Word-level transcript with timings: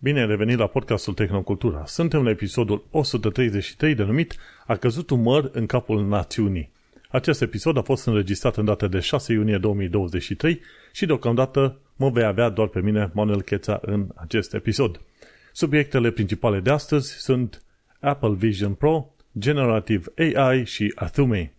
Bine 0.00 0.20
ai 0.20 0.26
revenit 0.26 0.58
la 0.58 0.66
podcastul 0.66 1.14
Tehnocultura. 1.14 1.86
Suntem 1.86 2.22
la 2.22 2.30
episodul 2.30 2.86
133 2.90 3.94
denumit 3.94 4.36
A 4.66 4.76
căzut 4.76 5.10
un 5.10 5.22
măr 5.22 5.50
în 5.52 5.66
capul 5.66 6.06
națiunii. 6.06 6.70
Acest 7.08 7.42
episod 7.42 7.76
a 7.76 7.82
fost 7.82 8.06
înregistrat 8.06 8.56
în 8.56 8.64
data 8.64 8.86
de 8.86 9.00
6 9.00 9.32
iunie 9.32 9.58
2023 9.58 10.60
și 10.92 11.06
deocamdată 11.06 11.78
mă 11.96 12.10
vei 12.10 12.24
avea 12.24 12.48
doar 12.48 12.68
pe 12.68 12.80
mine, 12.80 13.10
Manuel 13.12 13.42
Cheța, 13.42 13.78
în 13.82 14.06
acest 14.14 14.54
episod. 14.54 15.00
Subiectele 15.52 16.10
principale 16.10 16.60
de 16.60 16.70
astăzi 16.70 17.12
sunt 17.12 17.62
Apple 18.00 18.34
Vision 18.34 18.74
Pro, 18.74 19.14
Generative 19.38 20.04
AI 20.16 20.64
și 20.64 20.92
Athumei. 20.94 21.52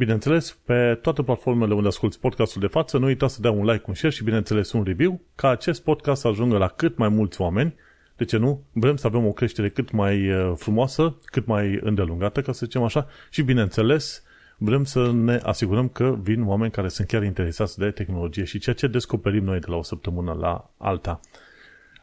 Bineînțeles, 0.00 0.58
pe 0.64 0.98
toate 1.02 1.22
platformele 1.22 1.74
unde 1.74 1.88
asculti 1.88 2.18
podcastul 2.18 2.60
de 2.60 2.66
față, 2.66 2.98
nu 2.98 3.06
uita 3.06 3.28
să 3.28 3.40
dea 3.40 3.50
un 3.50 3.64
like, 3.64 3.84
un 3.86 3.94
share 3.94 4.14
și, 4.14 4.24
bineînțeles, 4.24 4.72
un 4.72 4.82
review, 4.82 5.20
ca 5.34 5.48
acest 5.48 5.82
podcast 5.82 6.20
să 6.20 6.28
ajungă 6.28 6.58
la 6.58 6.68
cât 6.68 6.96
mai 6.96 7.08
mulți 7.08 7.40
oameni. 7.40 7.74
De 8.16 8.24
ce 8.24 8.36
nu? 8.36 8.64
Vrem 8.72 8.96
să 8.96 9.06
avem 9.06 9.26
o 9.26 9.32
creștere 9.32 9.68
cât 9.68 9.90
mai 9.90 10.30
uh, 10.30 10.52
frumoasă, 10.56 11.16
cât 11.24 11.46
mai 11.46 11.78
îndelungată, 11.82 12.40
ca 12.40 12.52
să 12.52 12.64
zicem 12.64 12.82
așa, 12.82 13.06
și, 13.30 13.42
bineînțeles, 13.42 14.22
vrem 14.58 14.84
să 14.84 15.12
ne 15.12 15.40
asigurăm 15.42 15.88
că 15.88 16.18
vin 16.22 16.46
oameni 16.46 16.70
care 16.70 16.88
sunt 16.88 17.06
chiar 17.06 17.22
interesați 17.22 17.78
de 17.78 17.90
tehnologie 17.90 18.44
și 18.44 18.58
ceea 18.58 18.74
ce 18.74 18.86
descoperim 18.86 19.44
noi 19.44 19.58
de 19.58 19.66
la 19.68 19.76
o 19.76 19.82
săptămână 19.82 20.32
la 20.32 20.70
alta. 20.76 21.20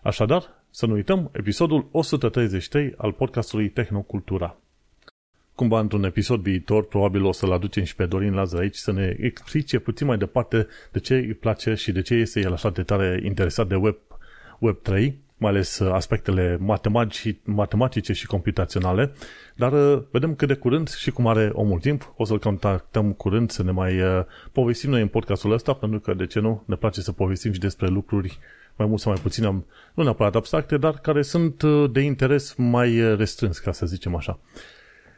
Așadar, 0.02 0.64
să 0.70 0.86
nu 0.86 0.94
uităm, 0.94 1.30
episodul 1.34 1.88
133 1.92 2.94
al 2.98 3.12
podcastului 3.12 3.70
Tehnocultura 3.70 4.58
cumva 5.58 5.80
într-un 5.80 6.04
episod 6.04 6.42
viitor, 6.42 6.86
probabil 6.86 7.24
o 7.24 7.32
să-l 7.32 7.52
aducem 7.52 7.84
și 7.84 7.96
pe 7.96 8.06
Dorin 8.06 8.34
Lazar 8.34 8.60
aici 8.60 8.76
să 8.76 8.92
ne 8.92 9.16
explice 9.20 9.80
puțin 9.80 10.08
mai 10.08 10.18
departe 10.18 10.68
de 10.92 11.00
ce 11.00 11.16
îi 11.16 11.34
place 11.34 11.74
și 11.74 11.92
de 11.92 12.02
ce 12.02 12.14
este 12.14 12.40
el 12.40 12.54
așa 12.54 12.70
de 12.70 12.84
tare 12.84 13.22
interesat 13.24 13.68
de 13.68 13.76
Web, 13.76 13.96
Web 14.60 14.82
3, 14.82 15.18
mai 15.38 15.52
ales 15.52 15.80
aspectele 15.80 16.58
matematici, 16.60 17.36
matematice 17.44 18.14
și 18.14 18.26
computaționale, 18.26 19.12
dar 19.56 19.72
uh, 19.72 20.04
vedem 20.12 20.36
cât 20.36 20.48
de 20.48 20.54
curând 20.54 20.90
și 20.90 21.12
cum 21.12 21.28
are 21.28 21.50
omul 21.54 21.80
timp, 21.80 22.14
o 22.18 22.26
să-l 22.26 22.40
contactăm 22.40 23.14
curând 23.14 23.52
să 23.52 23.64
ne 23.64 23.72
mai 23.72 24.02
uh, 24.02 24.24
povestim 24.52 24.90
noi 24.90 25.02
în 25.02 25.08
podcastul 25.08 25.52
ăsta, 25.52 25.74
pentru 25.74 26.00
că, 26.00 26.14
de 26.14 26.26
ce 26.26 26.40
nu, 26.40 26.64
ne 26.66 26.76
place 26.76 27.02
să 27.02 27.12
povestim 27.12 27.52
și 27.52 27.60
despre 27.60 27.88
lucruri 27.88 28.40
mai 28.76 28.88
mult 28.88 29.00
sau 29.00 29.12
mai 29.12 29.22
puțin, 29.22 29.64
nu 29.94 30.04
neapărat 30.04 30.36
abstracte, 30.36 30.78
dar 30.78 30.94
care 30.94 31.22
sunt 31.22 31.62
uh, 31.62 31.92
de 31.92 32.00
interes 32.00 32.54
mai 32.58 33.16
restrâns, 33.16 33.60
ca 33.60 33.72
să 33.72 33.86
zicem 33.86 34.16
așa. 34.16 34.40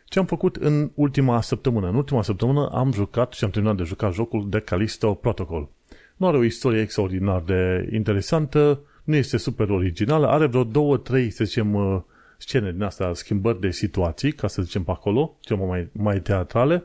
Ce 0.10 0.20
am 0.20 0.26
făcut 0.26 0.56
în 0.56 0.92
ultima 0.96 1.42
săptămână? 1.42 1.88
În 1.88 1.96
ultima 1.96 2.22
săptămână 2.22 2.70
am 2.74 2.92
jucat 2.92 3.34
și 3.34 3.44
am 3.44 3.50
terminat 3.50 3.78
de 3.78 3.84
jucat 3.84 4.14
jocul 4.14 4.50
de 4.50 4.60
Callisto 4.60 5.14
Protocol. 5.14 5.70
Nu 6.18 6.28
are 6.28 6.38
o 6.38 6.44
istorie 6.44 6.82
extraordinar 6.82 7.42
de 7.42 7.90
interesantă, 7.92 8.82
nu 9.04 9.16
este 9.16 9.38
super 9.38 9.70
originală, 9.70 10.28
are 10.28 10.46
vreo 10.46 10.64
două, 10.64 10.98
trei, 10.98 11.30
să 11.30 11.44
zicem, 11.44 11.74
uh, 11.74 12.02
scene 12.38 12.72
din 12.72 12.84
astea, 12.84 13.14
schimbări 13.14 13.60
de 13.60 13.72
situații, 13.72 14.32
ca 14.32 14.48
să 14.48 14.62
zicem 14.62 14.84
pe 14.84 14.92
acolo, 14.92 15.38
ceva 15.40 15.66
mai, 15.66 15.90
mai 15.92 16.20
teatrale, 16.20 16.84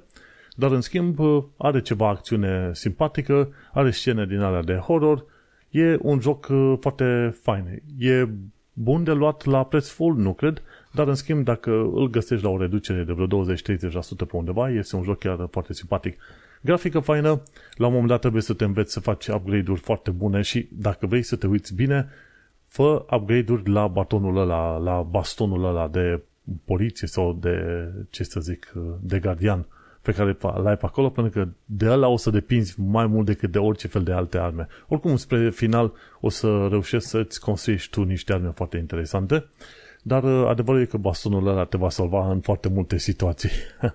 dar 0.55 0.71
în 0.71 0.81
schimb 0.81 1.19
uh, 1.19 1.45
are 1.57 1.81
ceva 1.81 2.09
acțiune 2.09 2.71
simpatică, 2.73 3.49
are 3.73 3.91
scene 3.91 4.27
din 4.27 4.41
alea 4.41 4.63
de 4.63 4.75
horror, 4.75 5.25
e 5.71 5.99
un 6.01 6.21
joc 6.21 6.49
uh, 6.51 6.75
foarte 6.81 7.37
fain. 7.43 7.83
E 7.99 8.29
bun 8.75 9.05
de 9.05 9.13
luat 9.13 9.45
la 9.45 9.65
preț 9.65 9.89
full, 9.89 10.17
nu 10.17 10.33
cred, 10.33 10.63
dar, 10.93 11.09
în 11.09 11.15
schimb, 11.15 11.45
dacă 11.45 11.71
îl 11.71 12.11
găsești 12.11 12.45
la 12.45 12.51
o 12.51 12.59
reducere 12.59 13.05
de 13.05 13.13
vreo 13.13 13.45
20-30% 13.45 13.47
pe 14.17 14.37
undeva, 14.37 14.71
este 14.71 14.97
un 14.97 15.03
joc 15.03 15.19
chiar 15.19 15.49
foarte 15.51 15.73
simpatic. 15.73 16.21
Grafică 16.61 16.99
faină, 16.99 17.43
la 17.75 17.87
un 17.87 17.93
moment 17.93 18.11
dat 18.11 18.21
trebuie 18.21 18.43
să 18.43 18.55
te 18.55 18.65
înveți 18.65 18.93
să 18.93 19.01
faci 19.01 19.27
upgrade-uri 19.27 19.81
foarte 19.81 20.11
bune 20.11 20.41
și 20.41 20.69
dacă 20.73 21.07
vrei 21.07 21.23
să 21.23 21.37
te 21.37 21.47
uiți 21.47 21.75
bine, 21.75 22.09
fă 22.67 23.05
upgrade-uri 23.11 23.71
la 23.71 23.87
batonul 23.87 24.37
ăla, 24.37 24.77
la 24.77 25.03
bastonul 25.03 25.65
ăla 25.65 25.89
de 25.89 26.23
poliție 26.65 27.09
sau 27.09 27.33
de, 27.33 27.89
ce 28.11 28.25
să 28.25 28.41
zic, 28.41 28.73
de 29.01 29.19
gardian 29.19 29.67
pe 30.05 30.13
care 30.13 30.37
l-ai 30.41 30.77
pe 30.77 30.87
acolo, 30.87 31.11
pentru 31.11 31.33
că 31.33 31.49
de 31.65 31.91
ăla 31.91 32.09
o 32.09 32.17
să 32.17 32.31
depinzi 32.31 32.81
mai 32.81 33.07
mult 33.07 33.27
decât 33.27 33.51
de 33.51 33.59
orice 33.59 33.89
fel 33.89 34.03
de 34.03 34.13
alte 34.13 34.39
arme. 34.39 34.67
Oricum, 34.89 35.17
spre 35.17 35.51
final, 35.51 35.93
o 36.21 36.29
să 36.29 36.67
reușești 36.71 37.09
să-ți 37.09 37.41
construiești 37.41 37.91
tu 37.91 38.03
niște 38.03 38.33
arme 38.33 38.53
foarte 38.55 38.77
interesante 38.77 39.45
dar 40.07 40.23
uh, 40.23 40.47
adevărul 40.49 40.81
e 40.81 40.85
că 40.85 40.97
bastonul 40.97 41.47
ăla 41.47 41.65
te 41.65 41.77
va 41.77 41.89
salva 41.89 42.31
în 42.31 42.41
foarte 42.41 42.69
multe 42.69 42.99
situații. 42.99 43.51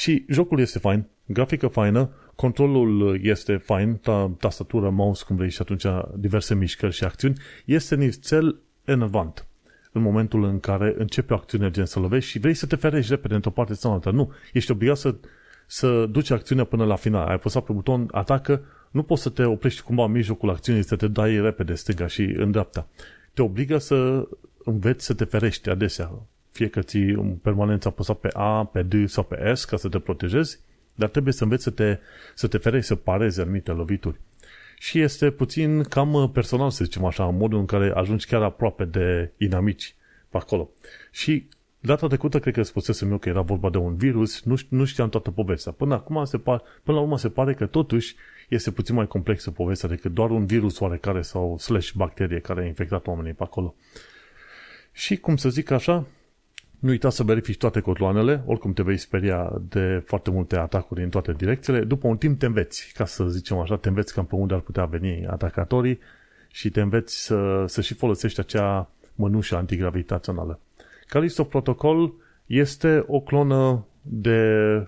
și 0.00 0.24
jocul 0.28 0.60
este 0.60 0.78
fain, 0.78 1.06
grafică 1.26 1.66
faină, 1.66 2.10
controlul 2.34 3.20
este 3.22 3.56
fain, 3.56 3.94
ta, 3.94 4.34
tastatură, 4.38 4.90
mouse, 4.90 5.24
cum 5.26 5.36
vrei 5.36 5.50
și 5.50 5.60
atunci 5.60 5.84
diverse 6.14 6.54
mișcări 6.54 6.92
și 6.92 7.04
acțiuni, 7.04 7.36
este 7.64 7.94
nițel 7.94 8.58
enervant 8.84 9.46
în 9.92 10.02
momentul 10.02 10.44
în 10.44 10.60
care 10.60 10.94
începe 10.98 11.32
o 11.32 11.36
acțiune 11.36 11.70
gen 11.70 11.84
să 11.84 11.98
lovești 11.98 12.30
și 12.30 12.38
vrei 12.38 12.54
să 12.54 12.66
te 12.66 12.76
ferești 12.76 13.10
repede 13.10 13.34
într-o 13.34 13.50
parte 13.50 13.74
sau 13.74 13.92
alta. 13.92 14.10
Nu, 14.10 14.32
ești 14.52 14.70
obligat 14.70 14.96
să, 14.96 15.14
să 15.66 16.06
duci 16.06 16.30
acțiunea 16.30 16.64
până 16.64 16.84
la 16.84 16.96
final. 16.96 17.26
Ai 17.26 17.34
apăsat 17.34 17.64
pe 17.64 17.72
buton, 17.72 18.08
atacă, 18.10 18.62
nu 18.90 19.02
poți 19.02 19.22
să 19.22 19.28
te 19.28 19.44
oprești 19.44 19.82
cumva 19.82 20.04
în 20.04 20.10
mijlocul 20.10 20.50
acțiunii, 20.50 20.82
să 20.84 20.96
te 20.96 21.08
dai 21.08 21.40
repede 21.40 21.74
stânga 21.74 22.06
și 22.06 22.22
în 22.22 22.50
dreapta. 22.50 22.86
Te 23.34 23.42
obligă 23.42 23.78
să 23.78 24.28
înveți 24.64 25.04
să 25.04 25.14
te 25.14 25.24
ferești 25.24 25.68
adesea. 25.68 26.10
Fie 26.50 26.68
că 26.68 26.80
ții 26.80 27.10
în 27.10 27.34
permanență 27.34 27.88
apăsat 27.88 28.16
pe 28.16 28.28
A, 28.32 28.64
pe 28.64 28.82
D 28.82 29.08
sau 29.08 29.24
pe 29.24 29.54
S 29.54 29.64
ca 29.64 29.76
să 29.76 29.88
te 29.88 29.98
protejezi, 29.98 30.60
dar 30.94 31.08
trebuie 31.08 31.32
să 31.32 31.42
înveți 31.42 31.62
să 31.62 31.70
te, 31.70 31.98
să 32.34 32.46
te 32.46 32.58
ferești, 32.58 32.86
să 32.86 32.94
parezi 32.94 33.40
anumite 33.40 33.72
lovituri. 33.72 34.20
Și 34.78 35.00
este 35.00 35.30
puțin 35.30 35.82
cam 35.82 36.30
personal, 36.32 36.70
să 36.70 36.84
zicem 36.84 37.04
așa, 37.04 37.26
în 37.26 37.36
modul 37.36 37.58
în 37.58 37.66
care 37.66 37.92
ajungi 37.94 38.26
chiar 38.26 38.42
aproape 38.42 38.84
de 38.84 39.32
inamici 39.36 39.94
pe 40.28 40.36
acolo. 40.36 40.70
Și 41.10 41.48
data 41.80 42.06
trecută 42.06 42.38
cred 42.38 42.54
că 42.54 42.62
spusesem 42.62 43.10
eu 43.10 43.18
că 43.18 43.28
era 43.28 43.40
vorba 43.40 43.70
de 43.70 43.78
un 43.78 43.96
virus, 43.96 44.42
nu, 44.42 44.54
nu 44.68 44.84
știam 44.84 45.08
toată 45.08 45.30
povestea. 45.30 45.72
Până 45.72 45.94
acum 45.94 46.24
se 46.24 46.38
pare, 46.38 46.62
până 46.82 46.96
la 46.96 47.02
urmă 47.02 47.18
se 47.18 47.28
pare 47.28 47.54
că 47.54 47.66
totuși 47.66 48.16
este 48.48 48.70
puțin 48.70 48.94
mai 48.94 49.06
complexă 49.06 49.50
povestea 49.50 49.88
decât 49.88 50.12
doar 50.12 50.30
un 50.30 50.46
virus 50.46 50.80
oarecare 50.80 51.22
sau 51.22 51.58
slash 51.58 51.92
bacterie 51.92 52.40
care 52.40 52.62
a 52.62 52.66
infectat 52.66 53.06
oamenii 53.06 53.32
pe 53.32 53.42
acolo. 53.42 53.74
Și, 54.92 55.16
cum 55.16 55.36
să 55.36 55.48
zic 55.48 55.70
așa, 55.70 56.06
nu 56.78 56.88
uita 56.88 57.10
să 57.10 57.22
verifici 57.22 57.56
toate 57.56 57.80
cotloanele, 57.80 58.42
oricum 58.46 58.72
te 58.72 58.82
vei 58.82 58.96
speria 58.96 59.52
de 59.68 60.02
foarte 60.06 60.30
multe 60.30 60.56
atacuri 60.56 61.02
în 61.02 61.08
toate 61.08 61.32
direcțiile. 61.32 61.84
După 61.84 62.08
un 62.08 62.16
timp 62.16 62.38
te 62.38 62.46
înveți, 62.46 62.92
ca 62.94 63.04
să 63.04 63.28
zicem 63.28 63.58
așa, 63.58 63.76
te 63.76 63.88
înveți 63.88 64.14
cam 64.14 64.26
pe 64.26 64.34
unde 64.34 64.54
ar 64.54 64.60
putea 64.60 64.84
veni 64.84 65.26
atacatorii 65.26 65.98
și 66.48 66.70
te 66.70 66.80
înveți 66.80 67.24
să, 67.24 67.64
să 67.66 67.80
și 67.80 67.94
folosești 67.94 68.40
acea 68.40 68.90
mănușă 69.14 69.56
antigravitațională. 69.56 70.60
Callisto 71.06 71.44
Protocol 71.44 72.12
este 72.46 73.04
o 73.06 73.20
clonă 73.20 73.86
de 74.02 74.40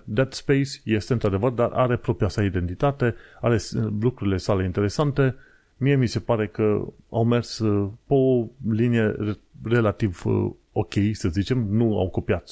Dead 0.03 0.33
Space, 0.33 0.69
este 0.83 1.13
într-adevăr, 1.13 1.51
dar 1.51 1.71
are 1.73 1.97
propria 1.97 2.27
sa 2.27 2.43
identitate, 2.43 3.15
are 3.41 3.57
lucrurile 3.99 4.37
sale 4.37 4.63
interesante. 4.63 5.35
Mie 5.77 5.95
mi 5.95 6.07
se 6.07 6.19
pare 6.19 6.47
că 6.47 6.85
au 7.09 7.25
mers 7.25 7.59
uh, 7.59 7.89
pe 8.05 8.13
o 8.13 8.45
linie 8.71 9.15
relativ 9.63 10.25
uh, 10.25 10.51
ok, 10.71 10.93
să 11.11 11.29
zicem, 11.29 11.67
nu 11.69 11.97
au 11.97 12.09
copiat 12.09 12.49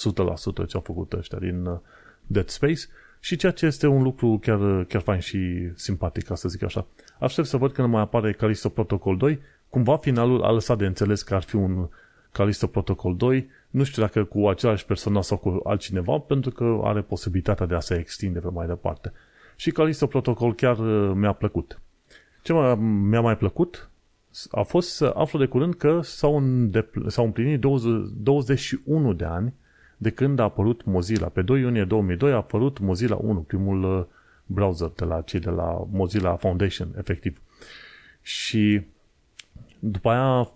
100% 0.63 0.67
ce 0.67 0.75
au 0.75 0.81
făcut 0.81 1.13
ăștia 1.13 1.37
din 1.37 1.65
uh, 1.65 1.79
Dead 2.25 2.47
Space 2.47 2.81
și 3.19 3.35
ceea 3.35 3.51
ce 3.51 3.65
este 3.65 3.87
un 3.87 4.03
lucru 4.03 4.39
chiar, 4.41 4.83
chiar 4.83 5.01
fain 5.01 5.19
și 5.19 5.71
simpatic, 5.75 6.23
ca 6.23 6.35
să 6.35 6.49
zic 6.49 6.63
așa. 6.63 6.87
Aștept 7.19 7.47
să 7.47 7.57
văd 7.57 7.71
când 7.71 7.87
mai 7.87 8.01
apare 8.01 8.31
Callisto 8.31 8.69
Protocol 8.69 9.17
2, 9.17 9.39
cumva 9.69 9.97
finalul 9.97 10.43
a 10.43 10.51
lăsat 10.51 10.77
de 10.77 10.85
înțeles 10.85 11.21
că 11.21 11.35
ar 11.35 11.43
fi 11.43 11.55
un 11.55 11.89
Callisto 12.31 12.67
Protocol 12.67 13.15
2, 13.15 13.49
nu 13.69 13.83
știu 13.83 14.01
dacă 14.01 14.23
cu 14.23 14.47
același 14.47 14.85
personaj 14.85 15.23
sau 15.23 15.37
cu 15.37 15.59
altcineva, 15.63 16.17
pentru 16.17 16.51
că 16.51 16.79
are 16.83 17.01
posibilitatea 17.01 17.65
de 17.65 17.75
a 17.75 17.79
se 17.79 17.95
extinde 17.95 18.39
pe 18.39 18.49
mai 18.49 18.67
departe. 18.67 19.11
Și 19.55 19.71
Callisto 19.71 20.07
Protocol 20.07 20.55
chiar 20.55 20.77
uh, 20.77 21.11
mi-a 21.15 21.33
plăcut. 21.33 21.81
Ce 22.41 22.53
mi-a 22.53 23.21
mai 23.21 23.37
plăcut 23.37 23.89
a 24.51 24.61
fost 24.61 24.89
să 24.89 25.13
aflu 25.15 25.39
de 25.39 25.45
curând 25.45 25.75
că 25.75 25.99
s-au, 26.01 26.37
îndepl- 26.37 27.07
s-au 27.07 27.25
împlinit 27.25 27.59
20, 27.59 28.09
21 28.17 29.13
de 29.13 29.25
ani 29.25 29.53
de 29.97 30.09
când 30.09 30.39
a 30.39 30.43
apărut 30.43 30.83
Mozilla. 30.83 31.27
Pe 31.27 31.41
2 31.41 31.59
iunie 31.59 31.83
2002 31.83 32.31
a 32.31 32.35
apărut 32.35 32.79
Mozilla 32.79 33.15
1, 33.15 33.39
primul 33.39 33.83
uh, 33.83 34.05
browser 34.45 34.91
de 34.95 35.05
la 35.05 35.21
cei 35.21 35.39
de 35.39 35.49
la 35.49 35.87
Mozilla 35.91 36.35
Foundation, 36.35 36.95
efectiv. 36.97 37.41
Și 38.21 38.81
după 39.91 40.09
aia 40.09 40.51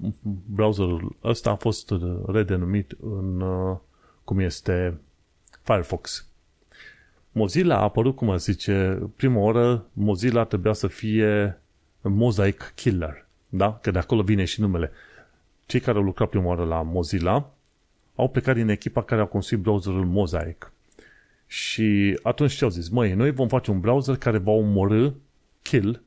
browserul 0.46 1.16
ăsta 1.24 1.50
a 1.50 1.56
fost 1.56 1.94
redenumit 2.28 2.98
în 3.02 3.42
uh, 3.42 3.78
cum 4.24 4.40
este 4.40 4.98
Firefox. 5.62 6.26
Mozilla 7.32 7.78
a 7.78 7.82
apărut, 7.82 8.16
cum 8.16 8.38
zice, 8.38 9.00
prima 9.16 9.40
oră 9.40 9.86
Mozilla 9.94 10.44
trebuia 10.44 10.74
să 10.74 10.88
fie 10.88 11.62
Mosaic 12.02 12.72
Killer. 12.76 13.26
Da? 13.50 13.80
Că 13.82 13.92
de 13.92 14.00
acolo 14.00 14.22
vine 14.22 14.46
și 14.46 14.62
numele. 14.62 14.92
Cei 15.66 15.80
care 15.80 15.98
au 15.98 16.04
lucrat 16.04 16.30
prima 16.30 16.46
oară 16.46 16.64
la 16.64 16.82
Mozilla 16.82 17.50
au 18.16 18.30
plecat 18.30 18.56
din 18.56 18.70
echipa 18.70 19.04
care 19.04 19.22
a 19.22 19.26
construit 19.26 19.62
browserul 19.62 20.06
Mosaic. 20.06 20.72
Și 21.48 22.20
atunci 22.24 22.54
ce 22.54 22.64
au 22.64 22.70
zis? 22.70 22.90
Măi, 22.90 23.14
noi 23.14 23.32
vom 23.32 23.48
face 23.48 23.72
un 23.72 23.80
browser 23.80 24.16
care 24.16 24.38
va 24.38 24.52
omorâ, 24.52 25.10
kill, 25.62 26.02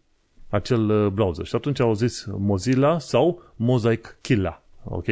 acel 0.55 0.91
uh, 0.91 1.13
browser. 1.13 1.47
Și 1.47 1.55
atunci 1.55 1.81
au 1.81 1.95
zis 1.95 2.27
Mozilla 2.39 2.99
sau 2.99 3.43
Mosaic 3.57 4.17
Killa. 4.21 4.63
ok? 4.85 5.07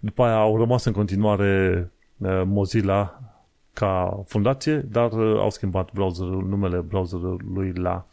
După 0.00 0.22
aia 0.22 0.36
au 0.36 0.56
rămas 0.56 0.84
în 0.84 0.92
continuare 0.92 1.90
uh, 2.16 2.42
Mozilla 2.44 3.20
ca 3.72 4.22
fundație, 4.26 4.76
dar 4.76 5.12
uh, 5.12 5.38
au 5.38 5.50
schimbat 5.50 5.92
browserul, 5.92 6.46
numele 6.48 6.78
browserului 6.78 7.72
la 7.72 8.06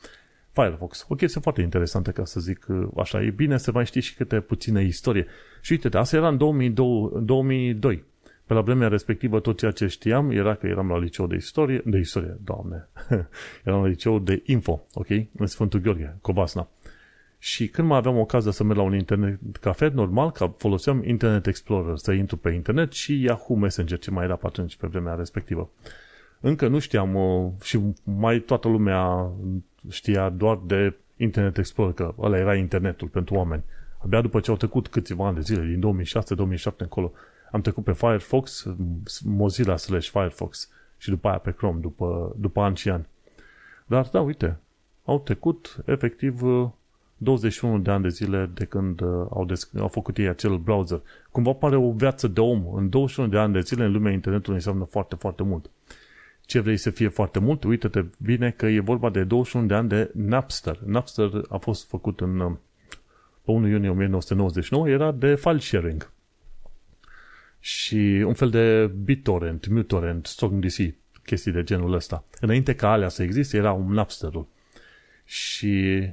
Firefox. 0.51 1.05
O 1.07 1.15
chestie 1.15 1.41
foarte 1.41 1.61
interesantă, 1.61 2.11
ca 2.11 2.25
să 2.25 2.39
zic 2.39 2.65
uh, 2.69 2.87
așa. 2.97 3.23
E 3.23 3.29
bine 3.29 3.57
să 3.57 3.71
mai 3.71 3.85
știi 3.85 4.01
și 4.01 4.15
câte 4.15 4.39
puține 4.39 4.83
istorie. 4.83 5.25
Și 5.61 5.71
uite, 5.71 5.97
asta 5.97 6.15
era 6.15 6.27
în 6.27 6.37
2002, 6.37 7.11
2002. 7.21 8.03
Pe 8.47 8.53
la 8.53 8.61
vremea 8.61 8.87
respectivă, 8.87 9.39
tot 9.39 9.57
ceea 9.57 9.71
ce 9.71 9.87
știam 9.87 10.31
era 10.31 10.55
că 10.55 10.67
eram 10.67 10.89
la 10.89 10.99
liceu 10.99 11.27
de 11.27 11.35
istorie, 11.35 11.81
de 11.85 11.97
istorie, 11.97 12.37
doamne, 12.43 12.87
eram 13.65 13.81
la 13.81 13.87
liceu 13.87 14.19
de 14.19 14.41
info, 14.45 14.85
ok? 14.93 15.07
În 15.37 15.45
Sfântul 15.45 15.79
Gheorghe, 15.79 16.17
Covasna. 16.21 16.67
Și 17.39 17.67
când 17.67 17.87
mai 17.87 17.97
aveam 17.97 18.17
ocazia 18.17 18.51
să 18.51 18.63
merg 18.63 18.77
la 18.77 18.83
un 18.83 18.93
internet 18.93 19.39
cafe, 19.59 19.87
normal 19.87 20.31
că 20.31 20.53
foloseam 20.57 21.03
Internet 21.03 21.47
Explorer 21.47 21.97
să 21.97 22.11
intru 22.11 22.37
pe 22.37 22.49
internet 22.49 22.91
și 22.91 23.21
Yahoo 23.23 23.57
Messenger, 23.57 23.99
ce 23.99 24.11
mai 24.11 24.23
era 24.23 24.35
pe 24.35 24.45
atunci, 24.45 24.75
pe 24.75 24.87
vremea 24.87 25.13
respectivă. 25.13 25.69
Încă 26.39 26.67
nu 26.67 26.79
știam 26.79 27.15
uh, 27.15 27.51
și 27.61 27.79
mai 28.03 28.39
toată 28.39 28.67
lumea 28.67 29.31
știa 29.89 30.29
doar 30.29 30.59
de 30.65 30.93
Internet 31.17 31.57
Explorer, 31.57 31.93
că 31.93 32.13
ăla 32.19 32.37
era 32.37 32.55
internetul 32.55 33.07
pentru 33.07 33.35
oameni. 33.35 33.63
Abia 34.03 34.21
după 34.21 34.39
ce 34.39 34.49
au 34.49 34.57
trecut 34.57 34.87
câțiva 34.87 35.27
ani 35.27 35.35
de 35.35 35.41
zile, 35.41 35.63
din 35.65 36.03
2006-2007 36.73 36.77
încolo, 36.77 37.11
am 37.51 37.61
trecut 37.61 37.83
pe 37.83 37.93
Firefox, 37.93 38.67
Mozilla 39.23 39.77
slash 39.77 40.09
Firefox 40.09 40.69
și 40.97 41.09
după 41.09 41.27
aia 41.27 41.37
pe 41.37 41.51
Chrome, 41.51 41.79
după, 41.79 42.35
după 42.37 42.61
ani 42.61 42.75
și 42.75 42.89
ani. 42.89 43.07
Dar 43.85 44.09
da, 44.11 44.21
uite, 44.21 44.59
au 45.05 45.19
trecut 45.19 45.77
efectiv 45.85 46.41
21 47.17 47.79
de 47.79 47.91
ani 47.91 48.03
de 48.03 48.09
zile 48.09 48.49
de 48.53 48.65
când 48.65 49.01
uh, 49.01 49.25
au, 49.29 49.45
des- 49.45 49.71
au 49.79 49.87
făcut 49.87 50.17
ei 50.17 50.27
acel 50.27 50.57
browser. 50.57 51.01
Cumva 51.31 51.53
pare 51.53 51.75
o 51.75 51.91
viață 51.91 52.27
de 52.27 52.39
om. 52.39 52.75
În 52.75 52.89
21 52.89 53.29
de 53.29 53.37
ani 53.37 53.53
de 53.53 53.59
zile 53.59 53.83
în 53.85 53.91
lumea 53.91 54.11
internetului 54.11 54.55
înseamnă 54.55 54.83
foarte, 54.83 55.15
foarte 55.15 55.43
mult. 55.43 55.69
Ce 56.45 56.59
vrei 56.59 56.77
să 56.77 56.89
fie 56.89 57.07
foarte 57.07 57.39
mult? 57.39 57.63
Uită-te 57.63 58.05
bine 58.17 58.51
că 58.51 58.65
e 58.65 58.79
vorba 58.79 59.09
de 59.09 59.23
21 59.23 59.65
de 59.65 59.73
ani 59.73 59.89
de 59.89 60.11
Napster. 60.13 60.79
Napster 60.85 61.29
a 61.49 61.57
fost 61.57 61.87
făcut 61.87 62.21
în 62.21 62.39
uh, 62.39 62.51
pe 63.43 63.51
1 63.51 63.67
iunie 63.67 63.89
1999, 63.89 64.89
era 64.89 65.11
de 65.11 65.35
file 65.35 65.59
sharing. 65.59 66.11
Și 67.59 68.23
un 68.25 68.33
fel 68.33 68.49
de 68.49 68.91
BitTorrent, 69.03 69.67
MuTorrent, 69.67 70.25
StockDC, 70.25 70.77
chestii 71.25 71.51
de 71.51 71.63
genul 71.63 71.93
ăsta. 71.93 72.23
Înainte 72.39 72.75
ca 72.75 72.91
alea 72.91 73.09
să 73.09 73.23
existe, 73.23 73.57
era 73.57 73.71
un 73.71 73.93
Napsterul. 73.93 74.47
Și 75.25 76.03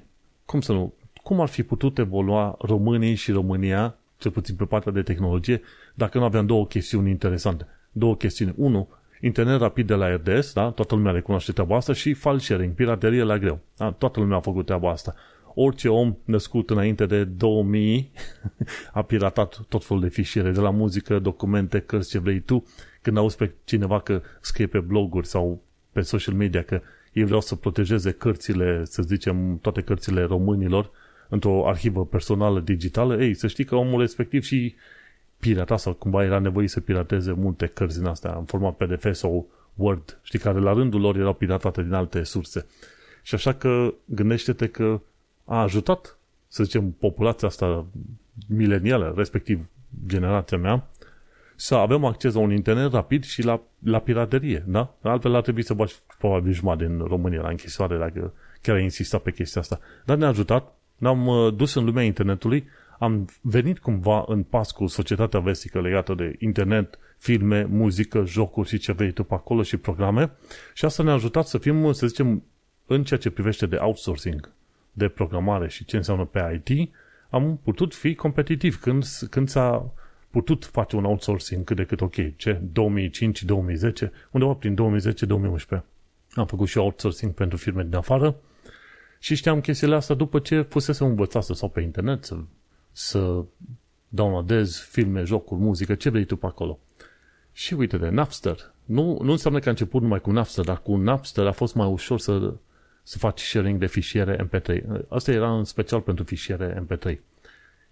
cum 0.45 0.61
să 0.61 0.73
nu, 0.73 0.95
cum 1.23 1.41
ar 1.41 1.49
fi 1.49 1.63
putut 1.63 1.99
evolua 1.99 2.57
românii 2.61 3.15
și 3.15 3.33
România, 3.33 3.97
cel 4.19 4.31
puțin 4.31 4.55
pe 4.55 4.65
partea 4.65 4.93
de 4.93 5.03
tehnologie, 5.03 5.61
dacă 5.95 6.19
nu 6.19 6.25
aveam 6.25 6.47
două 6.47 6.67
chestiuni 6.67 7.11
interesante. 7.11 7.67
Două 7.93 8.17
chestiuni. 8.17 8.55
Unu, 8.57 8.89
internet 9.21 9.61
rapid 9.61 9.87
de 9.87 9.95
la 9.95 10.09
RDS, 10.09 10.53
da? 10.53 10.71
toată 10.71 10.95
lumea 10.95 11.13
recunoaște 11.13 11.53
treaba 11.53 11.77
asta, 11.77 11.93
și 11.93 12.13
file 12.13 12.39
sharing, 12.39 12.75
piraterie 12.75 13.23
la 13.23 13.39
greu. 13.39 13.59
Da? 13.77 13.91
Toată 13.91 14.21
lumea 14.21 14.37
a 14.37 14.41
făcut 14.41 14.67
treaba 14.67 14.91
asta. 14.91 15.15
Orice 15.55 15.89
om 15.89 16.17
născut 16.25 16.71
înainte 16.71 17.07
de 17.07 17.25
2000 17.25 18.11
a 18.93 19.03
piratat 19.03 19.61
tot 19.69 19.85
felul 19.85 20.03
de 20.03 20.09
fișiere, 20.09 20.51
de 20.51 20.61
la 20.61 20.71
muzică, 20.71 21.19
documente, 21.19 21.81
cărți, 21.81 22.11
ce 22.11 22.19
vrei 22.19 22.41
tu. 22.41 22.65
Când 23.03 23.17
auzi 23.17 23.37
pe 23.37 23.53
cineva 23.65 24.01
că 24.01 24.23
scrie 24.41 24.67
pe 24.67 24.79
bloguri 24.79 25.27
sau 25.27 25.63
pe 25.93 26.01
social 26.01 26.35
media 26.35 26.63
că 26.63 26.81
ei 27.13 27.25
vreau 27.25 27.41
să 27.41 27.55
protejeze 27.55 28.11
cărțile, 28.11 28.85
să 28.85 29.03
zicem, 29.03 29.59
toate 29.59 29.81
cărțile 29.81 30.23
românilor 30.23 30.91
într-o 31.29 31.69
arhivă 31.69 32.07
personală 32.07 32.61
digitală, 32.61 33.23
ei, 33.23 33.35
să 33.35 33.47
știi 33.47 33.65
că 33.65 33.75
omul 33.75 34.01
respectiv 34.01 34.43
și 34.43 34.75
pirata 35.41 35.77
sau 35.77 35.93
cumva 35.93 36.25
era 36.25 36.39
nevoie 36.39 36.69
să 36.69 36.81
pirateze 36.81 37.33
multe 37.33 37.67
cărți 37.67 37.99
din 37.99 38.07
astea 38.07 38.35
în 38.39 38.45
format 38.45 38.77
PDF 38.77 39.13
sau 39.13 39.49
Word, 39.75 40.19
știi, 40.23 40.39
care 40.39 40.59
la 40.59 40.73
rândul 40.73 41.01
lor 41.01 41.17
erau 41.17 41.35
piratate 41.35 41.83
din 41.83 41.93
alte 41.93 42.23
surse. 42.23 42.67
Și 43.23 43.35
așa 43.35 43.53
că 43.53 43.95
gândește-te 44.05 44.67
că 44.67 45.01
a 45.45 45.61
ajutat, 45.61 46.19
să 46.49 46.65
zicem, 46.65 46.91
populația 46.91 47.49
asta 47.49 47.87
milenială, 48.49 49.15
respectiv 49.17 49.67
generația 50.07 50.59
mea, 50.59 50.89
să 51.57 51.75
avem 51.75 52.05
acces 52.05 52.35
la 52.35 52.41
un 52.41 52.53
internet 52.53 52.93
rapid 52.93 53.25
și 53.25 53.43
la, 53.43 53.61
la 53.79 53.99
piraterie, 53.99 54.65
da? 54.67 54.95
Altfel 55.03 55.35
ar 55.35 55.43
trebui 55.43 55.63
să 55.63 55.75
bagi 55.75 55.95
probabil 56.19 56.53
jumătate 56.53 56.87
din 56.87 56.99
România 56.99 57.41
la 57.41 57.49
închisoare 57.49 57.99
dacă 57.99 58.33
chiar 58.63 58.77
ai 58.77 58.83
insistat 58.83 59.23
pe 59.23 59.33
chestia 59.33 59.61
asta. 59.61 59.81
Dar 60.05 60.17
ne-a 60.17 60.29
ajutat, 60.29 60.75
ne-am 60.97 61.27
uh, 61.27 61.55
dus 61.55 61.75
în 61.75 61.85
lumea 61.85 62.03
internetului, 62.05 62.69
am 62.99 63.29
venit 63.41 63.79
cumva 63.79 64.25
în 64.27 64.43
pas 64.43 64.71
cu 64.71 64.87
societatea 64.87 65.41
vestică 65.41 65.81
legată 65.81 66.15
de 66.15 66.37
internet, 66.39 66.99
filme, 67.19 67.65
muzică, 67.65 68.25
jocuri 68.27 68.69
și 68.69 68.79
ce 68.79 68.93
vrei 68.93 69.13
tu 69.13 69.25
pe 69.25 69.35
acolo 69.35 69.63
și 69.63 69.77
programe 69.77 70.31
și 70.75 70.85
asta 70.85 71.03
ne-a 71.03 71.13
ajutat 71.13 71.47
să 71.47 71.59
fim, 71.59 71.93
să 71.93 72.07
zicem, 72.07 72.43
în 72.87 73.05
ceea 73.05 73.21
ce 73.21 73.31
privește 73.31 73.67
de 73.67 73.77
outsourcing, 73.77 74.51
de 74.97 75.09
programare 75.09 75.69
și 75.69 75.85
ce 75.85 75.97
înseamnă 75.97 76.25
pe 76.25 76.63
IT, 76.67 76.91
am 77.31 77.61
putut 77.63 77.95
fi 77.95 78.15
competitiv 78.15 78.81
când, 78.81 79.05
când 79.31 79.49
s-a 79.49 79.93
putut 80.31 80.65
face 80.65 80.97
un 80.97 81.05
outsourcing 81.05 81.65
cât 81.65 81.77
de 81.77 81.85
cât 81.85 82.01
ok. 82.01 82.37
Ce? 82.37 82.55
2005-2010? 82.55 82.63
Undeva 84.31 84.53
prin 84.53 84.77
2010-2011. 85.79 85.81
Am 86.35 86.47
făcut 86.47 86.69
și 86.69 86.79
outsourcing 86.79 87.33
pentru 87.33 87.57
firme 87.57 87.83
din 87.83 87.95
afară 87.95 88.37
și 89.19 89.35
știam 89.35 89.61
chestiile 89.61 89.95
astea 89.95 90.15
după 90.15 90.39
ce 90.39 90.61
fusese 90.61 91.05
învățat 91.05 91.43
să 91.43 91.53
sau 91.53 91.69
pe 91.69 91.81
internet, 91.81 92.25
să, 92.25 92.37
să 92.93 93.45
downloadez 94.09 94.79
filme, 94.79 95.23
jocuri, 95.23 95.61
muzică, 95.61 95.95
ce 95.95 96.11
vrei 96.11 96.25
tu 96.25 96.37
pe 96.37 96.47
acolo. 96.47 96.79
Și 97.53 97.75
uite 97.75 97.97
de 97.97 98.09
Napster. 98.09 98.73
Nu, 98.85 99.19
nu 99.23 99.31
înseamnă 99.31 99.59
că 99.59 99.69
a 99.69 99.71
început 99.71 100.03
numai 100.03 100.21
cu 100.21 100.31
Napster, 100.31 100.65
dar 100.65 100.83
cu 100.83 100.97
Napster 100.97 101.47
a 101.47 101.53
fost 101.53 101.75
mai 101.75 101.87
ușor 101.87 102.19
să, 102.19 102.55
să 103.07 103.19
faci 103.19 103.41
sharing 103.41 103.79
de 103.79 103.87
fișiere 103.87 104.37
MP3. 104.47 104.83
Asta 105.09 105.33
era 105.33 105.57
în 105.57 105.65
special 105.65 106.01
pentru 106.01 106.25
fișiere 106.25 106.85
MP3. 106.87 107.19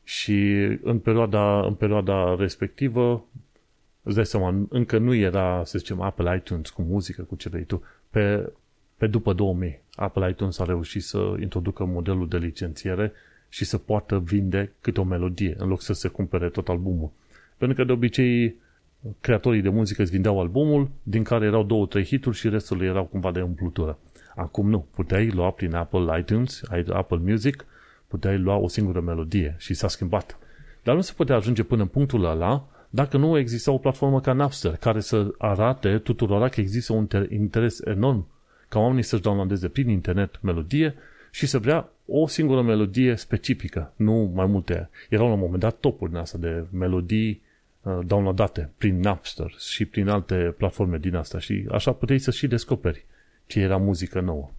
Și 0.05 0.53
în 0.82 0.99
perioada, 0.99 1.67
în 1.67 1.75
perioada 1.75 2.35
respectivă, 2.38 3.25
îți 4.03 4.14
dai 4.14 4.26
seama, 4.26 4.67
încă 4.69 4.99
nu 4.99 5.14
era, 5.14 5.62
să 5.64 5.79
zicem, 5.79 6.00
Apple 6.00 6.37
iTunes 6.37 6.70
cu 6.70 6.82
muzică, 6.82 7.23
cu 7.23 7.35
ce 7.35 7.49
vrei 7.49 7.64
tu. 7.64 7.82
Pe, 8.11 8.53
pe 8.97 9.06
după 9.06 9.32
2000, 9.32 9.81
Apple 9.94 10.31
iTunes 10.31 10.59
a 10.59 10.64
reușit 10.64 11.03
să 11.03 11.35
introducă 11.41 11.85
modelul 11.85 12.29
de 12.29 12.37
licențiere 12.37 13.12
și 13.49 13.64
să 13.64 13.78
poată 13.78 14.19
vinde 14.19 14.73
câte 14.81 15.00
o 15.00 15.04
melodie, 15.04 15.54
în 15.59 15.69
loc 15.69 15.83
să 15.83 15.92
se 15.92 16.09
cumpere 16.09 16.49
tot 16.49 16.69
albumul. 16.69 17.11
Pentru 17.57 17.76
că 17.76 17.85
de 17.85 17.92
obicei 17.92 18.57
creatorii 19.21 19.62
de 19.62 19.69
muzică 19.69 20.02
îți 20.02 20.11
vindeau 20.11 20.40
albumul, 20.40 20.90
din 21.02 21.23
care 21.23 21.47
erau 21.47 21.62
două, 21.62 21.87
trei 21.87 22.04
hituri 22.04 22.37
și 22.37 22.49
restul 22.49 22.83
erau 22.83 23.04
cumva 23.04 23.31
de 23.31 23.42
umplutură. 23.42 23.99
Acum 24.37 24.69
nu, 24.69 24.87
puteai 24.95 25.31
lua 25.31 25.51
prin 25.51 25.75
Apple 25.75 26.19
iTunes, 26.19 26.62
Apple 26.93 27.21
Music, 27.25 27.65
puteai 28.07 28.39
lua 28.39 28.57
o 28.57 28.69
singură 28.69 29.01
melodie 29.01 29.55
și 29.59 29.75
s-a 29.75 29.89
schimbat. 29.89 30.39
Dar 30.83 30.95
nu 30.95 31.01
se 31.01 31.12
putea 31.17 31.37
ajunge 31.37 31.62
până 31.62 31.83
în 31.83 31.89
punctul 31.89 32.25
ăla 32.25 32.67
dacă 32.91 33.17
nu 33.17 33.39
exista 33.39 33.73
o 33.73 33.79
platformă 33.79 34.21
ca 34.21 34.33
Napster, 34.33 34.77
care 34.77 35.01
să 35.01 35.35
arate 35.39 35.99
tuturor 35.99 36.49
că 36.49 36.61
există 36.61 36.93
un 36.93 37.09
interes 37.29 37.81
enorm 37.81 38.27
ca 38.69 38.79
oamenii 38.79 39.03
să-și 39.03 39.23
downloadeze 39.23 39.69
prin 39.69 39.89
internet 39.89 40.43
melodie 40.43 40.95
și 41.31 41.47
să 41.47 41.59
vrea 41.59 41.89
o 42.07 42.27
singură 42.27 42.62
melodie 42.62 43.17
specifică, 43.17 43.93
nu 43.97 44.33
mai 44.35 44.47
multe. 44.47 44.91
Erau 45.09 45.27
la 45.27 45.33
un 45.33 45.39
moment 45.39 45.61
dat 45.61 45.77
topuri 45.77 46.11
din 46.11 46.21
asta 46.21 46.39
de 46.39 46.65
melodii 46.71 47.43
uh, 47.83 47.99
downloadate 48.07 48.71
prin 48.79 49.01
Napster 49.01 49.55
și 49.59 49.85
prin 49.85 50.09
alte 50.09 50.55
platforme 50.59 50.99
din 50.99 51.15
asta 51.15 51.39
și 51.39 51.67
așa 51.71 51.93
puteai 51.93 52.19
să 52.19 52.31
și 52.31 52.47
descoperi 52.47 53.05
ce 53.52 53.61
era 53.61 53.76
muzică 53.76 54.21
nouă. 54.21 54.50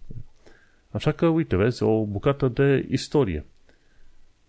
Așa 0.90 1.12
că, 1.12 1.26
uite, 1.26 1.56
vezi, 1.56 1.82
o 1.82 2.04
bucată 2.04 2.48
de 2.48 2.86
istorie. 2.90 3.44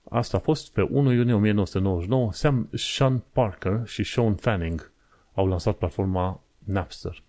Asta 0.10 0.38
a 0.38 0.40
fost 0.40 0.72
pe 0.72 0.82
1 0.82 1.12
iunie 1.12 1.34
1999. 1.34 2.34
Sam, 2.34 2.70
Sean 2.74 3.24
Parker 3.32 3.82
și 3.86 4.04
Sean 4.04 4.36
Fanning 4.36 4.92
au 5.34 5.48
lansat 5.48 5.76
platforma 5.76 6.42
Napster. 6.64 7.24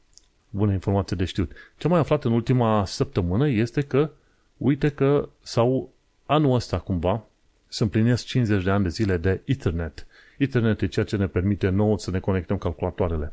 Bună 0.50 0.73
informație 0.73 1.16
de 1.16 1.25
știut. 1.25 1.52
Ce 1.76 1.88
mai 1.88 1.99
aflat 1.99 2.25
în 2.25 2.32
ultima 2.32 2.85
săptămână 2.85 3.49
este 3.49 3.80
că, 3.80 4.11
uite 4.56 4.88
că 4.88 5.28
sau 5.42 5.90
anul 6.26 6.54
ăsta 6.54 6.78
cumva 6.78 7.25
se 7.68 7.82
împlinesc 7.82 8.25
50 8.25 8.64
de 8.64 8.70
ani 8.70 8.82
de 8.82 8.88
zile 8.88 9.16
de 9.16 9.40
Ethernet. 9.44 10.06
Ethernet 10.38 10.80
e 10.80 10.87
ceea 10.87 11.04
ce 11.04 11.16
ne 11.16 11.26
permite 11.26 11.68
nouă 11.68 11.99
să 11.99 12.11
ne 12.11 12.20
conectăm 12.20 12.58
calculatoarele. 12.58 13.32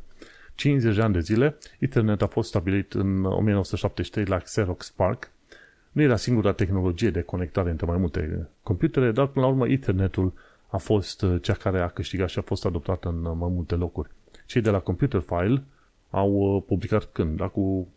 50 0.56 0.96
de 0.96 1.02
ani 1.02 1.14
de 1.14 1.20
zile, 1.20 1.58
Ethernet 1.80 2.22
a 2.22 2.28
fost 2.28 2.50
stabilit 2.50 2.94
în 2.94 3.26
1973 3.26 4.26
la 4.26 4.38
Xerox 4.38 4.90
Park 4.90 5.32
nu 5.92 6.02
era 6.02 6.16
singura 6.16 6.52
tehnologie 6.52 7.10
de 7.10 7.22
conectare 7.22 7.70
între 7.70 7.86
mai 7.86 7.98
multe 7.98 8.48
computere, 8.64 9.12
dar 9.12 9.28
până 9.28 9.46
la 9.46 9.52
urmă 9.52 9.68
Ethernetul 9.68 10.34
a 10.68 10.78
fost 10.78 11.22
uh, 11.22 11.42
cea 11.42 11.54
care 11.54 11.80
a 11.80 11.88
câștigat 11.88 12.30
și 12.30 12.40
a 12.40 12.42
fost 12.42 12.66
adoptată 12.66 13.08
în 13.08 13.26
uh, 13.26 13.36
mai 13.40 13.50
multe 13.54 13.76
locuri. 13.76 14.10
Cei 14.46 14.62
de 14.62 14.70
la 14.70 14.80
Computer 14.80 15.22
File 15.22 15.64
au 16.10 16.32
uh, 16.32 16.64
publicat 16.68 17.10
când? 17.12 17.42
Acum 17.42 17.88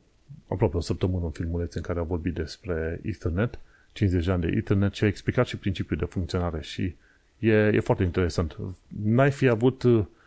aproape 0.48 0.76
o 0.76 0.80
săptămână 0.80 1.24
un 1.24 1.30
filmuleț 1.30 1.74
în 1.74 1.82
care 1.82 1.98
a 1.98 2.02
vorbit 2.02 2.34
despre 2.34 3.00
Ethernet, 3.02 3.58
50 3.92 4.24
de 4.24 4.32
ani 4.32 4.40
de 4.40 4.52
Ethernet 4.56 4.94
și 4.94 5.04
a 5.04 5.06
explicat 5.06 5.46
și 5.46 5.56
principiul 5.56 5.98
de 5.98 6.04
funcționare 6.04 6.60
și 6.60 6.94
E, 7.38 7.52
e 7.52 7.80
foarte 7.80 8.02
interesant. 8.02 8.56
N-ai 9.02 9.30
fi 9.30 9.48
avut 9.48 9.84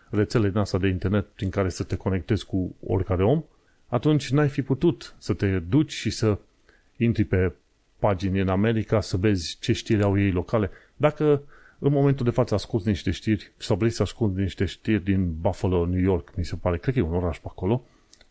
rețele 0.09 0.49
din 0.49 0.57
asta 0.57 0.77
de 0.77 0.87
internet 0.87 1.25
prin 1.25 1.49
care 1.49 1.69
să 1.69 1.83
te 1.83 1.95
conectezi 1.95 2.45
cu 2.45 2.75
oricare 2.85 3.23
om, 3.23 3.43
atunci 3.87 4.29
n-ai 4.29 4.49
fi 4.49 4.61
putut 4.61 5.15
să 5.17 5.33
te 5.33 5.59
duci 5.59 5.91
și 5.91 6.09
să 6.09 6.37
intri 6.97 7.23
pe 7.23 7.51
pagini 7.99 8.39
în 8.39 8.47
America 8.47 9.01
să 9.01 9.17
vezi 9.17 9.57
ce 9.59 9.73
știri 9.73 10.03
au 10.03 10.19
ei 10.19 10.31
locale. 10.31 10.69
Dacă 10.95 11.41
în 11.79 11.91
momentul 11.91 12.25
de 12.25 12.31
față 12.31 12.53
asculti 12.53 12.87
niște 12.87 13.11
știri 13.11 13.51
sau 13.57 13.75
vrei 13.75 13.89
să 13.89 14.01
asculti 14.01 14.39
niște 14.39 14.65
știri 14.65 15.03
din 15.03 15.33
Buffalo, 15.41 15.85
New 15.85 16.01
York, 16.01 16.35
mi 16.35 16.45
se 16.45 16.55
pare, 16.55 16.77
cred 16.77 16.93
că 16.93 16.99
e 16.99 17.03
un 17.03 17.15
oraș 17.15 17.37
pe 17.37 17.47
acolo, 17.49 17.83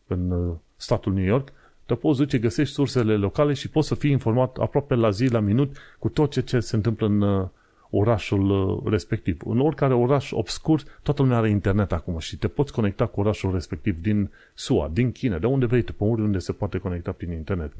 în 0.06 0.30
uh, 0.30 0.54
statul 0.76 1.12
New 1.12 1.24
York, 1.24 1.52
te 1.86 1.94
poți 1.94 2.18
duce, 2.18 2.38
găsești 2.38 2.74
sursele 2.74 3.16
locale 3.16 3.52
și 3.52 3.68
poți 3.68 3.88
să 3.88 3.94
fii 3.94 4.10
informat 4.10 4.56
aproape 4.56 4.94
la 4.94 5.10
zi, 5.10 5.26
la 5.26 5.40
minut, 5.40 5.76
cu 5.98 6.08
tot 6.08 6.30
ce, 6.30 6.40
ce 6.40 6.60
se 6.60 6.76
întâmplă 6.76 7.06
în 7.06 7.20
uh, 7.20 7.48
orașul 7.90 8.50
uh, 8.50 8.90
respectiv. 8.90 9.40
În 9.44 9.60
oricare 9.60 9.94
oraș 9.94 10.32
obscur, 10.32 10.82
toată 11.02 11.22
lumea 11.22 11.36
are 11.36 11.50
internet 11.50 11.92
acum 11.92 12.18
și 12.18 12.36
te 12.36 12.48
poți 12.48 12.72
conecta 12.72 13.06
cu 13.06 13.20
orașul 13.20 13.52
respectiv 13.52 14.02
din 14.02 14.30
SUA, 14.54 14.90
din 14.92 15.12
China, 15.12 15.38
de 15.38 15.46
unde 15.46 15.66
vrei, 15.66 15.82
pe 15.82 15.94
unde 15.98 16.38
se 16.38 16.52
poate 16.52 16.78
conecta 16.78 17.12
prin 17.12 17.32
internet. 17.32 17.72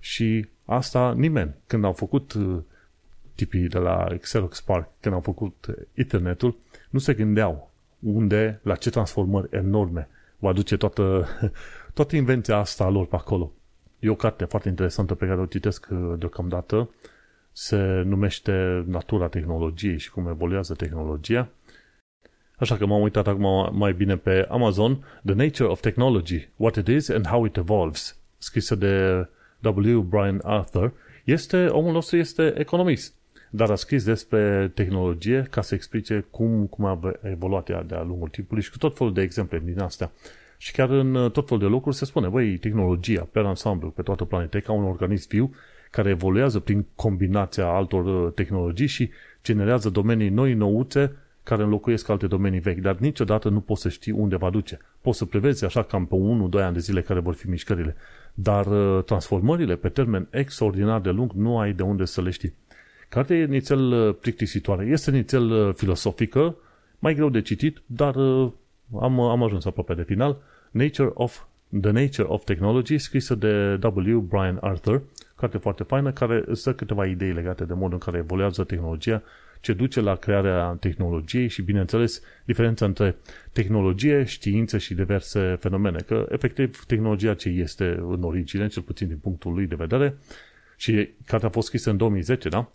Și 0.00 0.46
asta 0.64 1.12
nimeni, 1.16 1.54
când 1.66 1.84
au 1.84 1.92
făcut 1.92 2.32
uh, 2.32 2.58
tipii 3.34 3.68
de 3.68 3.78
la 3.78 4.06
Xerox 4.20 4.60
Park, 4.60 4.88
când 5.00 5.14
au 5.14 5.20
făcut 5.20 5.66
internetul, 5.94 6.56
nu 6.90 6.98
se 6.98 7.14
gândeau 7.14 7.70
unde, 7.98 8.60
la 8.62 8.74
ce 8.74 8.90
transformări 8.90 9.48
enorme 9.50 10.08
va 10.38 10.52
duce 10.52 10.76
toată, 10.76 11.26
toată 11.94 12.16
invenția 12.16 12.56
asta 12.56 12.84
a 12.84 12.88
lor 12.88 13.06
pe 13.06 13.16
acolo. 13.16 13.52
E 13.98 14.08
o 14.08 14.14
carte 14.14 14.44
foarte 14.44 14.68
interesantă 14.68 15.14
pe 15.14 15.26
care 15.26 15.40
o 15.40 15.46
citesc 15.46 15.88
uh, 15.90 16.14
deocamdată, 16.18 16.90
se 17.56 18.02
numește 18.04 18.84
Natura 18.86 19.28
tehnologiei 19.28 19.98
și 19.98 20.10
cum 20.10 20.28
evoluează 20.28 20.74
tehnologia. 20.74 21.48
Așa 22.56 22.76
că 22.76 22.86
m-am 22.86 23.00
uitat 23.00 23.26
acum 23.26 23.76
mai 23.78 23.92
bine 23.92 24.16
pe 24.16 24.46
Amazon, 24.50 25.04
The 25.24 25.34
Nature 25.34 25.68
of 25.68 25.80
Technology, 25.80 26.48
What 26.56 26.76
it 26.76 26.86
is 26.86 27.08
and 27.08 27.26
How 27.26 27.44
it 27.44 27.56
Evolves, 27.56 28.18
scrisă 28.38 28.74
de 28.74 29.26
W. 29.60 30.00
Brian 30.00 30.40
Arthur, 30.42 30.92
este, 31.24 31.66
omul 31.66 31.92
nostru 31.92 32.16
este 32.16 32.54
economist, 32.58 33.14
dar 33.50 33.70
a 33.70 33.74
scris 33.74 34.04
despre 34.04 34.70
tehnologie 34.74 35.46
ca 35.50 35.60
să 35.60 35.74
explice 35.74 36.26
cum, 36.30 36.66
cum 36.66 36.84
a 36.84 37.12
evoluat 37.22 37.68
ea 37.68 37.82
de-a 37.82 38.02
lungul 38.02 38.28
timpului 38.28 38.62
și 38.62 38.70
cu 38.70 38.78
tot 38.78 38.96
felul 38.96 39.12
de 39.12 39.22
exemple 39.22 39.62
din 39.64 39.80
astea. 39.80 40.12
Și 40.58 40.72
chiar 40.72 40.90
în 40.90 41.30
tot 41.32 41.48
felul 41.48 41.62
de 41.62 41.68
locuri 41.68 41.96
se 41.96 42.04
spune, 42.04 42.28
băi, 42.28 42.58
tehnologia 42.58 43.28
pe 43.32 43.38
ansamblu, 43.38 43.90
pe 43.90 44.02
toată 44.02 44.24
planeta, 44.24 44.56
e 44.56 44.60
ca 44.60 44.72
un 44.72 44.84
organism 44.84 45.28
viu 45.28 45.54
care 45.94 46.08
evoluează 46.08 46.58
prin 46.58 46.86
combinația 46.94 47.66
altor 47.66 48.04
uh, 48.04 48.32
tehnologii 48.32 48.86
și 48.86 49.10
generează 49.44 49.88
domenii 49.90 50.28
noi, 50.28 50.54
nouțe, 50.54 51.16
care 51.42 51.62
înlocuiesc 51.62 52.08
alte 52.08 52.26
domenii 52.26 52.60
vechi, 52.60 52.78
dar 52.78 52.96
niciodată 52.96 53.48
nu 53.48 53.60
poți 53.60 53.80
să 53.80 53.88
știi 53.88 54.12
unde 54.12 54.36
va 54.36 54.50
duce. 54.50 54.78
Poți 55.00 55.18
să 55.18 55.24
prevezi 55.24 55.64
așa 55.64 55.82
cam 55.82 56.06
pe 56.06 56.16
1-2 56.60 56.62
ani 56.62 56.74
de 56.74 56.80
zile 56.80 57.02
care 57.02 57.20
vor 57.20 57.34
fi 57.34 57.48
mișcările, 57.48 57.96
dar 58.34 58.66
uh, 58.66 59.04
transformările 59.04 59.76
pe 59.76 59.88
termen 59.88 60.26
extraordinar 60.30 61.00
de 61.00 61.10
lung 61.10 61.32
nu 61.32 61.58
ai 61.58 61.72
de 61.72 61.82
unde 61.82 62.04
să 62.04 62.22
le 62.22 62.30
știi. 62.30 62.54
Cartea 63.08 63.36
e 63.36 63.44
nițel 63.44 63.92
uh, 63.92 64.14
plictisitoare, 64.20 64.86
este 64.86 65.10
nițel 65.10 65.72
filosofică, 65.72 66.56
mai 66.98 67.14
greu 67.14 67.28
de 67.28 67.40
citit, 67.40 67.82
dar 67.86 68.14
am, 69.00 69.20
am 69.20 69.42
ajuns 69.42 69.64
aproape 69.64 69.94
de 69.94 70.02
final. 70.02 70.36
Nature 70.70 71.10
of, 71.14 71.42
The 71.80 71.90
Nature 71.90 72.28
of 72.28 72.44
Technology, 72.44 72.98
scrisă 72.98 73.34
de 73.34 73.78
W. 73.82 74.18
Brian 74.18 74.58
Arthur, 74.60 75.02
carte 75.44 75.58
foarte 75.58 75.82
faină, 75.82 76.12
care 76.12 76.42
îți 76.46 76.64
dă 76.64 76.74
câteva 76.74 77.06
idei 77.06 77.32
legate 77.32 77.64
de 77.64 77.74
modul 77.74 77.92
în 77.92 77.98
care 77.98 78.18
evoluează 78.18 78.64
tehnologia, 78.64 79.22
ce 79.60 79.72
duce 79.72 80.00
la 80.00 80.14
crearea 80.14 80.76
tehnologiei 80.80 81.48
și, 81.48 81.62
bineînțeles, 81.62 82.22
diferența 82.44 82.84
între 82.84 83.16
tehnologie, 83.52 84.24
știință 84.24 84.78
și 84.78 84.94
diverse 84.94 85.56
fenomene. 85.60 85.98
Că, 86.06 86.26
efectiv, 86.30 86.84
tehnologia 86.86 87.34
ce 87.34 87.48
este 87.48 87.84
în 87.84 88.22
origine, 88.22 88.66
cel 88.66 88.82
puțin 88.82 89.08
din 89.08 89.16
punctul 89.16 89.52
lui 89.52 89.66
de 89.66 89.74
vedere, 89.74 90.16
și 90.76 91.08
cartea 91.26 91.48
a 91.48 91.50
fost 91.50 91.66
scrisă 91.66 91.90
în 91.90 91.96
2010, 91.96 92.48
da? 92.48 92.72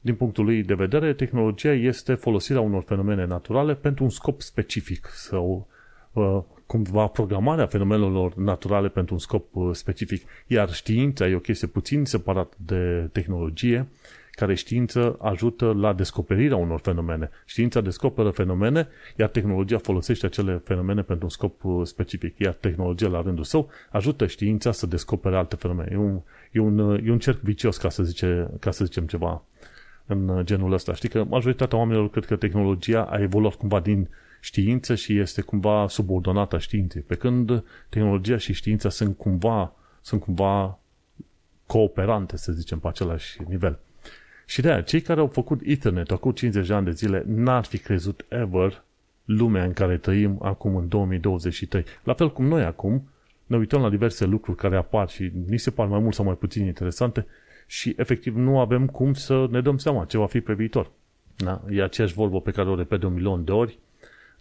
Din 0.00 0.14
punctul 0.14 0.44
lui 0.44 0.62
de 0.62 0.74
vedere, 0.74 1.12
tehnologia 1.12 1.72
este 1.72 2.14
folosirea 2.14 2.60
unor 2.60 2.82
fenomene 2.82 3.24
naturale 3.24 3.74
pentru 3.74 4.04
un 4.04 4.10
scop 4.10 4.40
specific 4.40 5.06
sau 5.06 5.68
uh, 6.12 6.40
cumva 6.66 7.06
programarea 7.06 7.66
fenomenelor 7.66 8.34
naturale 8.34 8.88
pentru 8.88 9.14
un 9.14 9.20
scop 9.20 9.54
uh, 9.54 9.70
specific. 9.72 10.26
Iar 10.46 10.72
știința 10.72 11.28
e 11.28 11.34
o 11.34 11.38
chestie 11.38 11.68
puțin 11.68 12.04
separat 12.04 12.52
de 12.56 13.08
tehnologie, 13.12 13.88
care 14.30 14.54
știință 14.54 15.16
ajută 15.20 15.72
la 15.72 15.92
descoperirea 15.92 16.56
unor 16.56 16.80
fenomene. 16.80 17.30
Știința 17.44 17.80
descoperă 17.80 18.30
fenomene, 18.30 18.88
iar 19.16 19.28
tehnologia 19.28 19.78
folosește 19.78 20.26
acele 20.26 20.62
fenomene 20.64 21.02
pentru 21.02 21.24
un 21.24 21.30
scop 21.30 21.64
uh, 21.64 21.86
specific. 21.86 22.38
Iar 22.38 22.52
tehnologia, 22.52 23.08
la 23.08 23.22
rândul 23.22 23.44
său, 23.44 23.68
ajută 23.90 24.26
știința 24.26 24.72
să 24.72 24.86
descopere 24.86 25.36
alte 25.36 25.56
fenomene. 25.56 25.88
E 25.92 25.96
un, 25.96 26.20
e 26.52 26.60
un, 26.60 26.78
uh, 26.78 27.06
e 27.06 27.10
un 27.10 27.18
cerc 27.18 27.40
vicios, 27.40 27.76
ca 27.76 27.88
să, 27.88 28.02
zice, 28.02 28.50
ca 28.60 28.70
să 28.70 28.84
zicem 28.84 29.06
ceva 29.06 29.42
în 30.06 30.40
genul 30.44 30.72
ăsta. 30.72 30.94
Știi 30.94 31.08
că 31.08 31.24
majoritatea 31.28 31.78
oamenilor 31.78 32.10
cred 32.10 32.24
că 32.24 32.36
tehnologia 32.36 33.02
a 33.02 33.20
evoluat 33.20 33.54
cumva 33.54 33.80
din 33.80 34.08
știință 34.44 34.94
și 34.94 35.18
este 35.18 35.40
cumva 35.40 35.88
subordonată 35.88 36.58
științei, 36.58 37.00
pe 37.00 37.14
când 37.14 37.64
tehnologia 37.88 38.36
și 38.36 38.52
știința 38.52 38.88
sunt 38.88 39.16
cumva, 39.16 39.72
sunt 40.00 40.20
cumva 40.20 40.78
cooperante, 41.66 42.36
să 42.36 42.52
zicem, 42.52 42.78
pe 42.78 42.88
același 42.88 43.38
nivel. 43.48 43.78
Și 44.46 44.60
de 44.60 44.70
aia, 44.70 44.80
cei 44.80 45.00
care 45.00 45.20
au 45.20 45.26
făcut 45.26 45.66
internet 45.66 46.10
acum 46.10 46.30
50 46.30 46.66
de 46.66 46.74
ani 46.74 46.84
de 46.84 46.90
zile 46.90 47.24
n-ar 47.26 47.64
fi 47.64 47.78
crezut 47.78 48.24
ever 48.28 48.82
lumea 49.24 49.64
în 49.64 49.72
care 49.72 49.96
trăim 49.96 50.38
acum 50.42 50.76
în 50.76 50.88
2023. 50.88 51.84
La 52.02 52.14
fel 52.14 52.32
cum 52.32 52.44
noi 52.44 52.62
acum 52.62 53.08
ne 53.46 53.56
uităm 53.56 53.80
la 53.80 53.90
diverse 53.90 54.24
lucruri 54.24 54.56
care 54.56 54.76
apar 54.76 55.08
și 55.08 55.32
ni 55.46 55.58
se 55.58 55.70
par 55.70 55.86
mai 55.86 56.00
mult 56.00 56.14
sau 56.14 56.24
mai 56.24 56.34
puțin 56.34 56.66
interesante 56.66 57.26
și 57.66 57.94
efectiv 57.96 58.36
nu 58.36 58.58
avem 58.58 58.86
cum 58.86 59.14
să 59.14 59.46
ne 59.50 59.60
dăm 59.60 59.78
seama 59.78 60.04
ce 60.04 60.18
va 60.18 60.26
fi 60.26 60.40
pe 60.40 60.52
viitor. 60.52 60.90
Da? 61.36 61.62
E 61.70 61.82
aceeași 61.82 62.14
vorbă 62.14 62.40
pe 62.40 62.50
care 62.50 62.68
o 62.68 62.76
repet 62.76 63.00
de 63.00 63.06
un 63.06 63.12
milion 63.12 63.44
de 63.44 63.52
ori, 63.52 63.78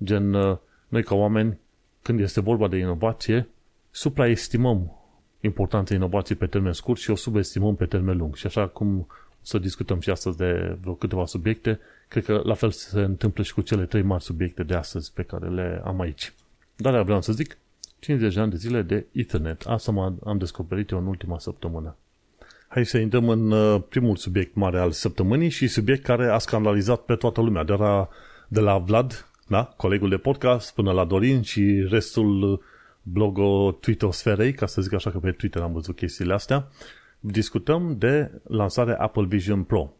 Gen, 0.03 0.33
uh, 0.33 0.57
noi 0.87 1.03
ca 1.03 1.15
oameni, 1.15 1.57
când 2.01 2.19
este 2.19 2.41
vorba 2.41 2.67
de 2.67 2.77
inovație, 2.77 3.47
supraestimăm 3.91 4.97
importanța 5.39 5.93
inovației 5.93 6.37
pe 6.37 6.45
termen 6.45 6.73
scurt 6.73 6.99
și 6.99 7.11
o 7.11 7.15
subestimăm 7.15 7.75
pe 7.75 7.85
termen 7.85 8.17
lung. 8.17 8.35
Și 8.35 8.45
așa 8.45 8.67
cum 8.67 9.07
să 9.41 9.57
discutăm 9.57 9.99
și 9.99 10.09
astăzi 10.09 10.37
de 10.37 10.77
vreo 10.81 10.93
câteva 10.93 11.25
subiecte, 11.25 11.79
cred 12.07 12.25
că 12.25 12.41
la 12.43 12.53
fel 12.53 12.71
se 12.71 12.99
întâmplă 12.99 13.43
și 13.43 13.53
cu 13.53 13.61
cele 13.61 13.85
trei 13.85 14.01
mari 14.01 14.23
subiecte 14.23 14.63
de 14.63 14.73
astăzi 14.73 15.13
pe 15.13 15.23
care 15.23 15.49
le 15.49 15.81
am 15.83 15.99
aici. 15.99 16.33
Dar 16.75 17.03
vreau 17.03 17.21
să 17.21 17.31
zic, 17.31 17.57
50 17.99 18.33
de 18.33 18.39
ani 18.39 18.51
de 18.51 18.57
zile 18.57 18.81
de 18.81 19.05
Ethernet. 19.11 19.65
Asta 19.65 20.15
am 20.23 20.37
descoperit 20.37 20.89
eu 20.89 20.97
în 20.97 21.07
ultima 21.07 21.39
săptămână. 21.39 21.95
Hai 22.67 22.85
să 22.85 22.97
intrăm 22.97 23.29
în 23.29 23.51
uh, 23.51 23.81
primul 23.89 24.15
subiect 24.15 24.55
mare 24.55 24.79
al 24.79 24.91
săptămânii 24.91 25.49
și 25.49 25.67
subiect 25.67 26.03
care 26.03 26.27
a 26.27 26.37
scandalizat 26.37 27.01
pe 27.01 27.15
toată 27.15 27.41
lumea, 27.41 27.63
de 27.63 27.73
la, 27.73 28.09
de 28.47 28.59
la 28.59 28.77
Vlad 28.77 29.27
da? 29.53 29.73
colegul 29.77 30.09
de 30.09 30.17
podcast, 30.17 30.73
până 30.73 30.91
la 30.91 31.05
Dorin 31.05 31.41
și 31.41 31.85
restul 31.89 32.63
blogo 33.01 33.79
sferei 34.09 34.53
ca 34.53 34.65
să 34.65 34.81
zic 34.81 34.93
așa 34.93 35.11
că 35.11 35.19
pe 35.19 35.31
Twitter 35.31 35.61
am 35.61 35.73
văzut 35.73 35.95
chestiile 35.95 36.33
astea, 36.33 36.67
discutăm 37.19 37.95
de 37.97 38.41
lansarea 38.47 38.97
Apple 38.97 39.25
Vision 39.25 39.63
Pro. 39.63 39.93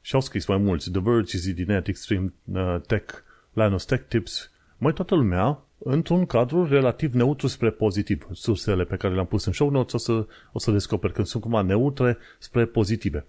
Și 0.00 0.14
au 0.14 0.20
scris 0.20 0.46
mai 0.46 0.56
mulți, 0.56 0.90
The 0.90 1.00
Verge, 1.00 1.38
ZDNet, 1.38 1.86
Extreme 1.86 2.32
uh, 2.52 2.76
Tech, 2.86 3.14
Linus 3.52 3.84
Tech 3.84 4.04
Tips, 4.08 4.50
mai 4.78 4.92
toată 4.92 5.14
lumea 5.14 5.62
într-un 5.78 6.26
cadru 6.26 6.66
relativ 6.68 7.14
neutru 7.14 7.46
spre 7.46 7.70
pozitiv. 7.70 8.26
Sursele 8.32 8.84
pe 8.84 8.96
care 8.96 9.14
le-am 9.14 9.26
pus 9.26 9.44
în 9.44 9.52
show 9.52 9.70
notes 9.70 9.92
o 9.92 9.98
să, 9.98 10.26
o 10.52 10.58
să 10.58 10.70
descoper 10.70 11.10
când 11.10 11.26
sunt 11.26 11.42
cumva 11.42 11.62
neutre 11.62 12.18
spre 12.38 12.64
pozitive. 12.64 13.26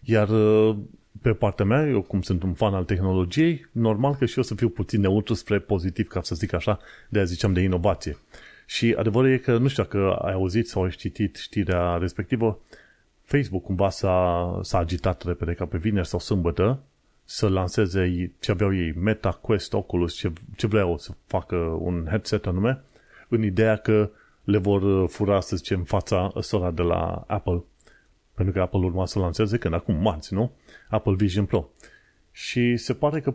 Iar 0.00 0.28
uh, 0.28 0.76
pe 1.22 1.32
partea 1.32 1.64
mea, 1.64 1.86
eu 1.86 2.02
cum 2.02 2.22
sunt 2.22 2.42
un 2.42 2.54
fan 2.54 2.74
al 2.74 2.84
tehnologiei, 2.84 3.66
normal 3.72 4.14
că 4.14 4.26
și 4.26 4.36
eu 4.36 4.42
să 4.42 4.54
fiu 4.54 4.68
puțin 4.68 5.00
neutru 5.00 5.34
spre 5.34 5.58
pozitiv, 5.58 6.08
ca 6.08 6.22
să 6.22 6.34
zic 6.34 6.52
așa, 6.52 6.78
de 7.08 7.18
a 7.18 7.24
ziceam 7.24 7.52
de 7.52 7.60
inovație. 7.60 8.16
Și 8.66 8.94
adevărul 8.98 9.30
e 9.30 9.38
că, 9.38 9.58
nu 9.58 9.68
știu 9.68 9.82
dacă 9.82 10.14
ai 10.14 10.32
auzit 10.32 10.68
sau 10.68 10.82
ai 10.82 10.90
citit 10.90 11.36
știrea 11.36 11.96
respectivă, 11.96 12.58
Facebook 13.22 13.64
cumva 13.64 13.90
s-a, 13.90 14.60
s-a 14.62 14.78
agitat 14.78 15.24
repede 15.24 15.52
ca 15.52 15.64
pe 15.64 15.78
vineri 15.78 16.06
sau 16.06 16.18
sâmbătă 16.18 16.80
să 17.24 17.48
lanseze 17.48 18.32
ce 18.40 18.50
aveau 18.50 18.74
ei, 18.74 18.92
Meta, 18.92 19.30
Quest, 19.30 19.72
Oculus, 19.72 20.14
ce, 20.14 20.32
ce 20.56 20.66
vreau 20.66 20.98
să 20.98 21.10
facă 21.26 21.56
un 21.56 22.06
headset 22.08 22.46
anume, 22.46 22.82
în 23.28 23.42
ideea 23.42 23.76
că 23.76 24.10
le 24.44 24.58
vor 24.58 25.08
fura, 25.08 25.40
să 25.40 25.56
zicem, 25.56 25.84
fața 25.84 26.32
ăstora 26.36 26.70
de 26.70 26.82
la 26.82 27.24
Apple 27.26 27.62
pentru 28.38 28.56
că 28.56 28.60
Apple 28.60 28.84
urma 28.84 29.06
să 29.06 29.18
lanseze 29.18 29.58
când 29.58 29.74
acum 29.74 29.94
marți, 29.94 30.34
nu? 30.34 30.50
Apple 30.88 31.14
Vision 31.14 31.44
Pro. 31.44 31.68
Și 32.32 32.76
se 32.76 32.94
pare 32.94 33.20
că 33.20 33.34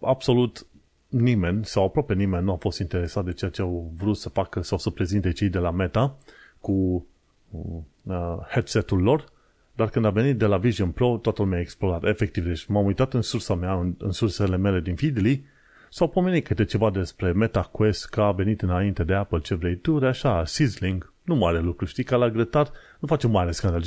absolut 0.00 0.66
nimeni 1.08 1.64
sau 1.64 1.84
aproape 1.84 2.14
nimeni 2.14 2.44
nu 2.44 2.52
a 2.52 2.56
fost 2.56 2.78
interesat 2.78 3.24
de 3.24 3.32
ceea 3.32 3.50
ce 3.50 3.62
au 3.62 3.92
vrut 3.96 4.16
să 4.16 4.28
facă 4.28 4.60
sau 4.60 4.78
să 4.78 4.90
prezinte 4.90 5.32
cei 5.32 5.48
de 5.48 5.58
la 5.58 5.70
Meta 5.70 6.16
cu 6.60 7.06
uh, 7.50 8.38
headset-ul 8.48 9.02
lor 9.02 9.32
dar 9.74 9.88
când 9.88 10.04
a 10.04 10.10
venit 10.10 10.38
de 10.38 10.46
la 10.46 10.56
Vision 10.56 10.90
Pro, 10.90 11.18
totul 11.22 11.46
mi-a 11.46 11.60
explodat. 11.60 12.04
Efectiv, 12.04 12.44
deci 12.44 12.66
m-am 12.66 12.84
uitat 12.86 13.14
în 13.14 13.22
sursa 13.22 13.54
mea, 13.54 13.74
în, 13.74 13.94
în 13.98 14.12
sursele 14.12 14.56
mele 14.56 14.80
din 14.80 14.94
Feedly, 14.94 15.44
s-au 15.90 16.08
pomenit 16.08 16.46
câte 16.46 16.64
ceva 16.64 16.90
despre 16.90 17.32
MetaQuest, 17.32 18.08
că 18.08 18.20
a 18.20 18.32
venit 18.32 18.62
înainte 18.62 19.04
de 19.04 19.14
Apple, 19.14 19.38
ce 19.38 19.54
vrei 19.54 19.76
tu, 19.76 19.98
de 19.98 20.06
așa, 20.06 20.44
sizzling, 20.44 21.12
nu 21.22 21.34
mare 21.34 21.60
lucru, 21.60 21.84
știi, 21.84 22.04
ca 22.04 22.16
la 22.16 22.30
grătar, 22.30 22.70
nu 22.98 23.08
face 23.08 23.26
mare 23.26 23.50
scandal. 23.50 23.82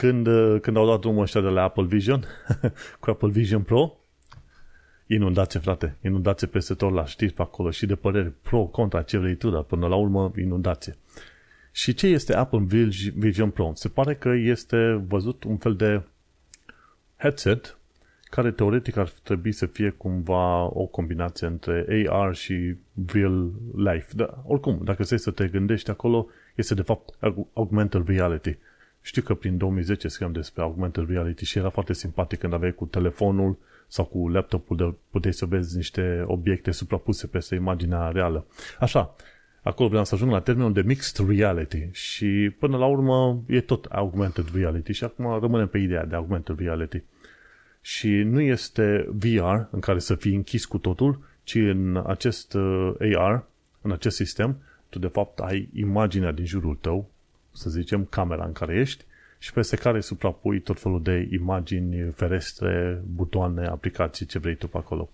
Când, 0.00 0.28
când 0.60 0.76
au 0.76 0.86
dat 0.86 1.00
drumul 1.00 1.22
ăștia 1.22 1.40
de 1.40 1.48
la 1.48 1.62
Apple 1.62 1.84
Vision, 1.84 2.24
cu 3.00 3.10
Apple 3.10 3.28
Vision 3.28 3.62
Pro, 3.62 3.96
inundație, 5.06 5.60
frate, 5.60 5.96
inundație 6.02 6.46
peste 6.46 6.74
tot 6.74 6.92
la 6.92 7.04
știri 7.04 7.32
pe 7.32 7.42
acolo 7.42 7.70
și 7.70 7.86
de 7.86 7.94
păreri 7.94 8.32
pro, 8.42 8.64
contra, 8.64 9.02
ce 9.02 9.18
vrei 9.18 9.34
tu, 9.34 9.50
dar 9.50 9.62
până 9.62 9.86
la 9.86 9.94
urmă 9.94 10.32
inundație. 10.38 10.96
Și 11.72 11.94
ce 11.94 12.06
este 12.06 12.34
Apple 12.34 12.66
Vision 13.14 13.50
Pro? 13.50 13.72
Se 13.74 13.88
pare 13.88 14.14
că 14.14 14.28
este 14.28 15.04
văzut 15.08 15.44
un 15.44 15.56
fel 15.56 15.76
de 15.76 16.02
headset 17.16 17.78
care 18.24 18.50
teoretic 18.50 18.96
ar 18.96 19.08
trebui 19.22 19.52
să 19.52 19.66
fie 19.66 19.90
cumva 19.90 20.62
o 20.62 20.86
combinație 20.86 21.46
între 21.46 22.06
AR 22.08 22.34
și 22.34 22.76
real 23.12 23.50
life. 23.76 24.06
Dar 24.14 24.38
oricum, 24.46 24.80
dacă 24.84 25.02
stai 25.02 25.18
să 25.18 25.30
te 25.30 25.48
gândești 25.48 25.90
acolo, 25.90 26.26
este 26.54 26.74
de 26.74 26.82
fapt 26.82 27.14
augmented 27.52 28.08
reality. 28.08 28.58
Știu 29.02 29.22
că 29.22 29.34
prin 29.34 29.56
2010 29.56 30.08
scriam 30.08 30.32
despre 30.32 30.62
augmented 30.62 31.08
reality 31.08 31.44
și 31.44 31.58
era 31.58 31.68
foarte 31.68 31.92
simpatic 31.92 32.38
când 32.38 32.52
aveai 32.52 32.72
cu 32.72 32.84
telefonul 32.84 33.58
sau 33.86 34.04
cu 34.04 34.28
laptopul 34.28 34.76
de 34.76 34.94
puteai 35.10 35.32
să 35.32 35.46
vezi 35.46 35.76
niște 35.76 36.24
obiecte 36.26 36.70
suprapuse 36.70 37.26
peste 37.26 37.54
imaginea 37.54 38.08
reală. 38.08 38.46
Așa, 38.78 39.14
acolo 39.62 39.88
vreau 39.88 40.04
să 40.04 40.14
ajung 40.14 40.30
la 40.30 40.40
termenul 40.40 40.72
de 40.72 40.82
mixed 40.82 41.28
reality 41.28 41.88
și 41.92 42.54
până 42.58 42.76
la 42.76 42.86
urmă 42.86 43.42
e 43.46 43.60
tot 43.60 43.84
augmented 43.84 44.44
reality 44.54 44.92
și 44.92 45.04
acum 45.04 45.38
rămânem 45.40 45.68
pe 45.68 45.78
ideea 45.78 46.04
de 46.04 46.14
augmented 46.14 46.58
reality. 46.58 47.02
Și 47.80 48.08
nu 48.08 48.40
este 48.40 49.08
VR 49.08 49.54
în 49.70 49.80
care 49.80 49.98
să 49.98 50.14
fii 50.14 50.34
închis 50.34 50.64
cu 50.64 50.78
totul, 50.78 51.22
ci 51.42 51.54
în 51.54 52.04
acest 52.06 52.54
uh, 52.54 52.94
AR, 53.16 53.44
în 53.80 53.92
acest 53.92 54.16
sistem, 54.16 54.62
tu 54.88 54.98
de 54.98 55.06
fapt 55.06 55.38
ai 55.38 55.68
imaginea 55.74 56.32
din 56.32 56.44
jurul 56.44 56.78
tău, 56.80 57.10
să 57.60 57.70
zicem 57.70 58.04
camera 58.04 58.44
în 58.44 58.52
care 58.52 58.78
ești, 58.78 59.04
și 59.42 59.52
peste 59.52 59.76
care 59.76 60.00
suprapui 60.00 60.60
tot 60.60 60.80
felul 60.80 61.02
de 61.02 61.28
imagini, 61.30 62.10
ferestre, 62.10 63.02
butoane, 63.14 63.66
aplicații, 63.66 64.26
ce 64.26 64.38
vrei 64.38 64.54
tu 64.54 64.68
pe 64.68 64.76
acolo. 64.76 65.10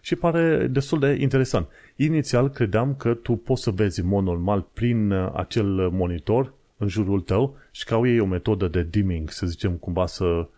Și 0.00 0.14
pare 0.14 0.66
destul 0.66 0.98
de 0.98 1.16
interesant. 1.20 1.68
Inițial 1.96 2.50
credeam 2.50 2.94
că 2.94 3.14
tu 3.14 3.32
poți 3.36 3.62
să 3.62 3.70
vezi 3.70 4.00
în 4.00 4.06
mod 4.06 4.24
normal 4.24 4.66
prin 4.72 5.10
uh, 5.10 5.32
acel 5.34 5.88
monitor 5.88 6.52
în 6.76 6.88
jurul 6.88 7.20
tău 7.20 7.56
și 7.70 7.84
că 7.84 7.94
au 7.94 8.06
ei 8.06 8.20
o 8.20 8.26
metodă 8.26 8.68
de 8.68 8.86
dimming, 8.90 9.30
să 9.30 9.46
zicem 9.46 9.72
cumva 9.72 10.06
să 10.06 10.48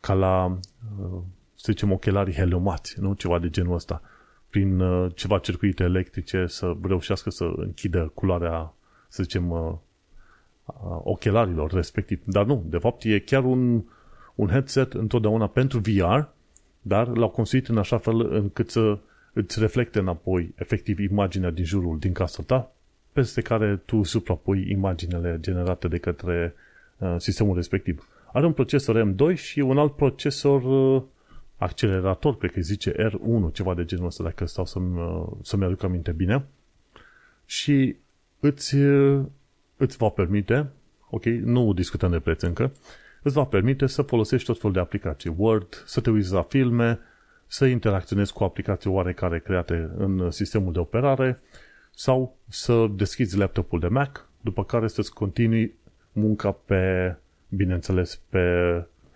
ca 0.00 0.14
la, 0.14 0.58
uh, 1.00 1.18
să 1.54 1.72
zicem, 1.72 1.92
ochelarii 1.92 2.34
heliomați, 2.34 3.00
nu? 3.00 3.12
Ceva 3.12 3.38
de 3.38 3.50
genul 3.50 3.74
ăsta. 3.74 4.02
Prin 4.48 4.80
uh, 4.80 5.12
ceva 5.14 5.38
circuite 5.38 5.82
electrice 5.82 6.46
să 6.46 6.76
reușească 6.82 7.30
să 7.30 7.52
închidă 7.56 8.10
culoarea, 8.14 8.74
să 9.08 9.22
zicem, 9.22 9.52
ochelarilor 11.02 11.72
respectiv. 11.72 12.20
Dar 12.24 12.44
nu, 12.44 12.64
de 12.66 12.78
fapt 12.78 13.04
e 13.04 13.18
chiar 13.18 13.44
un, 13.44 13.82
un 14.34 14.48
headset 14.48 14.92
întotdeauna 14.92 15.46
pentru 15.46 15.78
VR, 15.78 16.20
dar 16.82 17.06
l-au 17.06 17.28
construit 17.28 17.68
în 17.68 17.78
așa 17.78 17.98
fel 17.98 18.32
încât 18.32 18.70
să 18.70 18.98
îți 19.32 19.60
reflecte 19.60 19.98
înapoi 19.98 20.54
efectiv 20.54 20.98
imaginea 20.98 21.50
din 21.50 21.64
jurul, 21.64 21.98
din 21.98 22.12
casa 22.12 22.42
ta, 22.46 22.72
peste 23.12 23.40
care 23.40 23.82
tu 23.84 24.02
suprapui 24.02 24.70
imaginele 24.70 25.38
generate 25.40 25.88
de 25.88 25.98
către 25.98 26.54
uh, 26.98 27.14
sistemul 27.18 27.54
respectiv. 27.54 28.08
Are 28.32 28.46
un 28.46 28.52
procesor 28.52 29.12
M2 29.12 29.36
și 29.36 29.60
un 29.60 29.78
alt 29.78 29.96
procesor 29.96 30.62
uh, 30.62 31.02
accelerator, 31.56 32.36
cred 32.36 32.52
că 32.52 32.60
zice 32.60 32.92
R1, 32.92 33.52
ceva 33.52 33.74
de 33.74 33.84
genul 33.84 34.06
ăsta, 34.06 34.22
dacă 34.22 34.44
stau 34.44 34.66
să-mi, 34.66 35.00
uh, 35.00 35.26
să-mi 35.42 35.64
aduc 35.64 35.82
aminte 35.82 36.12
bine. 36.12 36.44
Și 37.46 37.96
îți 38.40 38.76
uh, 38.76 39.24
îți 39.80 39.96
va 39.96 40.08
permite, 40.08 40.70
ok, 41.10 41.24
nu 41.24 41.72
discutăm 41.72 42.10
de 42.10 42.18
preț 42.18 42.42
încă, 42.42 42.72
îți 43.22 43.34
va 43.34 43.44
permite 43.44 43.86
să 43.86 44.02
folosești 44.02 44.46
tot 44.46 44.58
felul 44.58 44.72
de 44.72 44.80
aplicații, 44.80 45.34
Word, 45.36 45.82
să 45.86 46.00
te 46.00 46.10
uiți 46.10 46.32
la 46.32 46.42
filme, 46.42 46.98
să 47.46 47.64
interacționezi 47.64 48.32
cu 48.32 48.44
aplicații 48.44 48.90
oarecare 48.90 49.38
create 49.40 49.90
în 49.96 50.30
sistemul 50.30 50.72
de 50.72 50.78
operare 50.78 51.40
sau 51.90 52.36
să 52.48 52.86
deschizi 52.90 53.38
laptopul 53.38 53.80
de 53.80 53.88
Mac, 53.88 54.28
după 54.40 54.64
care 54.64 54.88
să-ți 54.88 55.12
continui 55.12 55.74
munca 56.12 56.52
pe, 56.52 57.16
bineînțeles, 57.48 58.20
pe 58.28 58.40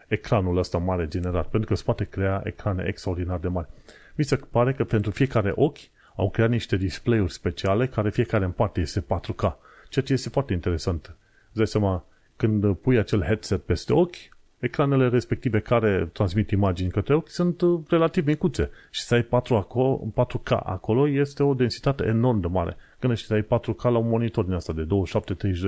ecranul 0.09 0.57
ăsta 0.57 0.79
mare 0.79 1.09
generat, 1.09 1.49
pentru 1.49 1.69
că 1.69 1.73
îți 1.73 1.85
poate 1.85 2.05
crea 2.05 2.41
ecrane 2.45 2.85
extraordinar 2.87 3.39
de 3.39 3.49
mari. 3.49 3.69
Mi 4.15 4.25
se 4.25 4.37
pare 4.37 4.73
că 4.73 4.85
pentru 4.85 5.11
fiecare 5.11 5.53
ochi 5.55 5.79
au 6.17 6.31
creat 6.31 6.51
niște 6.51 6.77
display-uri 6.77 7.33
speciale 7.33 7.87
care 7.87 8.11
fiecare 8.11 8.45
în 8.45 8.51
parte 8.51 8.81
este 8.81 9.01
4K. 9.01 9.53
Ceea 9.95 10.07
ce 10.07 10.13
este 10.13 10.29
foarte 10.29 10.53
interesant. 10.53 11.17
Îți 11.47 11.57
dai 11.57 11.67
seama, 11.67 12.05
când 12.37 12.75
pui 12.75 12.99
acel 12.99 13.23
headset 13.23 13.63
peste 13.63 13.93
ochi, 13.93 14.17
ecranele 14.59 15.09
respective 15.09 15.61
care 15.61 16.11
transmit 16.13 16.51
imagini 16.51 16.91
către 16.91 17.15
ochi 17.15 17.29
sunt 17.29 17.61
uh, 17.61 17.81
relativ 17.89 18.27
micuțe. 18.27 18.71
Și 18.91 19.03
să 19.03 19.15
ai 19.15 19.23
4 19.23 19.57
acolo, 19.57 20.13
4K 20.13 20.49
acolo 20.49 21.09
este 21.09 21.43
o 21.43 21.55
densitate 21.55 22.05
enorm 22.05 22.41
de 22.41 22.47
mare. 22.47 22.77
Când 22.99 23.13
ești 23.13 23.33
ai 23.33 23.43
4K 23.43 23.83
la 23.83 23.99
un 23.99 24.09
monitor 24.09 24.45
din 24.45 24.55
asta 24.55 24.73
de 24.73 24.87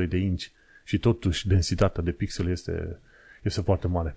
27-32 0.04 0.08
de 0.08 0.16
inci 0.16 0.52
și 0.84 0.98
totuși 0.98 1.48
densitatea 1.48 2.02
de 2.02 2.10
pixel 2.10 2.48
este, 2.48 2.98
este 3.42 3.60
foarte 3.60 3.86
mare. 3.86 4.16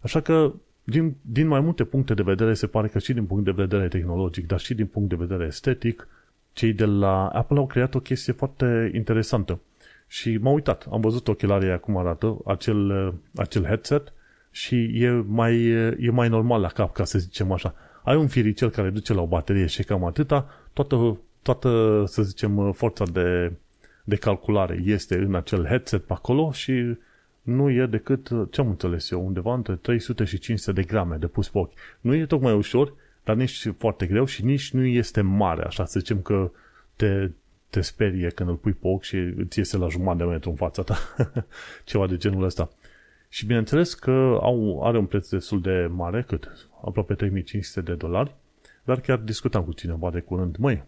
Așa 0.00 0.20
că 0.20 0.52
din, 0.84 1.16
din 1.22 1.46
mai 1.46 1.60
multe 1.60 1.84
puncte 1.84 2.14
de 2.14 2.22
vedere 2.22 2.54
se 2.54 2.66
pare 2.66 2.88
că 2.88 2.98
și 2.98 3.12
din 3.12 3.26
punct 3.26 3.44
de 3.44 3.50
vedere 3.50 3.88
tehnologic, 3.88 4.46
dar 4.46 4.60
și 4.60 4.74
din 4.74 4.86
punct 4.86 5.08
de 5.08 5.16
vedere 5.16 5.46
estetic, 5.46 6.08
cei 6.52 6.72
de 6.72 6.84
la 6.84 7.26
Apple 7.26 7.58
au 7.58 7.66
creat 7.66 7.94
o 7.94 8.00
chestie 8.00 8.32
foarte 8.32 8.90
interesantă. 8.94 9.60
Și 10.06 10.36
m-am 10.36 10.54
uitat, 10.54 10.86
am 10.90 11.00
văzut 11.00 11.28
ochelarii 11.28 11.80
cum 11.80 11.96
arată, 11.96 12.38
acel, 12.44 13.14
acel 13.34 13.64
headset 13.64 14.12
și 14.50 15.02
e 15.02 15.10
mai, 15.26 15.64
e 15.98 16.10
mai 16.10 16.28
normal 16.28 16.60
la 16.60 16.68
cap, 16.68 16.92
ca 16.92 17.04
să 17.04 17.18
zicem 17.18 17.52
așa. 17.52 17.74
Ai 18.04 18.16
un 18.16 18.28
firicel 18.28 18.70
care 18.70 18.90
duce 18.90 19.14
la 19.14 19.20
o 19.20 19.26
baterie 19.26 19.66
și 19.66 19.82
cam 19.82 20.04
atâta, 20.04 20.48
toată, 20.72 21.18
toată 21.42 22.02
să 22.06 22.22
zicem, 22.22 22.72
forța 22.72 23.04
de, 23.12 23.52
de 24.04 24.16
calculare 24.16 24.82
este 24.84 25.16
în 25.16 25.34
acel 25.34 25.66
headset 25.66 26.02
pe 26.02 26.12
acolo 26.12 26.52
și 26.52 26.96
nu 27.42 27.70
e 27.70 27.86
decât, 27.86 28.28
ce 28.50 28.60
am 28.60 28.68
înțeles 28.68 29.10
eu, 29.10 29.26
undeva 29.26 29.54
între 29.54 29.74
300 29.74 30.24
și 30.24 30.38
500 30.38 30.72
de 30.72 30.86
grame 30.86 31.16
de 31.16 31.26
pus 31.26 31.48
pe 31.48 31.58
ochi. 31.58 31.72
Nu 32.00 32.14
e 32.14 32.26
tocmai 32.26 32.54
ușor, 32.54 32.94
dar 33.30 33.38
nici 33.38 33.68
foarte 33.78 34.06
greu 34.06 34.24
și 34.24 34.44
nici 34.44 34.72
nu 34.72 34.84
este 34.84 35.20
mare, 35.20 35.64
așa 35.64 35.84
să 35.84 35.98
zicem 35.98 36.20
că 36.20 36.50
te, 36.96 37.30
te 37.68 37.80
sperie 37.80 38.28
când 38.28 38.48
îl 38.48 38.54
pui 38.54 38.72
pe 38.72 38.86
ochi 38.86 39.02
și 39.02 39.16
îți 39.16 39.58
iese 39.58 39.76
la 39.76 39.88
jumătate 39.88 40.24
de 40.24 40.24
metru 40.24 40.50
în 40.50 40.56
fața 40.56 40.82
ta. 40.82 40.98
Ceva 41.84 42.06
de 42.06 42.16
genul 42.16 42.44
ăsta. 42.44 42.70
Și 43.28 43.46
bineînțeles 43.46 43.94
că 43.94 44.38
au, 44.42 44.82
are 44.82 44.98
un 44.98 45.06
preț 45.06 45.28
destul 45.28 45.60
de 45.60 45.88
mare, 45.90 46.22
cât? 46.22 46.68
Aproape 46.84 47.14
3500 47.14 47.80
de 47.80 47.94
dolari, 47.94 48.34
dar 48.84 49.00
chiar 49.00 49.18
discutam 49.18 49.62
cu 49.64 49.72
cineva 49.72 50.10
de 50.10 50.20
curând, 50.20 50.56
măi, 50.56 50.84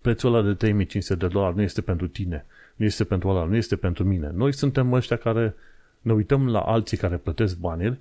prețul 0.00 0.34
ăla 0.34 0.46
de 0.46 0.54
3500 0.54 1.14
de 1.14 1.26
dolari 1.26 1.56
nu 1.56 1.62
este 1.62 1.80
pentru 1.80 2.08
tine, 2.08 2.46
nu 2.76 2.84
este 2.84 3.04
pentru 3.04 3.28
ăla, 3.28 3.44
nu 3.44 3.56
este 3.56 3.76
pentru 3.76 4.04
mine. 4.04 4.30
Noi 4.34 4.52
suntem 4.52 4.92
ăștia 4.92 5.16
care 5.16 5.54
ne 6.00 6.12
uităm 6.12 6.48
la 6.48 6.60
alții 6.60 6.96
care 6.96 7.16
plătesc 7.16 7.58
banii 7.58 7.98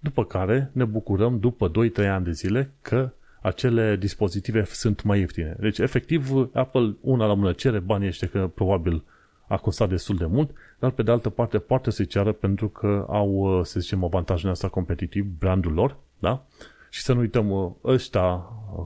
după 0.00 0.24
care 0.24 0.70
ne 0.72 0.84
bucurăm 0.84 1.38
după 1.38 1.70
2-3 1.70 2.08
ani 2.08 2.24
de 2.24 2.32
zile 2.32 2.70
că 2.82 3.10
acele 3.42 3.96
dispozitive 3.96 4.64
sunt 4.64 5.02
mai 5.02 5.18
ieftine. 5.18 5.56
Deci, 5.60 5.78
efectiv, 5.78 6.30
Apple, 6.52 6.96
una 7.00 7.26
la 7.26 7.34
mână, 7.34 7.52
cere 7.52 7.78
banii 7.78 8.08
ăștia 8.08 8.28
că 8.28 8.50
probabil 8.54 9.04
a 9.46 9.56
costat 9.56 9.88
destul 9.88 10.16
de 10.16 10.26
mult, 10.26 10.50
dar 10.78 10.90
pe 10.90 11.02
de 11.02 11.10
altă 11.10 11.28
parte 11.28 11.58
poate 11.58 11.90
să 11.90 12.04
ceară 12.04 12.32
pentru 12.32 12.68
că 12.68 13.06
au, 13.08 13.60
să 13.64 13.80
zicem, 13.80 14.04
avantajul 14.04 14.50
ăsta 14.50 14.68
competitiv, 14.68 15.26
brandul 15.38 15.72
lor, 15.72 15.96
da? 16.18 16.44
Și 16.90 17.02
să 17.02 17.12
nu 17.12 17.20
uităm, 17.20 17.76
ăștia, 17.84 18.36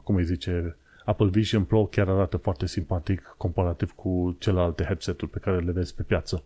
cum 0.05 0.15
îi 0.15 0.25
zice, 0.25 0.77
Apple 1.05 1.29
Vision 1.29 1.65
Pro 1.65 1.85
chiar 1.85 2.09
arată 2.09 2.37
foarte 2.37 2.67
simpatic 2.67 3.35
comparativ 3.37 3.93
cu 3.93 4.37
celelalte 4.39 4.85
headset-uri 4.85 5.31
pe 5.31 5.39
care 5.39 5.59
le 5.59 5.73
vezi 5.73 5.95
pe 5.95 6.03
piață. 6.03 6.43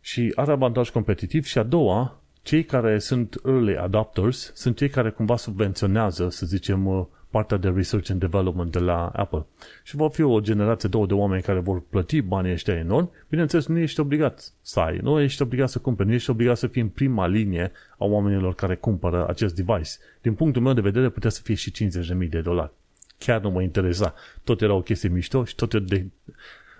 Și 0.00 0.32
are 0.34 0.52
avantaj 0.52 0.90
competitiv 0.90 1.44
și 1.44 1.58
a 1.58 1.62
doua, 1.62 2.20
cei 2.42 2.64
care 2.64 2.98
sunt 2.98 3.40
early 3.44 3.76
adopters 3.76 4.52
sunt 4.54 4.76
cei 4.76 4.88
care 4.88 5.10
cumva 5.10 5.36
subvenționează, 5.36 6.28
să 6.30 6.46
zicem, 6.46 6.86
uh, 6.86 7.04
partea 7.30 7.56
de 7.56 7.68
research 7.68 8.10
and 8.10 8.20
development 8.20 8.72
de 8.72 8.78
la 8.78 9.06
Apple. 9.06 9.46
Și 9.82 9.96
va 9.96 10.08
fi 10.08 10.22
o 10.22 10.40
generație, 10.40 10.88
două 10.88 11.06
de 11.06 11.14
oameni 11.14 11.42
care 11.42 11.58
vor 11.58 11.82
plăti 11.90 12.20
banii 12.20 12.52
ăștia 12.52 12.74
enorm. 12.74 13.10
Bineînțeles, 13.28 13.66
nu 13.66 13.78
ești 13.78 14.00
obligat 14.00 14.52
să 14.62 14.80
ai, 14.80 14.98
nu 15.02 15.20
ești 15.20 15.42
obligat 15.42 15.68
să 15.68 15.78
cumperi, 15.78 16.08
nu 16.08 16.14
ești 16.14 16.30
obligat 16.30 16.56
să 16.56 16.66
fii 16.66 16.82
în 16.82 16.88
prima 16.88 17.26
linie 17.26 17.72
a 17.98 18.04
oamenilor 18.04 18.54
care 18.54 18.76
cumpără 18.76 19.28
acest 19.28 19.54
device. 19.54 19.90
Din 20.20 20.34
punctul 20.34 20.62
meu 20.62 20.72
de 20.72 20.80
vedere, 20.80 21.08
putea 21.08 21.30
să 21.30 21.40
fie 21.42 21.54
și 21.54 21.72
50.000 21.72 22.28
de 22.28 22.40
dolari. 22.40 22.70
Chiar 23.18 23.40
nu 23.40 23.50
mă 23.50 23.62
interesa. 23.62 24.14
Tot 24.44 24.60
era 24.60 24.74
o 24.74 24.82
chestie 24.82 25.08
mișto 25.08 25.44
și 25.44 25.54
tot 25.54 25.72
era 25.72 25.84
de 25.86 26.06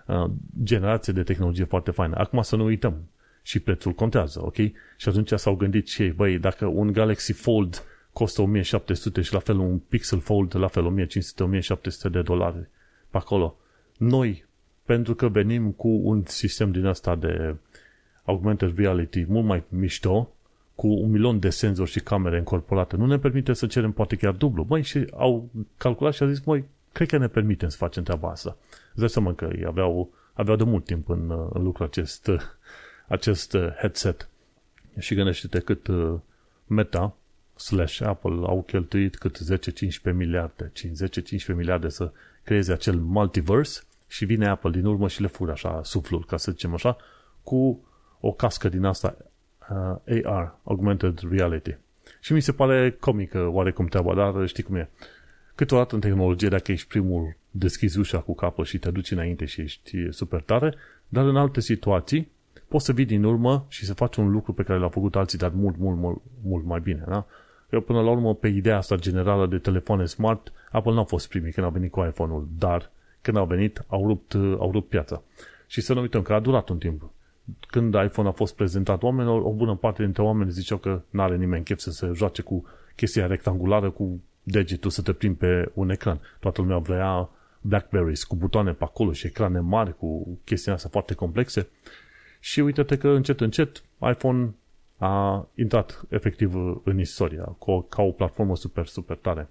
uh, 0.07 0.31
generație 0.63 1.13
de 1.13 1.23
tehnologie 1.23 1.65
foarte 1.65 1.91
faină. 1.91 2.15
Acum 2.19 2.43
să 2.43 2.57
nu 2.57 2.65
uităm 2.65 2.95
și 3.49 3.59
prețul 3.59 3.93
contează, 3.93 4.41
ok? 4.45 4.57
Și 4.97 5.09
atunci 5.09 5.33
s-au 5.33 5.55
gândit 5.55 5.89
și 5.89 6.03
ei, 6.03 6.11
băi, 6.11 6.39
dacă 6.39 6.67
un 6.67 6.93
Galaxy 6.93 7.33
Fold 7.33 7.85
costă 8.13 8.43
1700 8.43 9.21
și 9.21 9.33
la 9.33 9.39
fel 9.39 9.59
un 9.59 9.79
Pixel 9.79 10.21
Fold, 10.21 10.57
la 10.57 10.67
fel 10.67 11.07
1500-1700 12.09 12.11
de 12.11 12.23
dolari 12.23 12.69
pe 13.11 13.17
acolo. 13.17 13.57
Noi, 13.97 14.45
pentru 14.85 15.15
că 15.15 15.29
venim 15.29 15.71
cu 15.71 15.89
un 15.89 16.23
sistem 16.27 16.71
din 16.71 16.87
asta 16.87 17.17
de 17.17 17.57
augmented 18.25 18.77
reality 18.77 19.25
mult 19.29 19.45
mai 19.45 19.63
mișto, 19.69 20.33
cu 20.75 20.87
un 20.87 21.11
milion 21.11 21.39
de 21.39 21.51
senzori 21.51 21.91
și 21.91 22.01
camere 22.01 22.37
incorporate, 22.37 22.97
nu 22.97 23.07
ne 23.07 23.19
permite 23.19 23.53
să 23.53 23.67
cerem 23.67 23.93
poate 23.93 24.17
chiar 24.17 24.33
dublu. 24.33 24.65
Băi, 24.65 24.83
și 24.83 25.07
au 25.17 25.51
calculat 25.77 26.15
și 26.15 26.23
au 26.23 26.29
zis, 26.29 26.45
măi, 26.45 26.65
cred 26.93 27.09
că 27.09 27.19
ne 27.19 27.29
permitem 27.29 27.69
să 27.69 27.77
facem 27.77 28.03
treaba 28.03 28.31
asta. 28.31 28.57
Îți 28.91 28.99
dai 28.99 29.09
seama 29.09 29.35
că 29.35 29.49
ei 29.57 29.65
aveau, 29.67 30.11
aveau 30.33 30.57
de 30.57 30.65
mult 30.65 30.85
timp 30.85 31.09
în, 31.09 31.49
în 31.53 31.63
lucru 31.63 31.85
acest, 31.85 32.31
acest 33.09 33.57
headset. 33.79 34.29
Și 34.99 35.15
gândește-te 35.15 35.61
cât 35.61 35.87
uh, 35.87 36.15
Meta 36.67 37.17
slash 37.57 38.01
Apple 38.01 38.41
au 38.47 38.63
cheltuit 38.63 39.17
cât 39.17 39.39
10-15 40.11 40.15
miliarde, 40.15 40.73
10-15 40.75 41.55
miliarde 41.55 41.89
să 41.89 42.13
creeze 42.43 42.73
acel 42.73 42.97
multiverse 42.97 43.83
și 44.07 44.25
vine 44.25 44.49
Apple 44.49 44.71
din 44.71 44.85
urmă 44.85 45.09
și 45.09 45.21
le 45.21 45.27
fură 45.27 45.53
așa 45.53 45.81
suflul, 45.83 46.25
ca 46.25 46.37
să 46.37 46.51
zicem 46.51 46.75
așa, 46.75 46.97
cu 47.43 47.85
o 48.21 48.33
cască 48.33 48.69
din 48.69 48.85
asta 48.85 49.17
uh, 50.05 50.25
AR, 50.25 50.59
Augmented 50.65 51.21
Reality. 51.31 51.77
Și 52.21 52.33
mi 52.33 52.41
se 52.41 52.53
pare 52.53 52.97
comică 53.01 53.47
oarecum 53.47 53.87
treaba, 53.87 54.15
dar 54.15 54.47
știi 54.47 54.63
cum 54.63 54.75
e. 54.75 54.91
Câteodată 55.55 55.95
în 55.95 56.01
tehnologie, 56.01 56.49
dacă 56.49 56.73
ești 56.73 56.89
primul, 56.89 57.37
deschizi 57.51 57.99
ușa 57.99 58.19
cu 58.19 58.35
capul 58.35 58.65
și 58.65 58.79
te 58.79 58.91
duci 58.91 59.11
înainte 59.11 59.45
și 59.45 59.61
ești 59.61 60.13
super 60.13 60.41
tare, 60.41 60.75
dar 61.09 61.25
în 61.25 61.37
alte 61.37 61.61
situații 61.61 62.31
poți 62.69 62.85
să 62.85 62.93
vii 62.93 63.05
din 63.05 63.25
urmă 63.25 63.67
și 63.69 63.85
să 63.85 63.95
faci 63.95 64.17
un 64.17 64.31
lucru 64.31 64.53
pe 64.53 64.63
care 64.63 64.79
l-au 64.79 64.89
făcut 64.89 65.17
alții, 65.17 65.39
dar 65.39 65.53
mult, 65.55 65.77
mult, 65.79 65.99
mult, 65.99 66.21
mult 66.43 66.65
mai 66.65 66.81
bine. 66.81 67.05
Da? 67.09 67.27
Eu 67.71 67.81
până 67.81 68.01
la 68.01 68.11
urmă, 68.11 68.35
pe 68.35 68.49
ideea 68.49 68.77
asta 68.77 68.97
generală 68.97 69.47
de 69.47 69.59
telefoane 69.59 70.05
smart, 70.05 70.53
Apple 70.71 70.93
n-a 70.93 71.05
fost 71.05 71.29
primii 71.29 71.53
când 71.53 71.67
a 71.67 71.71
venit 71.71 71.91
cu 71.91 72.01
iPhone-ul, 72.01 72.49
dar 72.59 72.91
când 73.21 73.37
au 73.37 73.47
venit, 73.47 73.85
au 73.87 74.07
rupt, 74.07 74.35
au 74.35 74.71
rupt 74.73 74.89
piața. 74.89 75.23
Și 75.67 75.81
să 75.81 75.95
nu 75.95 76.01
uităm 76.01 76.23
că 76.23 76.33
a 76.33 76.41
durat 76.41 76.69
un 76.69 76.79
timp. 76.79 77.11
Când 77.67 77.95
iPhone 77.95 78.29
a 78.29 78.33
fost 78.33 78.55
prezentat 78.55 79.03
oamenilor, 79.03 79.43
o 79.43 79.53
bună 79.53 79.75
parte 79.75 80.03
dintre 80.03 80.23
oameni 80.23 80.51
ziceau 80.51 80.79
că 80.79 81.03
nu 81.11 81.23
are 81.23 81.37
nimeni 81.37 81.65
chef 81.65 81.79
să 81.79 81.91
se 81.91 82.11
joace 82.15 82.43
cu 82.43 82.65
chestia 82.97 83.27
rectangulară 83.27 83.91
cu 83.91 84.21
degetul 84.43 84.91
să 84.91 85.03
te 85.03 85.13
plimbi 85.13 85.39
pe 85.39 85.71
un 85.75 85.91
ecran. 85.91 86.21
Toată 86.41 86.61
lumea 86.61 86.79
vrea 86.79 87.29
Blackberries 87.61 88.25
cu 88.25 88.37
butoane 88.37 88.73
pe 88.73 88.85
acolo 88.85 89.13
și 89.13 89.27
ecrane 89.27 89.61
mari 89.61 89.97
cu 89.97 90.39
chestii 90.45 90.73
astea 90.73 90.91
foarte 90.91 91.15
complexe. 91.15 91.69
Și 92.41 92.61
uite-te 92.61 92.99
că 92.99 93.09
încet, 93.09 93.41
încet 93.41 93.83
iPhone 94.11 94.55
a 94.97 95.47
intrat 95.55 96.05
efectiv 96.09 96.55
în 96.85 96.99
istoria 96.99 97.57
ca 97.89 98.03
o 98.03 98.11
platformă 98.11 98.57
super, 98.57 98.87
super 98.87 99.17
tare. 99.17 99.49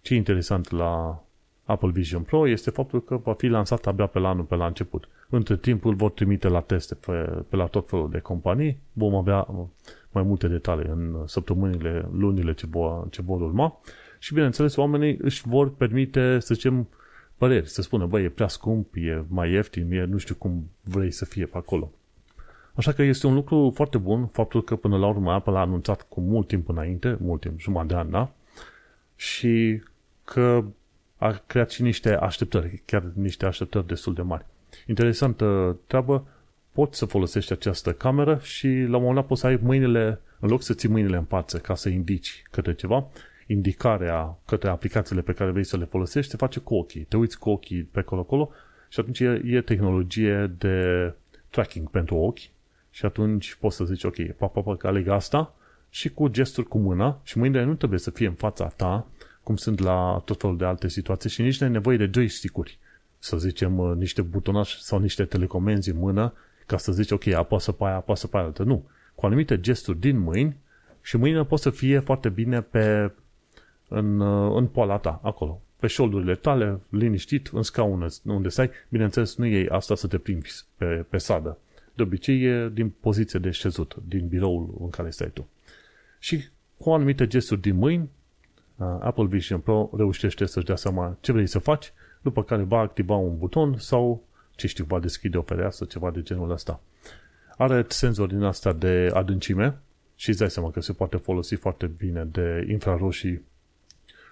Ce 0.00 0.14
e 0.14 0.16
interesant 0.16 0.70
la 0.70 1.22
Apple 1.64 1.90
Vision 1.90 2.22
Pro 2.22 2.48
este 2.48 2.70
faptul 2.70 3.02
că 3.02 3.16
va 3.16 3.32
fi 3.32 3.46
lansat 3.46 3.86
abia 3.86 4.06
pe 4.06 4.18
la 4.18 4.28
anul, 4.28 4.44
pe 4.44 4.54
la 4.54 4.66
început. 4.66 5.08
Între 5.28 5.56
timp 5.56 5.84
îl 5.84 5.94
vor 5.94 6.10
trimite 6.10 6.48
la 6.48 6.60
teste 6.60 6.94
pe, 6.94 7.12
pe 7.48 7.56
la 7.56 7.66
tot 7.66 7.88
felul 7.88 8.10
de 8.10 8.18
companii. 8.18 8.78
Vom 8.92 9.14
avea 9.14 9.46
mai 10.10 10.22
multe 10.22 10.48
detalii 10.48 10.88
în 10.88 11.26
săptămânile, 11.26 12.08
lunile 12.12 12.54
ce 12.54 12.66
vor, 12.66 13.08
ce 13.10 13.22
vor 13.22 13.40
urma. 13.40 13.80
Și 14.18 14.34
bineînțeles, 14.34 14.76
oamenii 14.76 15.18
își 15.20 15.48
vor 15.48 15.74
permite, 15.74 16.38
să 16.38 16.54
zicem, 16.54 16.88
păreri, 17.36 17.68
să 17.68 17.82
spună, 17.82 18.06
băi, 18.06 18.24
e 18.24 18.28
prea 18.28 18.48
scump, 18.48 18.94
e 18.94 19.24
mai 19.28 19.52
ieftin, 19.52 19.92
e 19.92 20.04
nu 20.04 20.16
știu 20.16 20.34
cum 20.34 20.70
vrei 20.82 21.10
să 21.10 21.24
fie 21.24 21.46
pe 21.46 21.56
acolo. 21.56 21.92
Așa 22.76 22.92
că 22.92 23.02
este 23.02 23.26
un 23.26 23.34
lucru 23.34 23.72
foarte 23.74 23.98
bun 23.98 24.26
faptul 24.26 24.64
că 24.64 24.76
până 24.76 24.98
la 24.98 25.06
urmă 25.06 25.32
Apple 25.32 25.56
a 25.56 25.60
anunțat 25.60 26.02
cu 26.08 26.20
mult 26.20 26.46
timp 26.46 26.68
înainte, 26.68 27.16
mult 27.20 27.40
timp, 27.40 27.60
jumătate 27.60 27.92
de 27.92 27.98
an, 27.98 28.10
da? 28.10 28.30
Și 29.14 29.82
că 30.24 30.64
a 31.16 31.42
creat 31.46 31.70
și 31.70 31.82
niște 31.82 32.14
așteptări, 32.14 32.82
chiar 32.84 33.02
niște 33.14 33.46
așteptări 33.46 33.86
destul 33.86 34.14
de 34.14 34.22
mari. 34.22 34.44
Interesantă 34.86 35.76
treabă, 35.86 36.26
poți 36.72 36.98
să 36.98 37.04
folosești 37.04 37.52
această 37.52 37.92
cameră 37.92 38.38
și 38.42 38.68
la 38.68 38.96
un 38.96 39.02
moment 39.02 39.14
dat 39.14 39.26
poți 39.26 39.40
să 39.40 39.46
ai 39.46 39.58
mâinile, 39.62 40.20
în 40.40 40.48
loc 40.48 40.62
să 40.62 40.74
ții 40.74 40.88
mâinile 40.88 41.16
în 41.16 41.24
față 41.24 41.58
ca 41.58 41.74
să 41.74 41.88
indici 41.88 42.42
către 42.50 42.74
ceva, 42.74 43.06
indicarea 43.46 44.38
către 44.46 44.68
aplicațiile 44.68 45.22
pe 45.22 45.32
care 45.32 45.50
vrei 45.50 45.64
să 45.64 45.76
le 45.76 45.84
folosești 45.84 46.30
se 46.30 46.36
face 46.36 46.60
cu 46.60 46.74
ochii. 46.74 47.02
Te 47.02 47.16
uiți 47.16 47.38
cu 47.38 47.50
ochii 47.50 47.82
pe 47.82 47.98
acolo-acolo 47.98 48.50
și 48.88 49.00
atunci 49.00 49.20
e, 49.20 49.42
e 49.44 49.60
tehnologie 49.60 50.54
de 50.58 51.12
tracking 51.50 51.90
pentru 51.90 52.16
ochi 52.16 52.54
și 52.96 53.04
atunci 53.04 53.54
poți 53.54 53.76
să 53.76 53.84
zici, 53.84 54.04
ok, 54.04 54.30
pa, 54.36 54.46
pa, 54.46 54.60
pa, 54.60 54.76
că 54.76 54.86
aleg 54.86 55.08
asta 55.08 55.54
și 55.90 56.08
cu 56.08 56.28
gesturi 56.28 56.66
cu 56.66 56.78
mâna 56.78 57.20
și 57.22 57.38
mâinile 57.38 57.64
nu 57.64 57.74
trebuie 57.74 57.98
să 57.98 58.10
fie 58.10 58.26
în 58.26 58.34
fața 58.34 58.66
ta, 58.66 59.06
cum 59.42 59.56
sunt 59.56 59.80
la 59.80 60.22
tot 60.24 60.40
felul 60.40 60.56
de 60.56 60.64
alte 60.64 60.88
situații 60.88 61.30
și 61.30 61.42
nici 61.42 61.60
nu 61.60 61.66
ai 61.66 61.72
nevoie 61.72 61.96
de 61.96 62.10
joystick-uri, 62.12 62.78
să 63.18 63.36
zicem, 63.36 63.78
uh, 63.78 63.96
niște 63.96 64.22
butonași 64.22 64.82
sau 64.82 64.98
niște 64.98 65.24
telecomenzi 65.24 65.90
în 65.90 65.98
mână 65.98 66.32
ca 66.66 66.76
să 66.76 66.92
zici, 66.92 67.10
ok, 67.10 67.26
apasă 67.26 67.72
pe 67.72 67.84
aia, 67.84 67.94
apasă 67.94 68.26
pe 68.26 68.36
aia 68.36 68.46
altă. 68.46 68.62
Nu. 68.62 68.88
Cu 69.14 69.26
anumite 69.26 69.60
gesturi 69.60 69.98
din 69.98 70.18
mâini 70.18 70.56
și 71.02 71.16
mâinile 71.16 71.44
pot 71.44 71.60
să 71.60 71.70
fie 71.70 71.98
foarte 71.98 72.28
bine 72.28 72.60
pe 72.60 73.12
în, 73.88 74.20
uh, 74.20 74.56
în 74.56 74.66
poala 74.66 74.98
ta, 74.98 75.20
acolo, 75.22 75.60
pe 75.78 75.86
șoldurile 75.86 76.34
tale, 76.34 76.80
liniștit, 76.88 77.50
în 77.52 77.62
scaun 77.62 78.08
unde 78.24 78.48
stai. 78.48 78.70
Bineînțeles, 78.88 79.36
nu 79.36 79.46
iei 79.46 79.68
asta 79.68 79.94
să 79.94 80.06
te 80.06 80.18
plimbi 80.18 80.48
pe, 80.76 81.04
pe 81.08 81.18
sadă 81.18 81.58
de 81.96 82.02
obicei 82.02 82.42
e 82.42 82.68
din 82.72 82.90
poziție 83.00 83.38
de 83.38 83.50
șezut, 83.50 83.96
din 84.08 84.28
biroul 84.28 84.76
în 84.80 84.90
care 84.90 85.10
stai 85.10 85.30
tu. 85.32 85.48
Și 86.18 86.44
cu 86.76 86.90
anumite 86.90 87.26
gesturi 87.26 87.60
din 87.60 87.76
mâini, 87.76 88.10
Apple 88.78 89.26
Vision 89.26 89.60
Pro 89.60 89.90
reușește 89.96 90.46
să-și 90.46 90.66
dea 90.66 90.76
seama 90.76 91.16
ce 91.20 91.32
vrei 91.32 91.46
să 91.46 91.58
faci, 91.58 91.92
după 92.20 92.42
care 92.42 92.62
va 92.62 92.78
activa 92.78 93.16
un 93.16 93.38
buton 93.38 93.78
sau, 93.78 94.24
ce 94.54 94.66
știu, 94.66 94.84
va 94.84 95.00
deschide 95.00 95.38
o 95.38 95.42
fereastră, 95.42 95.84
ceva 95.84 96.10
de 96.10 96.22
genul 96.22 96.50
ăsta. 96.50 96.80
Are 97.56 97.84
senzor 97.88 98.28
din 98.28 98.42
asta 98.42 98.72
de 98.72 99.10
adâncime 99.12 99.78
și 100.16 100.28
îți 100.28 100.38
dai 100.38 100.50
seama 100.50 100.70
că 100.70 100.80
se 100.80 100.92
poate 100.92 101.16
folosi 101.16 101.54
foarte 101.54 101.86
bine 101.86 102.24
de 102.24 102.66
infraroșii 102.68 103.42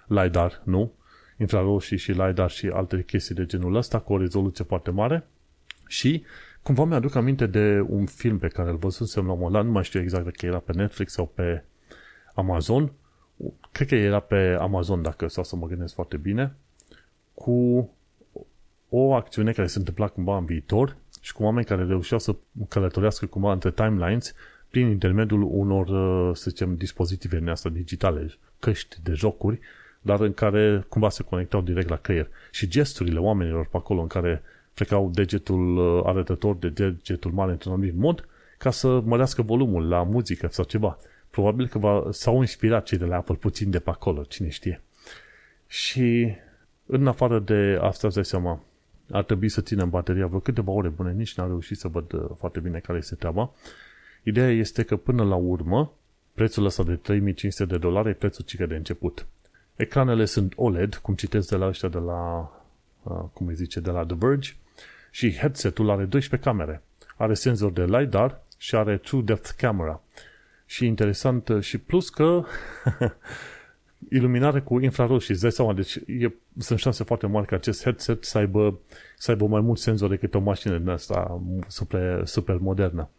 LiDAR, 0.07 0.61
nu? 0.63 0.91
Infraroșii 1.37 1.97
și 1.97 2.11
LiDAR 2.11 2.49
și 2.49 2.67
alte 2.67 3.03
chestii 3.03 3.35
de 3.35 3.45
genul 3.45 3.75
ăsta 3.75 3.99
cu 3.99 4.13
o 4.13 4.17
rezoluție 4.17 4.63
foarte 4.63 4.91
mare 4.91 5.27
și 5.87 6.23
Cumva 6.65 6.83
mi-aduc 6.83 7.15
aminte 7.15 7.45
de 7.45 7.85
un 7.87 8.05
film 8.05 8.37
pe 8.37 8.47
care 8.47 8.69
îl 8.69 8.75
văzusem 8.75 9.25
la 9.25 9.31
un 9.31 9.37
moment 9.37 9.55
dat, 9.55 9.65
nu 9.65 9.71
mai 9.71 9.83
știu 9.83 9.99
exact 9.99 10.23
dacă 10.23 10.45
era 10.45 10.59
pe 10.59 10.73
Netflix 10.73 11.11
sau 11.11 11.25
pe 11.25 11.63
Amazon. 12.33 12.91
Cred 13.71 13.87
că 13.87 13.95
era 13.95 14.19
pe 14.19 14.57
Amazon, 14.59 15.01
dacă 15.01 15.27
sau 15.27 15.43
să 15.43 15.55
mă 15.55 15.67
gândesc 15.67 15.93
foarte 15.93 16.17
bine, 16.17 16.55
cu 17.33 17.89
o 18.89 19.13
acțiune 19.13 19.51
care 19.51 19.67
se 19.67 19.77
întâmpla 19.77 20.07
cumva 20.07 20.37
în 20.37 20.45
viitor 20.45 20.95
și 21.21 21.33
cu 21.33 21.43
oameni 21.43 21.65
care 21.65 21.85
reușeau 21.85 22.19
să 22.19 22.35
călătorească 22.67 23.25
cumva 23.25 23.51
între 23.51 23.71
timelines 23.71 24.33
prin 24.69 24.87
intermediul 24.87 25.41
unor, 25.51 25.87
să 26.35 26.49
zicem, 26.49 26.75
dispozitive 26.75 27.37
din 27.37 27.49
asta 27.49 27.69
digitale, 27.69 28.33
căști 28.59 28.97
de 29.03 29.13
jocuri, 29.13 29.59
dar 30.01 30.19
în 30.19 30.33
care 30.33 30.85
cumva 30.89 31.09
se 31.09 31.23
conectau 31.23 31.61
direct 31.61 31.89
la 31.89 31.97
creier. 31.97 32.29
Și 32.51 32.67
gesturile 32.67 33.19
oamenilor 33.19 33.67
pe 33.67 33.77
acolo 33.77 34.01
în 34.01 34.07
care 34.07 34.41
frecau 34.75 35.09
degetul 35.13 35.77
uh, 35.77 36.01
arătător 36.05 36.55
de 36.55 36.69
degetul 36.69 37.31
mare 37.31 37.51
într-un 37.51 37.71
anumit 37.71 37.95
mod 37.95 38.27
ca 38.57 38.71
să 38.71 38.99
mărească 38.99 39.41
volumul 39.41 39.87
la 39.87 40.03
muzică 40.03 40.47
sau 40.51 40.65
ceva. 40.65 40.97
Probabil 41.29 41.67
că 41.67 41.77
va, 41.77 42.07
s-au 42.09 42.39
inspirat 42.39 42.85
cei 42.85 42.97
de 42.97 43.05
la 43.05 43.15
Apple 43.15 43.35
puțin 43.35 43.69
de 43.69 43.79
pe 43.79 43.89
acolo, 43.89 44.23
cine 44.23 44.49
știe. 44.49 44.81
Și 45.67 46.35
în 46.85 47.07
afară 47.07 47.39
de 47.39 47.77
asta, 47.81 48.07
îți 48.07 48.15
dai 48.15 48.25
seama, 48.25 48.63
ar 49.11 49.23
trebui 49.23 49.49
să 49.49 49.61
ținem 49.61 49.89
bateria 49.89 50.27
vreo 50.27 50.39
câteva 50.39 50.71
ore 50.71 50.89
bune, 50.89 51.11
nici 51.11 51.35
n-am 51.35 51.47
reușit 51.47 51.77
să 51.77 51.87
văd 51.87 52.13
uh, 52.13 52.25
foarte 52.37 52.59
bine 52.59 52.79
care 52.79 52.97
este 52.97 53.15
treaba. 53.15 53.51
Ideea 54.23 54.49
este 54.49 54.83
că 54.83 54.95
până 54.95 55.23
la 55.23 55.35
urmă, 55.35 55.93
prețul 56.33 56.65
ăsta 56.65 56.83
de 56.83 56.95
3500 56.95 57.65
de 57.65 57.77
dolari 57.77 58.09
e 58.09 58.13
prețul 58.13 58.45
cică 58.45 58.65
de 58.65 58.75
început. 58.75 59.27
Ecranele 59.75 60.25
sunt 60.25 60.53
OLED, 60.55 60.95
cum 60.95 61.15
citesc 61.15 61.49
de 61.49 61.55
la 61.55 61.67
ăștia 61.67 61.89
de 61.89 61.97
la, 61.97 62.51
uh, 63.03 63.23
cum 63.33 63.47
îi 63.47 63.55
zice, 63.55 63.79
de 63.79 63.91
la 63.91 64.05
The 64.05 64.15
Verge, 64.19 64.51
și 65.15 65.37
headsetul 65.37 65.89
are 65.89 66.05
12 66.05 66.49
camere. 66.49 66.81
Are 67.15 67.33
senzor 67.33 67.71
de 67.71 67.85
LiDAR 67.85 68.41
și 68.57 68.75
are 68.75 68.97
True 68.97 69.21
Depth 69.21 69.49
Camera. 69.57 70.01
Și 70.65 70.85
interesant 70.85 71.51
și 71.59 71.77
plus 71.77 72.09
că 72.09 72.43
iluminare 74.17 74.61
cu 74.61 74.79
infraroșii, 74.79 75.33
îți 75.33 75.41
dai 75.41 75.51
seama, 75.51 75.73
deci 75.73 75.95
e, 75.95 76.33
sunt 76.57 76.79
șanse 76.79 77.03
foarte 77.03 77.27
mari 77.27 77.47
ca 77.47 77.55
acest 77.55 77.83
headset 77.83 78.23
să 78.23 78.37
aibă, 78.37 78.79
să 79.17 79.31
aibă 79.31 79.47
mai 79.47 79.61
mult 79.61 79.79
senzor 79.79 80.09
decât 80.09 80.33
o 80.33 80.39
mașină 80.39 80.77
din 80.77 80.89
asta 80.89 81.41
super, 81.67 82.25
super 82.25 82.57
modernă. 82.57 83.09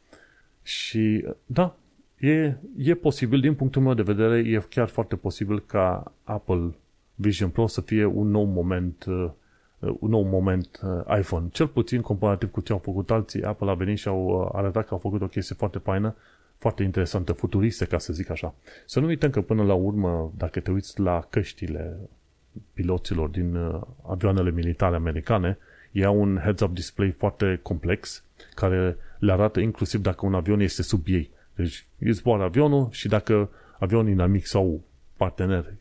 Și 0.62 1.24
da, 1.46 1.76
e, 2.18 2.54
e 2.76 2.94
posibil, 2.94 3.40
din 3.40 3.54
punctul 3.54 3.82
meu 3.82 3.94
de 3.94 4.02
vedere, 4.02 4.38
e 4.38 4.62
chiar 4.68 4.88
foarte 4.88 5.16
posibil 5.16 5.61
ca 5.61 6.12
Apple 6.24 6.74
Vision 7.14 7.48
Pro 7.48 7.66
să 7.66 7.80
fie 7.80 8.04
un 8.04 8.30
nou 8.30 8.44
moment 8.44 9.04
uh, 9.09 9.30
un 9.78 10.10
nou 10.10 10.22
moment 10.22 10.80
iPhone. 11.18 11.48
Cel 11.52 11.66
puțin 11.66 12.00
comparativ 12.00 12.50
cu 12.50 12.60
ce 12.60 12.72
au 12.72 12.78
făcut 12.78 13.10
alții, 13.10 13.42
Apple 13.42 13.70
a 13.70 13.74
venit 13.74 13.98
și 13.98 14.08
au 14.08 14.50
arătat 14.54 14.86
că 14.86 14.94
au 14.94 15.00
făcut 15.00 15.22
o 15.22 15.26
chestie 15.26 15.54
foarte 15.58 15.78
faină, 15.78 16.14
foarte 16.58 16.82
interesantă, 16.82 17.32
futuristă, 17.32 17.84
ca 17.84 17.98
să 17.98 18.12
zic 18.12 18.30
așa. 18.30 18.54
Să 18.86 19.00
nu 19.00 19.06
uităm 19.06 19.30
că 19.30 19.40
până 19.40 19.62
la 19.62 19.74
urmă, 19.74 20.32
dacă 20.36 20.60
te 20.60 20.70
uiți 20.70 21.00
la 21.00 21.26
căștile 21.30 21.96
piloților 22.72 23.28
din 23.28 23.58
avioanele 24.06 24.50
militare 24.50 24.96
americane, 24.96 25.58
e 25.92 26.06
un 26.06 26.38
heads-up 26.42 26.74
display 26.74 27.10
foarte 27.10 27.58
complex, 27.62 28.24
care 28.54 28.96
le 29.18 29.32
arată 29.32 29.60
inclusiv 29.60 30.00
dacă 30.00 30.26
un 30.26 30.34
avion 30.34 30.60
este 30.60 30.82
sub 30.82 31.02
ei. 31.06 31.30
Deci 31.54 31.86
îți 31.98 32.18
zboară 32.18 32.42
avionul 32.42 32.88
și 32.90 33.08
dacă 33.08 33.50
avionul 33.78 34.10
inamic 34.10 34.46
sau 34.46 34.80
partener 35.16 35.74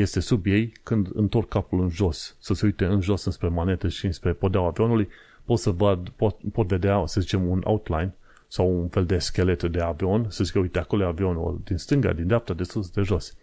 este 0.00 0.20
sub 0.20 0.46
ei, 0.46 0.72
când 0.82 1.08
întorc 1.14 1.48
capul 1.48 1.80
în 1.80 1.88
jos, 1.88 2.36
să 2.38 2.54
se 2.54 2.66
uite 2.66 2.84
în 2.84 3.00
jos 3.00 3.24
înspre 3.24 3.48
manetă 3.48 3.88
și 3.88 4.06
înspre 4.06 4.32
podeaua 4.32 4.68
avionului, 4.68 5.08
pot 5.44 5.58
să 5.58 5.70
văd, 5.70 6.08
pot, 6.08 6.36
pot 6.52 6.66
vedea, 6.66 7.02
să 7.06 7.20
zicem, 7.20 7.48
un 7.48 7.60
outline 7.64 8.14
sau 8.48 8.80
un 8.80 8.88
fel 8.88 9.06
de 9.06 9.18
schelet 9.18 9.62
de 9.62 9.80
avion, 9.80 10.26
să 10.28 10.44
zic, 10.44 10.54
uite, 10.54 10.78
acolo 10.78 11.02
e 11.02 11.06
avionul 11.06 11.60
din 11.64 11.76
stânga, 11.76 12.12
din 12.12 12.26
dreapta, 12.26 12.54
de 12.54 12.62
sus, 12.62 12.90
de 12.90 13.02
jos. 13.02 13.36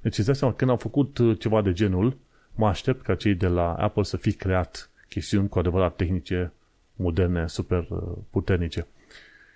Deci 0.00 0.18
îți 0.18 0.26
dai 0.26 0.36
seama, 0.36 0.54
când 0.54 0.70
au 0.70 0.76
făcut 0.76 1.18
uh, 1.18 1.38
ceva 1.38 1.62
de 1.62 1.72
genul, 1.72 2.16
mă 2.54 2.66
aștept 2.66 3.02
ca 3.02 3.14
cei 3.14 3.34
de 3.34 3.46
la 3.46 3.74
Apple 3.74 4.02
să 4.02 4.16
fi 4.16 4.32
creat 4.32 4.90
chestiuni 5.08 5.48
cu 5.48 5.58
adevărat 5.58 5.96
tehnice, 5.96 6.52
moderne, 6.96 7.46
super 7.46 7.86
uh, 7.88 8.02
puternice. 8.30 8.86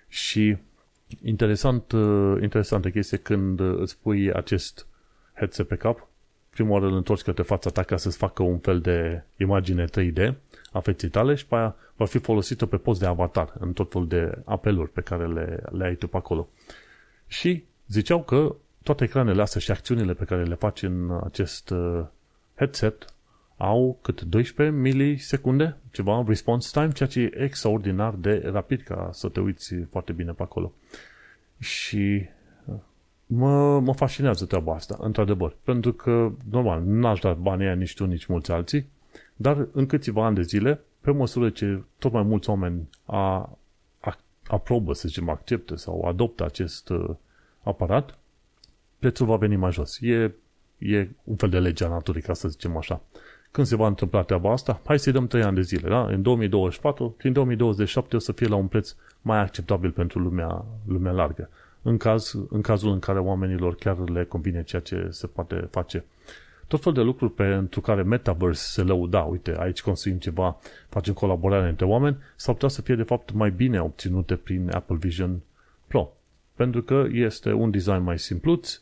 Și 0.07 0.57
interesant, 1.23 1.91
uh, 1.91 2.41
interesantă 2.41 2.89
chestie 2.89 3.17
când 3.17 3.59
îți 3.59 3.97
pui 3.97 4.33
acest 4.33 4.87
headset 5.33 5.67
pe 5.67 5.75
cap, 5.75 6.09
prima 6.51 6.69
oară 6.69 6.85
îl 6.85 6.95
întorci 6.95 7.21
către 7.21 7.43
fața 7.43 7.69
ta 7.69 7.83
ca 7.83 7.97
să-ți 7.97 8.17
facă 8.17 8.43
un 8.43 8.57
fel 8.57 8.79
de 8.79 9.23
imagine 9.37 9.85
3D 9.85 10.33
a 10.71 10.79
feței 10.79 11.09
tale 11.09 11.35
și 11.35 11.45
pe 11.45 11.55
aia 11.55 11.75
va 11.95 12.05
fi 12.05 12.19
folosită 12.19 12.65
pe 12.65 12.77
post 12.77 12.99
de 12.99 13.05
avatar 13.05 13.53
în 13.59 13.73
tot 13.73 13.91
felul 13.91 14.07
de 14.07 14.41
apeluri 14.45 14.89
pe 14.89 15.01
care 15.01 15.27
le, 15.27 15.63
le 15.71 15.85
ai 15.85 15.95
tu 15.95 16.07
pe 16.07 16.17
acolo. 16.17 16.49
Și 17.27 17.63
ziceau 17.87 18.23
că 18.23 18.55
toate 18.83 19.03
ecranele 19.03 19.41
astea 19.41 19.61
și 19.61 19.71
acțiunile 19.71 20.13
pe 20.13 20.23
care 20.23 20.43
le 20.43 20.55
faci 20.55 20.81
în 20.81 21.19
acest 21.23 21.69
uh, 21.69 22.03
headset 22.55 23.05
au 23.57 23.99
cât 24.01 24.21
12 24.21 24.75
milisecunde, 24.75 25.77
ceva, 25.91 26.23
response 26.27 26.69
time, 26.73 26.91
ceea 26.91 27.09
ce 27.09 27.19
e 27.19 27.43
extraordinar 27.43 28.13
de 28.13 28.49
rapid 28.51 28.81
ca 28.81 29.09
să 29.13 29.29
te 29.29 29.39
uiți 29.39 29.75
foarte 29.89 30.11
bine 30.11 30.31
pe 30.31 30.43
acolo. 30.43 30.73
Și 31.59 32.25
mă, 33.33 33.79
mă 33.79 33.93
fascinează 33.93 34.45
treaba 34.45 34.73
asta, 34.73 34.97
într-adevăr. 34.99 35.55
Pentru 35.63 35.93
că, 35.93 36.31
normal, 36.49 36.81
n-aș 36.83 37.19
da 37.19 37.33
banii 37.33 37.65
aia 37.65 37.75
nici 37.75 37.93
tu, 37.93 38.05
nici 38.05 38.25
mulți 38.25 38.51
alții, 38.51 38.89
dar 39.35 39.67
în 39.71 39.85
câțiva 39.85 40.25
ani 40.25 40.35
de 40.35 40.41
zile, 40.41 40.81
pe 41.01 41.11
măsură 41.11 41.49
ce 41.49 41.83
tot 41.99 42.11
mai 42.11 42.23
mulți 42.23 42.49
oameni 42.49 42.89
a, 43.05 43.49
a, 43.99 44.17
aprobă, 44.47 44.93
să 44.93 45.07
zicem, 45.07 45.29
acceptă 45.29 45.75
sau 45.75 46.01
adoptă 46.01 46.45
acest 46.45 46.89
uh, 46.89 47.09
aparat, 47.63 48.17
prețul 48.99 49.25
va 49.25 49.35
veni 49.35 49.55
mai 49.55 49.71
jos. 49.71 49.99
E, 50.01 50.31
e 50.77 51.09
un 51.23 51.35
fel 51.35 51.49
de 51.49 51.59
lege 51.59 51.85
a 51.85 51.87
naturii, 51.87 52.21
ca 52.21 52.33
să 52.33 52.47
zicem 52.47 52.77
așa. 52.77 53.01
Când 53.51 53.67
se 53.67 53.75
va 53.75 53.87
întâmpla 53.87 54.21
treaba 54.21 54.51
asta? 54.51 54.81
Hai 54.85 54.99
să-i 54.99 55.13
dăm 55.13 55.27
3 55.27 55.43
ani 55.43 55.55
de 55.55 55.61
zile, 55.61 55.89
da? 55.89 56.05
În 56.05 56.21
2024, 56.21 57.09
prin 57.09 57.33
2027 57.33 58.15
o 58.15 58.19
să 58.19 58.31
fie 58.31 58.47
la 58.47 58.55
un 58.55 58.67
preț 58.67 58.95
mai 59.21 59.39
acceptabil 59.39 59.91
pentru 59.91 60.19
lumea, 60.19 60.65
lumea 60.85 61.11
largă 61.11 61.49
în, 61.81 61.97
caz, 61.97 62.35
în 62.49 62.61
cazul 62.61 62.91
în 62.91 62.99
care 62.99 63.19
oamenilor 63.19 63.75
chiar 63.75 64.09
le 64.09 64.25
convine 64.25 64.63
ceea 64.63 64.81
ce 64.81 65.07
se 65.09 65.27
poate 65.27 65.67
face. 65.71 66.05
Tot 66.67 66.81
fel 66.81 66.93
de 66.93 67.01
lucruri 67.01 67.33
pentru 67.33 67.81
care 67.81 68.03
Metaverse 68.03 68.63
se 68.71 68.81
lăuda, 68.81 69.19
uite, 69.19 69.55
aici 69.59 69.81
construim 69.81 70.17
ceva, 70.17 70.59
facem 70.89 71.13
colaborare 71.13 71.69
între 71.69 71.85
oameni, 71.85 72.17
s-ar 72.35 72.53
putea 72.53 72.69
să 72.69 72.81
fie 72.81 72.95
de 72.95 73.03
fapt 73.03 73.31
mai 73.31 73.51
bine 73.51 73.81
obținute 73.81 74.35
prin 74.35 74.69
Apple 74.73 74.95
Vision 74.95 75.39
Pro. 75.87 76.13
Pentru 76.55 76.81
că 76.81 77.07
este 77.11 77.51
un 77.51 77.71
design 77.71 78.01
mai 78.01 78.19
simpluț, 78.19 78.81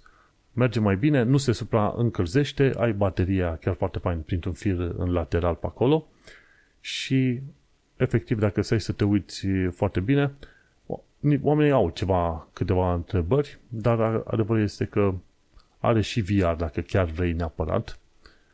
merge 0.53 0.79
mai 0.79 0.95
bine, 0.95 1.23
nu 1.23 1.37
se 1.37 1.51
supraîncălzește, 1.51 2.71
ai 2.77 2.93
bateria 2.93 3.55
chiar 3.55 3.73
foarte 3.73 3.99
fain 3.99 4.19
printr-un 4.19 4.53
fir 4.53 4.79
în 4.97 5.11
lateral 5.11 5.55
pe 5.55 5.65
acolo 5.65 6.07
și 6.79 7.41
efectiv 7.97 8.39
dacă 8.39 8.61
stai 8.61 8.81
să 8.81 8.91
te 8.91 9.03
uiți 9.03 9.47
foarte 9.71 9.99
bine, 9.99 10.31
oamenii 11.41 11.71
au 11.71 11.89
ceva, 11.89 12.47
câteva 12.53 12.93
întrebări, 12.93 13.59
dar 13.67 13.99
adevărul 14.25 14.61
este 14.61 14.85
că 14.85 15.13
are 15.79 16.01
și 16.01 16.21
VR 16.21 16.51
dacă 16.51 16.81
chiar 16.81 17.05
vrei 17.05 17.33
neapărat, 17.33 17.99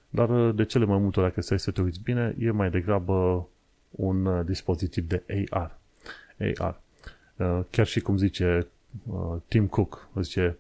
dar 0.10 0.52
de 0.52 0.66
cele 0.66 0.86
mai 0.86 0.98
multe 0.98 1.20
ori, 1.20 1.30
dacă 1.30 1.42
stai 1.42 1.60
să 1.60 1.72
te 1.72 1.82
uiți 1.82 2.00
bine, 2.04 2.36
e 2.40 2.52
mai 2.52 2.70
degrabă 2.70 3.48
un 3.90 4.26
uh, 4.26 4.46
dispozitiv 4.46 5.08
de 5.08 5.46
AR. 5.50 5.78
AR. 6.58 6.82
Uh, 7.36 7.60
chiar 7.70 7.86
și 7.86 8.00
cum 8.00 8.18
zice 8.18 8.68
uh, 9.08 9.36
Tim 9.48 9.68
Cook, 9.68 10.10
zice 10.22 10.58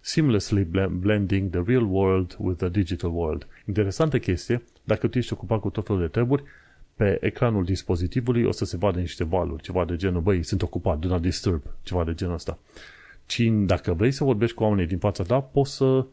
seamlessly 0.00 0.64
blending 0.90 1.50
the 1.50 1.62
real 1.66 1.86
world 1.90 2.36
with 2.38 2.58
the 2.58 2.68
digital 2.68 3.10
world. 3.10 3.46
Interesantă 3.66 4.18
chestie, 4.18 4.62
dacă 4.84 5.08
tu 5.08 5.18
ești 5.18 5.32
ocupat 5.32 5.60
cu 5.60 5.70
tot 5.70 5.86
felul 5.86 6.00
de 6.00 6.08
treburi, 6.08 6.42
pe 6.98 7.18
ecranul 7.20 7.64
dispozitivului 7.64 8.44
o 8.44 8.50
să 8.50 8.64
se 8.64 8.76
vadă 8.76 8.98
niște 8.98 9.24
valuri, 9.24 9.62
ceva 9.62 9.84
de 9.84 9.96
genul, 9.96 10.20
băi, 10.20 10.42
sunt 10.42 10.62
ocupat, 10.62 10.98
do 10.98 11.08
not 11.08 11.20
disturb, 11.20 11.62
ceva 11.82 12.04
de 12.04 12.14
genul 12.14 12.34
ăsta. 12.34 12.58
Ci 13.26 13.42
dacă 13.50 13.92
vrei 13.92 14.10
să 14.10 14.24
vorbești 14.24 14.56
cu 14.56 14.62
oamenii 14.62 14.86
din 14.86 14.98
fața 14.98 15.22
ta, 15.22 15.40
poți 15.40 15.76
să 15.76 16.06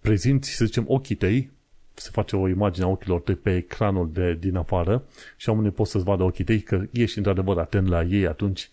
prezinți, 0.00 0.50
să 0.50 0.64
zicem, 0.64 0.84
ochii 0.86 1.14
tăi, 1.14 1.50
se 1.94 2.08
face 2.12 2.36
o 2.36 2.48
imagine 2.48 2.84
a 2.84 2.88
ochilor 2.88 3.20
tăi 3.20 3.34
pe 3.34 3.56
ecranul 3.56 4.10
de 4.12 4.34
din 4.34 4.56
afară 4.56 5.02
și 5.36 5.48
oamenii 5.48 5.70
pot 5.70 5.86
să-ți 5.86 6.04
vadă 6.04 6.22
ochii 6.22 6.44
tăi 6.44 6.60
că 6.60 6.82
ești 6.92 7.18
într-adevăr 7.18 7.58
atent 7.58 7.88
la 7.88 8.02
ei 8.02 8.26
atunci 8.26 8.70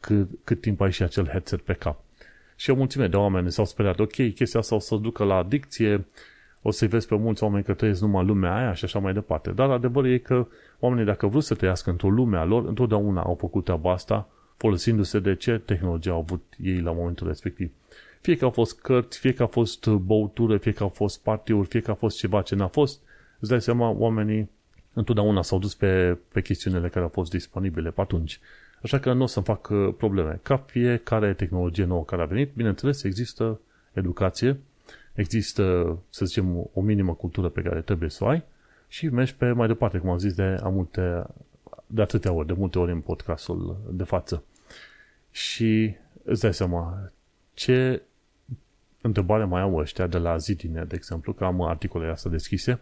cât, 0.00 0.28
cât 0.44 0.60
timp 0.60 0.80
ai 0.80 0.92
și 0.92 1.02
acel 1.02 1.26
headset 1.26 1.60
pe 1.60 1.72
cap. 1.72 2.04
Și 2.56 2.70
o 2.70 2.74
mulțime 2.74 3.08
de 3.08 3.16
oameni 3.16 3.52
s-au 3.52 3.64
speriat, 3.64 3.98
ok, 3.98 4.12
chestia 4.34 4.60
asta 4.60 4.74
o 4.74 4.78
să 4.78 4.96
ducă 4.96 5.24
la 5.24 5.34
adicție, 5.34 6.06
o 6.62 6.70
să-i 6.70 6.88
vezi 6.88 7.06
pe 7.06 7.16
mulți 7.16 7.42
oameni 7.42 7.64
că 7.64 7.74
trăiesc 7.74 8.00
numai 8.00 8.24
lumea 8.24 8.56
aia 8.56 8.72
și 8.72 8.84
așa 8.84 8.98
mai 8.98 9.12
departe. 9.12 9.50
Dar 9.50 9.70
adevărul 9.70 10.10
e 10.10 10.18
că 10.18 10.46
oamenii, 10.78 11.04
dacă 11.04 11.26
vrut 11.26 11.44
să 11.44 11.54
trăiască 11.54 11.90
într-o 11.90 12.10
lume 12.10 12.36
a 12.36 12.44
lor, 12.44 12.66
întotdeauna 12.66 13.22
au 13.22 13.34
făcut 13.34 13.64
treaba 13.64 13.92
asta 13.92 14.28
folosindu-se 14.56 15.18
de 15.18 15.34
ce 15.34 15.58
tehnologie 15.58 16.10
au 16.10 16.18
avut 16.18 16.42
ei 16.62 16.80
la 16.80 16.92
momentul 16.92 17.26
respectiv. 17.26 17.70
Fie 18.20 18.36
că 18.36 18.44
au 18.44 18.50
fost 18.50 18.80
cărți, 18.80 19.18
fie 19.18 19.32
că 19.32 19.42
a 19.42 19.46
fost 19.46 19.86
băutură, 19.86 20.56
fie 20.56 20.72
că 20.72 20.82
au 20.82 20.88
fost 20.88 21.22
partiuri, 21.22 21.68
fie 21.68 21.80
că 21.80 21.90
a 21.90 21.94
fost 21.94 22.18
ceva 22.18 22.42
ce 22.42 22.54
n-a 22.54 22.66
fost, 22.66 23.00
îți 23.38 23.50
dai 23.50 23.60
seama, 23.60 23.88
oamenii 23.88 24.50
întotdeauna 24.92 25.42
s-au 25.42 25.58
dus 25.58 25.74
pe, 25.74 26.18
pe 26.32 26.42
chestiunile 26.42 26.88
care 26.88 27.04
au 27.04 27.10
fost 27.10 27.30
disponibile 27.30 27.90
pe 27.90 28.00
atunci. 28.00 28.40
Așa 28.82 28.98
că 28.98 29.12
nu 29.12 29.22
o 29.22 29.26
să-mi 29.26 29.44
fac 29.44 29.68
uh, 29.68 29.94
probleme. 29.96 30.40
Ca 30.42 30.56
fiecare 30.56 31.34
tehnologie 31.34 31.84
nouă 31.84 32.04
care 32.04 32.22
a 32.22 32.24
venit, 32.24 32.50
bineînțeles, 32.54 33.02
există 33.02 33.60
educație, 33.92 34.60
există, 35.12 35.98
să 36.10 36.24
zicem, 36.24 36.70
o 36.72 36.80
minimă 36.80 37.14
cultură 37.14 37.48
pe 37.48 37.62
care 37.62 37.80
trebuie 37.80 38.10
să 38.10 38.24
o 38.24 38.26
ai 38.26 38.44
și 38.88 39.08
mergi 39.08 39.34
pe 39.34 39.50
mai 39.50 39.66
departe, 39.66 39.98
cum 39.98 40.10
am 40.10 40.18
zis 40.18 40.34
de, 40.34 40.58
a 40.62 40.68
multe, 40.68 41.24
de 41.86 42.02
atâtea 42.02 42.32
ori, 42.32 42.46
de 42.46 42.52
multe 42.52 42.78
ori 42.78 42.92
în 42.92 43.00
podcastul 43.00 43.76
de 43.90 44.04
față. 44.04 44.42
Și 45.30 45.94
îți 46.24 46.40
dai 46.40 46.54
seama 46.54 47.10
ce 47.54 48.02
întrebare 49.00 49.44
mai 49.44 49.60
au 49.60 49.76
ăștia 49.76 50.06
de 50.06 50.18
la 50.18 50.36
Zidine, 50.36 50.84
de 50.84 50.94
exemplu, 50.94 51.32
că 51.32 51.44
am 51.44 51.62
articolele 51.62 52.10
astea 52.10 52.30
deschise, 52.30 52.80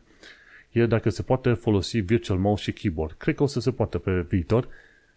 e 0.71 0.87
dacă 0.87 1.11
se 1.11 1.23
poate 1.23 1.53
folosi 1.53 1.99
Virtual 1.99 2.39
Mouse 2.39 2.63
și 2.63 2.73
Keyboard. 2.73 3.13
Cred 3.13 3.35
că 3.35 3.43
o 3.43 3.47
să 3.47 3.61
se 3.61 3.73
poate 3.73 3.99
pe 3.99 4.21
viitor, 4.21 4.69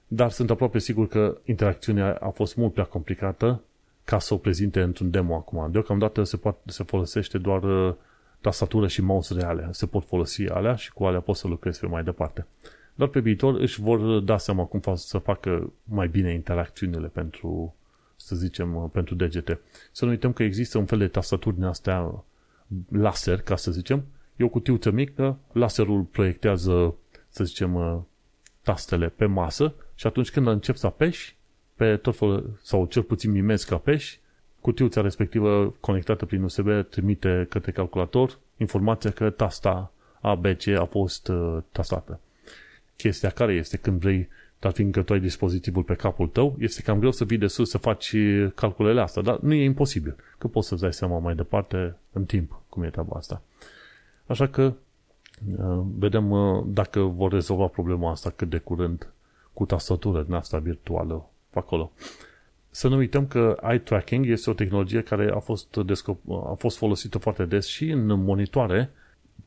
dar 0.07 0.29
sunt 0.29 0.49
aproape 0.49 0.79
sigur 0.79 1.07
că 1.07 1.37
interacțiunea 1.45 2.15
a 2.15 2.29
fost 2.29 2.55
mult 2.55 2.73
prea 2.73 2.85
complicată 2.85 3.61
ca 4.11 4.19
să 4.19 4.33
o 4.33 4.37
prezinte 4.37 4.81
într-un 4.81 5.09
demo 5.09 5.35
acum. 5.35 5.71
Deocamdată 5.71 6.23
se, 6.23 6.37
poate, 6.37 6.59
se 6.65 6.83
folosește 6.83 7.37
doar 7.37 7.63
uh, 7.63 7.93
tastatură 8.41 8.87
și 8.87 9.01
mouse 9.01 9.33
reale. 9.33 9.67
Se 9.71 9.85
pot 9.85 10.05
folosi 10.05 10.47
alea 10.47 10.75
și 10.75 10.91
cu 10.91 11.03
alea 11.05 11.19
poți 11.19 11.39
să 11.39 11.47
lucrezi 11.47 11.79
pe 11.79 11.85
mai 11.85 12.03
departe. 12.03 12.47
Dar 12.95 13.07
pe 13.07 13.19
viitor 13.19 13.53
își 13.59 13.81
vor 13.81 14.19
da 14.19 14.37
seama 14.37 14.63
cum 14.63 14.79
fac, 14.79 14.97
să 14.97 15.17
facă 15.17 15.73
mai 15.83 16.07
bine 16.07 16.33
interacțiunile 16.33 17.07
pentru, 17.07 17.75
să 18.15 18.35
zicem, 18.35 18.75
uh, 18.75 18.89
pentru 18.91 19.15
degete. 19.15 19.59
Să 19.91 20.05
nu 20.05 20.11
uităm 20.11 20.33
că 20.33 20.43
există 20.43 20.77
un 20.77 20.85
fel 20.85 20.97
de 20.97 21.07
tastaturi 21.07 21.55
din 21.55 21.63
astea 21.63 22.23
laser, 22.89 23.41
ca 23.41 23.55
să 23.55 23.71
zicem. 23.71 24.03
E 24.35 24.43
o 24.43 24.49
cutiuță 24.49 24.91
mică, 24.91 25.37
laserul 25.51 26.01
proiectează, 26.01 26.95
să 27.29 27.43
zicem, 27.43 27.75
uh, 27.75 27.97
tastele 28.61 29.09
pe 29.09 29.25
masă 29.25 29.73
și 29.95 30.07
atunci 30.07 30.31
când 30.31 30.47
încep 30.47 30.75
să 30.75 30.85
apeși, 30.85 31.35
pe 31.81 31.97
tot 31.97 32.17
felul, 32.17 32.59
sau 32.61 32.85
cel 32.85 33.03
puțin 33.03 33.31
mimezi 33.31 33.67
ca 33.67 33.77
pești, 33.77 34.19
cutiuța 34.59 35.01
respectivă 35.01 35.75
conectată 35.79 36.25
prin 36.25 36.43
USB 36.43 36.67
trimite 36.89 37.45
către 37.49 37.71
calculator 37.71 38.37
informația 38.57 39.11
că 39.11 39.29
tasta 39.29 39.91
ABC 40.21 40.67
a 40.67 40.85
fost 40.85 41.27
uh, 41.27 41.57
tastată. 41.71 42.19
Chestia 42.95 43.29
care 43.29 43.53
este 43.53 43.77
când 43.77 43.99
vrei, 43.99 44.29
dar 44.59 44.71
fiindcă 44.71 45.01
tu 45.01 45.13
ai 45.13 45.19
dispozitivul 45.19 45.83
pe 45.83 45.93
capul 45.93 46.27
tău, 46.27 46.55
este 46.59 46.81
cam 46.81 46.99
greu 46.99 47.11
să 47.11 47.23
vii 47.23 47.37
de 47.37 47.47
sus 47.47 47.69
să 47.69 47.77
faci 47.77 48.15
calculele 48.55 49.01
astea, 49.01 49.21
dar 49.21 49.39
nu 49.39 49.53
e 49.53 49.63
imposibil, 49.63 50.15
că 50.37 50.47
poți 50.47 50.67
să-ți 50.67 50.81
dai 50.81 50.93
seama 50.93 51.19
mai 51.19 51.35
departe 51.35 51.95
în 52.11 52.25
timp 52.25 52.61
cum 52.69 52.83
e 52.83 52.89
treaba 52.89 53.17
asta. 53.17 53.41
Așa 54.25 54.47
că 54.47 54.73
Vedem 55.97 56.33
dacă 56.67 56.99
vor 56.99 57.31
rezolva 57.31 57.65
problema 57.65 58.11
asta 58.11 58.29
cât 58.29 58.49
de 58.49 58.57
curând 58.57 59.13
cu 59.53 59.65
tastatură 59.65 60.21
din 60.23 60.33
asta 60.33 60.57
virtuală 60.57 61.25
acolo. 61.59 61.91
Să 62.69 62.87
nu 62.87 62.95
uităm 62.95 63.27
că 63.27 63.57
eye 63.61 63.79
tracking 63.79 64.25
este 64.25 64.49
o 64.49 64.53
tehnologie 64.53 65.01
care 65.01 65.31
a 65.31 65.39
fost, 65.39 65.77
descop- 65.85 66.49
a 66.49 66.53
fost 66.57 66.77
folosită 66.77 67.17
foarte 67.17 67.45
des 67.45 67.65
și 67.65 67.89
în 67.89 68.23
monitoare 68.23 68.91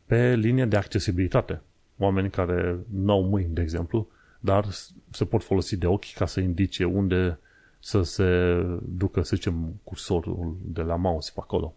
pe 0.07 0.35
linie 0.35 0.65
de 0.65 0.77
accesibilitate. 0.77 1.63
Oameni 1.99 2.31
care 2.31 2.79
nu 2.91 3.13
au 3.13 3.23
mâini, 3.23 3.55
de 3.55 3.61
exemplu, 3.61 4.09
dar 4.41 4.67
se 5.11 5.25
pot 5.25 5.43
folosi 5.43 5.77
de 5.77 5.87
ochi 5.87 6.13
ca 6.15 6.27
să 6.27 6.41
indice 6.41 6.85
unde 6.85 7.39
să 7.79 8.03
se 8.03 8.61
ducă, 8.83 9.23
să 9.23 9.37
zicem, 9.37 9.81
cursorul 9.85 10.57
de 10.63 10.83
la 10.83 10.97
mouse 10.97 11.31
pe 11.35 11.41
acolo. 11.43 11.75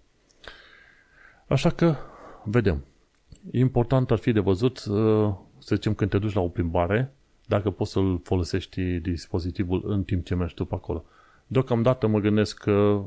Așa 1.48 1.70
că, 1.70 1.96
vedem. 2.44 2.86
Important 3.52 4.12
ar 4.12 4.18
fi 4.18 4.32
de 4.32 4.40
văzut, 4.40 4.78
să 5.58 5.76
zicem, 5.76 5.94
când 5.94 6.10
te 6.10 6.18
duci 6.18 6.34
la 6.34 6.42
o 6.42 6.48
plimbare, 6.48 7.14
dacă 7.48 7.70
poți 7.70 7.92
să-l 7.92 8.20
folosești 8.24 8.82
dispozitivul 9.00 9.82
în 9.86 10.04
timp 10.04 10.26
ce 10.26 10.36
mergi 10.36 10.54
tu 10.54 10.66
pe 10.66 10.76
acolo. 10.76 11.06
Deocamdată 11.48 12.08
mă 12.08 12.20
gândesc 12.20 12.58
că, 12.58 13.04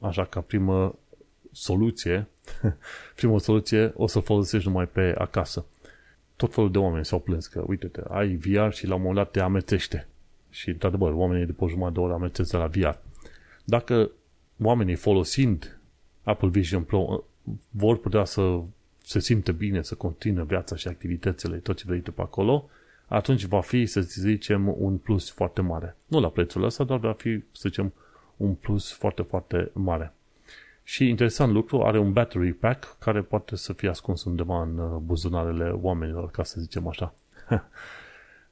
așa 0.00 0.24
ca 0.24 0.40
primă 0.40 0.98
soluție, 1.52 2.28
prima 3.16 3.38
soluție, 3.38 3.92
o 3.96 4.06
să 4.06 4.20
folosești 4.20 4.68
numai 4.68 4.88
pe 4.88 5.14
acasă. 5.18 5.64
Tot 6.36 6.54
felul 6.54 6.70
de 6.70 6.78
oameni 6.78 7.04
s-au 7.04 7.20
plâns 7.20 7.46
că, 7.46 7.64
uite-te, 7.66 8.00
ai 8.08 8.34
VR 8.34 8.70
și 8.70 8.86
la 8.86 8.94
un 8.94 9.00
moment 9.00 9.18
dat 9.18 9.30
te 9.30 9.40
amețește. 9.40 10.06
Și, 10.50 10.68
într-adevăr, 10.68 11.12
oamenii 11.12 11.46
după 11.46 11.68
jumătate 11.68 11.94
de 11.94 12.00
oră 12.00 12.12
amețesc 12.12 12.50
de 12.50 12.56
la 12.56 12.66
VR. 12.66 12.98
Dacă 13.64 14.10
oamenii 14.62 14.94
folosind 14.94 15.78
Apple 16.22 16.48
Vision 16.48 16.82
Pro 16.82 17.24
vor 17.70 17.98
putea 17.98 18.24
să 18.24 18.60
se 19.02 19.20
simte 19.20 19.52
bine, 19.52 19.82
să 19.82 19.94
continue 19.94 20.44
viața 20.44 20.76
și 20.76 20.88
activitățile, 20.88 21.56
tot 21.56 21.76
ce 21.76 21.84
vrei 21.86 22.00
pe 22.00 22.12
acolo, 22.16 22.68
atunci 23.06 23.44
va 23.44 23.60
fi, 23.60 23.86
să 23.86 24.00
zicem, 24.00 24.74
un 24.78 24.98
plus 24.98 25.30
foarte 25.30 25.60
mare. 25.60 25.96
Nu 26.06 26.20
la 26.20 26.28
prețul 26.28 26.64
ăsta, 26.64 26.84
dar 26.84 26.98
va 26.98 27.12
fi, 27.12 27.42
să 27.52 27.68
zicem, 27.68 27.92
un 28.36 28.54
plus 28.54 28.92
foarte, 28.92 29.22
foarte 29.22 29.70
mare. 29.72 30.14
Și 30.82 31.08
interesant 31.08 31.52
lucru, 31.52 31.82
are 31.82 31.98
un 31.98 32.12
battery 32.12 32.52
pack 32.52 32.96
care 32.98 33.22
poate 33.22 33.56
să 33.56 33.72
fie 33.72 33.88
ascuns 33.88 34.24
undeva 34.24 34.62
în 34.62 34.78
uh, 34.78 34.96
buzunarele 35.02 35.68
oamenilor, 35.70 36.30
ca 36.30 36.42
să 36.42 36.60
zicem 36.60 36.88
așa. 36.88 37.14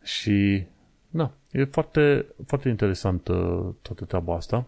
și, 0.02 0.66
da, 1.10 1.32
e 1.50 1.64
foarte, 1.64 2.26
foarte 2.46 2.68
interesant 2.68 3.28
uh, 3.28 3.66
toată 3.82 4.04
treaba 4.04 4.34
asta. 4.34 4.66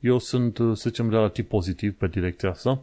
Eu 0.00 0.18
sunt, 0.18 0.58
uh, 0.58 0.76
să 0.76 0.88
zicem, 0.88 1.10
relativ 1.10 1.46
pozitiv 1.46 1.94
pe 1.94 2.06
direcția 2.06 2.50
asta. 2.50 2.82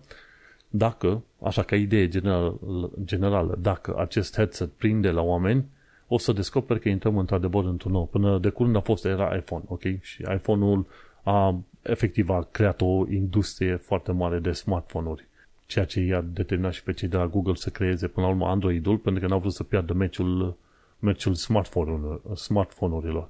Dacă, 0.67 1.23
așa 1.43 1.63
ca 1.63 1.75
idee 1.75 2.07
general, 2.07 2.59
generală, 3.03 3.55
dacă 3.61 3.97
acest 3.97 4.35
headset 4.35 4.69
prinde 4.69 5.11
la 5.11 5.21
oameni, 5.21 5.65
o 6.11 6.17
să 6.17 6.31
descoperi 6.31 6.79
că 6.79 6.89
intrăm 6.89 7.17
într-adevăr 7.17 7.65
într-un 7.65 7.91
nou. 7.91 8.05
Până 8.05 8.37
de 8.37 8.49
curând 8.49 8.75
a 8.75 8.79
fost 8.79 9.05
era 9.05 9.35
iPhone, 9.35 9.63
ok? 9.67 9.81
Și 10.01 10.21
iPhone-ul 10.21 10.85
a 11.23 11.59
efectiv 11.81 12.29
a 12.29 12.47
creat 12.51 12.81
o 12.81 13.05
industrie 13.09 13.75
foarte 13.75 14.11
mare 14.11 14.39
de 14.39 14.51
smartphone-uri. 14.51 15.27
Ceea 15.65 15.85
ce 15.85 15.99
i-a 15.99 16.21
determinat 16.21 16.73
și 16.73 16.83
pe 16.83 16.93
cei 16.93 17.07
de 17.07 17.17
la 17.17 17.27
Google 17.27 17.55
să 17.55 17.69
creeze 17.69 18.07
până 18.07 18.25
la 18.25 18.31
urmă 18.31 18.47
Android-ul, 18.47 18.97
pentru 18.97 19.21
că 19.21 19.27
n-au 19.27 19.39
vrut 19.39 19.53
să 19.53 19.63
piardă 19.63 19.93
meciul, 19.93 20.57
meciul 20.99 21.33
smartphone-urilor, 21.33 22.21
smartphone-urilor. 22.35 23.29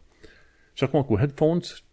Și 0.73 0.83
acum 0.83 1.03
cu 1.03 1.17
headphones, 1.17 1.83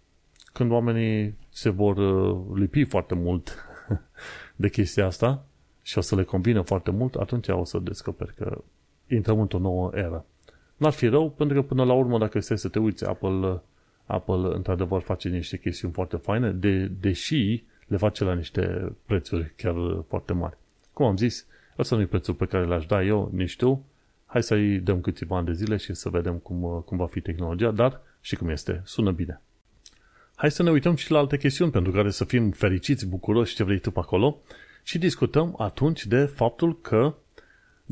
când 0.52 0.70
oamenii 0.70 1.34
se 1.48 1.68
vor 1.68 1.96
uh, 1.96 2.58
lipi 2.58 2.84
foarte 2.84 3.14
mult 3.14 3.66
de 4.56 4.68
chestia 4.68 5.06
asta 5.06 5.44
și 5.82 5.98
o 5.98 6.00
să 6.00 6.14
le 6.14 6.22
combină 6.22 6.60
foarte 6.60 6.90
mult, 6.90 7.14
atunci 7.14 7.48
o 7.48 7.64
să 7.64 7.78
descoperi 7.78 8.34
că 8.34 8.62
intrăm 9.08 9.40
într-o 9.40 9.58
nouă 9.58 9.90
eră. 9.94 10.24
N-ar 10.76 10.92
fi 10.92 11.06
rău, 11.06 11.30
pentru 11.30 11.60
că 11.60 11.66
până 11.66 11.84
la 11.84 11.92
urmă, 11.92 12.18
dacă 12.18 12.38
este 12.38 12.56
să 12.56 12.68
te 12.68 12.78
uiți, 12.78 13.04
Apple, 13.04 13.62
Apple 14.06 14.54
într-adevăr 14.54 15.00
face 15.00 15.28
niște 15.28 15.58
chestiuni 15.58 15.94
foarte 15.94 16.16
faine, 16.16 16.50
de, 16.50 16.86
deși 17.00 17.64
le 17.86 17.96
face 17.96 18.24
la 18.24 18.34
niște 18.34 18.92
prețuri 19.06 19.52
chiar 19.56 19.74
foarte 20.08 20.32
mari. 20.32 20.56
Cum 20.92 21.06
am 21.06 21.16
zis, 21.16 21.46
ăsta 21.78 21.96
nu 21.96 22.02
e 22.02 22.06
prețul 22.06 22.34
pe 22.34 22.46
care 22.46 22.64
l-aș 22.64 22.86
da 22.86 23.02
eu, 23.02 23.30
nici 23.32 23.56
tu. 23.56 23.84
Hai 24.26 24.42
să-i 24.42 24.78
dăm 24.78 25.00
câțiva 25.00 25.36
ani 25.36 25.46
de 25.46 25.52
zile 25.52 25.76
și 25.76 25.94
să 25.94 26.08
vedem 26.08 26.34
cum, 26.34 26.82
cum 26.86 26.96
va 26.96 27.06
fi 27.06 27.20
tehnologia, 27.20 27.70
dar 27.70 28.00
și 28.20 28.36
cum 28.36 28.48
este. 28.48 28.82
Sună 28.84 29.10
bine. 29.10 29.40
Hai 30.34 30.50
să 30.50 30.62
ne 30.62 30.70
uităm 30.70 30.94
și 30.94 31.10
la 31.10 31.18
alte 31.18 31.36
chestiuni 31.36 31.70
pentru 31.70 31.92
care 31.92 32.10
să 32.10 32.24
fim 32.24 32.50
fericiți, 32.50 33.06
bucuroși 33.06 33.54
ce 33.54 33.64
vrei 33.64 33.78
tu 33.78 33.90
pe 33.90 33.98
acolo 33.98 34.38
și 34.82 34.98
discutăm 34.98 35.54
atunci 35.58 36.06
de 36.06 36.24
faptul 36.24 36.80
că 36.80 37.14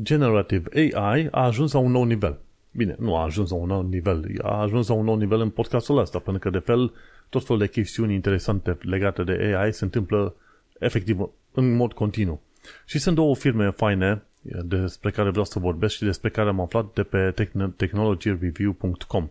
Generative 0.01 0.91
AI 0.93 1.27
a 1.31 1.43
ajuns 1.45 1.71
la 1.71 1.79
un 1.79 1.91
nou 1.91 2.03
nivel. 2.03 2.39
Bine, 2.75 2.95
nu 2.99 3.15
a 3.15 3.23
ajuns 3.23 3.49
la 3.49 3.55
un 3.55 3.67
nou 3.67 3.81
nivel, 3.81 4.39
a 4.41 4.61
ajuns 4.61 4.87
la 4.87 4.93
un 4.93 5.05
nou 5.05 5.15
nivel 5.15 5.39
în 5.39 5.49
podcastul 5.49 5.97
ăsta, 5.97 6.19
pentru 6.19 6.41
că 6.41 6.57
de 6.57 6.63
fel 6.65 6.93
tot 7.29 7.45
felul 7.45 7.61
de 7.61 7.67
chestiuni 7.67 8.13
interesante 8.13 8.77
legate 8.81 9.23
de 9.23 9.55
AI 9.57 9.73
se 9.73 9.83
întâmplă 9.83 10.35
efectiv 10.79 11.29
în 11.51 11.75
mod 11.75 11.93
continuu. 11.93 12.41
Și 12.85 12.99
sunt 12.99 13.15
două 13.15 13.35
firme 13.35 13.69
faine 13.69 14.23
despre 14.63 15.11
care 15.11 15.29
vreau 15.29 15.45
să 15.45 15.59
vorbesc 15.59 15.95
și 15.95 16.03
despre 16.03 16.29
care 16.29 16.49
am 16.49 16.59
aflat 16.59 16.93
de 16.93 17.03
pe 17.03 17.33
technologyreview.com 17.75 19.29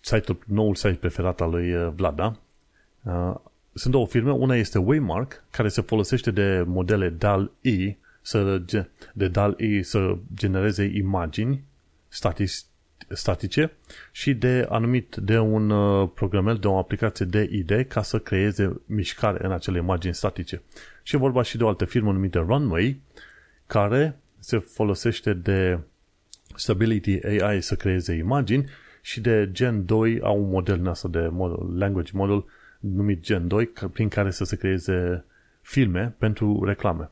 site-ul, 0.00 0.38
noul 0.46 0.74
site 0.74 0.96
preferat 1.00 1.40
al 1.40 1.50
lui 1.50 1.74
uh, 1.74 1.92
Vlad, 1.94 2.16
da? 2.16 2.36
Uh, 3.02 3.34
sunt 3.74 3.92
două 3.92 4.06
firme, 4.06 4.32
una 4.32 4.56
este 4.56 4.78
Waymark, 4.78 5.44
care 5.50 5.68
se 5.68 5.80
folosește 5.80 6.30
de 6.30 6.64
modele 6.66 7.08
DAL-E 7.08 7.96
să, 8.20 8.62
de 9.12 9.28
DAL-E 9.28 9.82
să 9.82 10.16
genereze 10.34 10.84
imagini 10.84 11.64
statice 13.08 13.72
și 14.12 14.34
de 14.34 14.66
anumit 14.68 15.16
de 15.16 15.38
un 15.38 15.70
uh, 15.70 16.08
programel, 16.14 16.56
de 16.56 16.66
o 16.66 16.78
aplicație 16.78 17.26
de 17.26 17.48
ID 17.52 17.86
ca 17.88 18.02
să 18.02 18.18
creeze 18.18 18.80
mișcare 18.86 19.44
în 19.44 19.52
acele 19.52 19.78
imagini 19.78 20.14
statice. 20.14 20.62
Și 21.02 21.16
vorba 21.16 21.42
și 21.42 21.56
de 21.56 21.64
o 21.64 21.68
altă 21.68 21.84
firmă 21.84 22.12
numită 22.12 22.38
Runway, 22.38 23.00
care 23.66 24.18
se 24.38 24.58
folosește 24.58 25.32
de 25.32 25.78
Stability 26.54 27.26
AI 27.26 27.62
să 27.62 27.74
creeze 27.74 28.14
imagini 28.14 28.68
și 29.00 29.20
de 29.20 29.48
Gen 29.52 29.84
2 29.84 30.20
au 30.22 30.42
un 30.42 30.50
model 30.50 30.78
în 30.78 30.86
asta 30.86 31.08
de 31.08 31.28
model, 31.30 31.78
language 31.78 32.10
model 32.14 32.44
numit 32.80 33.22
Gen 33.22 33.48
2 33.48 33.66
prin 33.92 34.08
care 34.08 34.30
să 34.30 34.44
se 34.44 34.56
creeze 34.56 35.24
filme 35.60 36.14
pentru 36.18 36.64
reclame. 36.64 37.10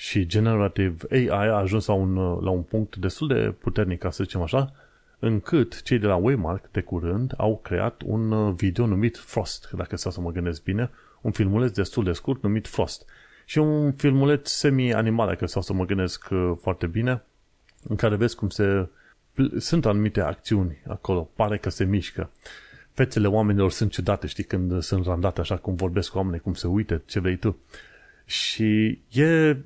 Și 0.00 0.26
Generative 0.26 0.96
AI 1.10 1.28
a 1.28 1.56
ajuns 1.56 1.86
la 1.86 1.92
un, 1.92 2.14
la 2.16 2.50
un 2.50 2.62
punct 2.62 2.96
destul 2.96 3.28
de 3.28 3.54
puternic, 3.58 3.98
ca 3.98 4.10
să 4.10 4.22
zicem 4.22 4.42
așa, 4.42 4.72
încât 5.18 5.82
cei 5.82 5.98
de 5.98 6.06
la 6.06 6.16
Waymark 6.16 6.70
de 6.70 6.80
curând 6.80 7.34
au 7.36 7.58
creat 7.62 8.02
un 8.04 8.54
video 8.54 8.86
numit 8.86 9.16
Frost, 9.16 9.70
dacă 9.70 9.96
să 9.96 10.20
mă 10.20 10.30
gândesc 10.30 10.62
bine, 10.62 10.90
un 11.20 11.30
filmuleț 11.30 11.70
destul 11.70 12.04
de 12.04 12.12
scurt 12.12 12.42
numit 12.42 12.68
Frost. 12.68 13.04
Și 13.44 13.58
un 13.58 13.92
filmuleț 13.92 14.50
semi-animal, 14.50 15.26
dacă 15.26 15.46
sau 15.46 15.62
să 15.62 15.72
mă 15.72 15.84
gândesc 15.84 16.28
uh, 16.30 16.52
foarte 16.60 16.86
bine, 16.86 17.22
în 17.88 17.96
care 17.96 18.16
vezi 18.16 18.36
cum 18.36 18.48
se... 18.48 18.88
Sunt 19.56 19.86
anumite 19.86 20.20
acțiuni 20.20 20.82
acolo, 20.86 21.30
pare 21.34 21.58
că 21.58 21.70
se 21.70 21.84
mișcă. 21.84 22.30
Fețele 22.92 23.26
oamenilor 23.26 23.70
sunt 23.70 23.90
ciudate, 23.90 24.26
știi, 24.26 24.44
când 24.44 24.82
sunt 24.82 25.06
randate 25.06 25.40
așa 25.40 25.56
cum 25.56 25.74
vorbesc 25.74 26.10
cu 26.10 26.16
oamenii, 26.18 26.40
cum 26.40 26.54
se 26.54 26.66
uită, 26.66 27.02
ce 27.06 27.20
vrei 27.20 27.36
tu. 27.36 27.58
Și 28.24 29.00
e 29.10 29.56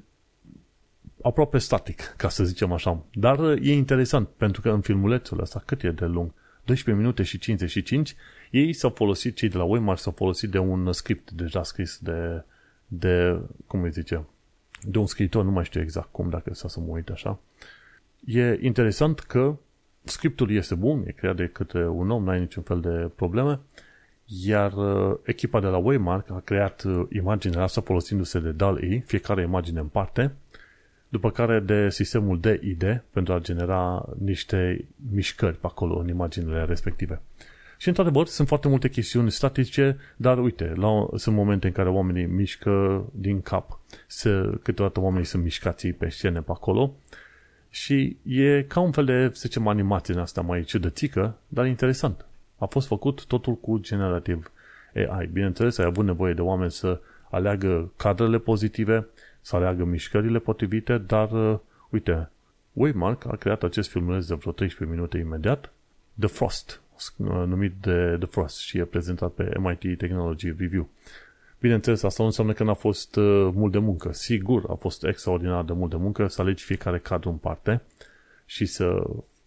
aproape 1.23 1.59
static, 1.59 2.15
ca 2.17 2.29
să 2.29 2.45
zicem 2.45 2.73
așa. 2.73 3.05
Dar 3.13 3.41
e 3.61 3.73
interesant, 3.73 4.29
pentru 4.29 4.61
că 4.61 4.71
în 4.71 4.81
filmulețul 4.81 5.41
ăsta, 5.41 5.63
cât 5.67 5.83
e 5.83 5.91
de 5.91 6.05
lung? 6.05 6.33
12 6.65 7.03
minute 7.03 7.23
și 7.23 7.39
55, 7.39 8.17
ei 8.51 8.73
s-au 8.73 8.91
folosit, 8.91 9.37
cei 9.37 9.49
de 9.49 9.57
la 9.57 9.65
Weimar 9.65 9.97
s-au 9.97 10.13
folosit 10.17 10.51
de 10.51 10.59
un 10.59 10.93
script 10.93 11.31
deja 11.31 11.63
scris 11.63 11.99
de, 12.03 12.45
de 12.87 13.41
cum 13.67 13.83
îi 13.83 13.91
zice, 13.91 14.25
de 14.83 14.99
un 14.99 15.07
scriitor, 15.07 15.45
nu 15.45 15.51
mai 15.51 15.65
știu 15.65 15.81
exact 15.81 16.09
cum, 16.11 16.29
dacă 16.29 16.55
să 16.55 16.81
mă 16.81 16.93
uit 16.93 17.09
așa. 17.09 17.39
E 18.25 18.59
interesant 18.61 19.21
că 19.21 19.57
scriptul 20.05 20.51
este 20.51 20.75
bun, 20.75 21.05
e 21.07 21.11
creat 21.11 21.37
de 21.37 21.47
către 21.47 21.89
un 21.89 22.11
om, 22.11 22.25
n-ai 22.25 22.41
niciun 22.41 22.63
fel 22.63 22.81
de 22.81 23.11
probleme, 23.15 23.61
iar 24.25 24.73
uh, 24.73 25.19
echipa 25.23 25.61
de 25.61 25.67
la 25.67 25.77
Waymark 25.77 26.31
a 26.31 26.41
creat 26.45 26.83
uh, 26.83 27.07
imaginea 27.13 27.63
asta 27.63 27.81
folosindu-se 27.81 28.41
de 28.41 28.53
DAL-E, 28.53 29.03
fiecare 29.07 29.43
imagine 29.43 29.81
în 29.81 29.87
parte, 29.87 30.35
după 31.13 31.31
care 31.31 31.61
de 31.61 31.91
sistemul 31.91 32.41
de 32.41 32.61
ID 32.63 33.03
pentru 33.11 33.33
a 33.33 33.39
genera 33.39 34.09
niște 34.19 34.85
mișcări 35.11 35.57
pe 35.57 35.67
acolo 35.67 35.99
în 35.99 36.09
imaginele 36.09 36.65
respective. 36.65 37.21
Și 37.79 37.89
într-adevăr 37.89 38.27
sunt 38.27 38.49
foarte 38.49 38.69
multe 38.69 38.89
chestiuni 38.89 39.31
statice, 39.31 39.97
dar 40.17 40.39
uite, 40.39 40.73
la, 40.77 41.07
sunt 41.15 41.37
momente 41.37 41.67
în 41.67 41.73
care 41.73 41.89
oamenii 41.89 42.27
mișcă 42.27 43.05
din 43.15 43.41
cap. 43.41 43.79
Se, 44.07 44.59
câteodată 44.63 45.01
oamenii 45.01 45.27
sunt 45.27 45.43
mișcați 45.43 45.89
pe 45.89 46.09
scene 46.09 46.41
pe 46.41 46.51
acolo 46.51 46.95
și 47.71 48.17
e 48.27 48.63
ca 48.63 48.81
un 48.81 48.93
fel 48.93 49.05
de, 49.05 49.31
să 49.33 49.41
zicem, 49.41 49.67
animație 49.67 50.15
în 50.15 50.21
asta 50.21 50.41
mai 50.41 50.63
ciudățică, 50.63 51.37
dar 51.49 51.67
interesant. 51.67 52.25
A 52.59 52.67
fost 52.67 52.87
făcut 52.87 53.25
totul 53.25 53.55
cu 53.55 53.79
generativ 53.79 54.51
AI. 54.95 55.27
Bineînțeles, 55.33 55.79
ai 55.79 55.85
avut 55.85 56.05
nevoie 56.05 56.35
de 56.35 56.41
oameni 56.41 56.71
să 56.71 57.01
aleagă 57.31 57.93
cadrele 57.97 58.39
pozitive, 58.39 59.07
să 59.43 59.57
aleagă 59.57 59.85
mișcările 59.85 60.39
potrivite, 60.39 60.99
dar, 60.99 61.31
uh, 61.31 61.59
uite, 61.91 62.31
Waymark 62.73 63.27
a 63.27 63.37
creat 63.37 63.63
acest 63.63 63.91
filmuleț 63.91 64.27
de 64.27 64.35
vreo 64.35 64.53
13 64.53 64.97
minute 64.97 65.19
imediat, 65.19 65.73
The 66.19 66.29
Frost, 66.29 66.81
numit 67.47 67.73
de 67.81 68.17
The 68.19 68.29
Frost 68.29 68.59
și 68.59 68.79
e 68.79 68.85
prezentat 68.85 69.33
pe 69.33 69.59
MIT 69.59 69.99
Technology 69.99 70.55
Review. 70.59 70.89
Bineînțeles, 71.61 72.03
asta 72.03 72.23
nu 72.23 72.29
înseamnă 72.29 72.53
că 72.53 72.65
n-a 72.65 72.75
fost 72.75 73.17
uh, 73.17 73.51
mult 73.55 73.73
de 73.73 73.79
muncă. 73.79 74.13
Sigur, 74.13 74.65
a 74.69 74.75
fost 74.75 75.05
extraordinar 75.05 75.65
de 75.65 75.73
mult 75.73 75.91
de 75.91 75.97
muncă 75.97 76.27
să 76.27 76.41
alegi 76.41 76.65
fiecare 76.65 76.99
cadru 76.99 77.31
în 77.31 77.37
parte 77.37 77.83
și 78.47 78.67
să 78.67 79.03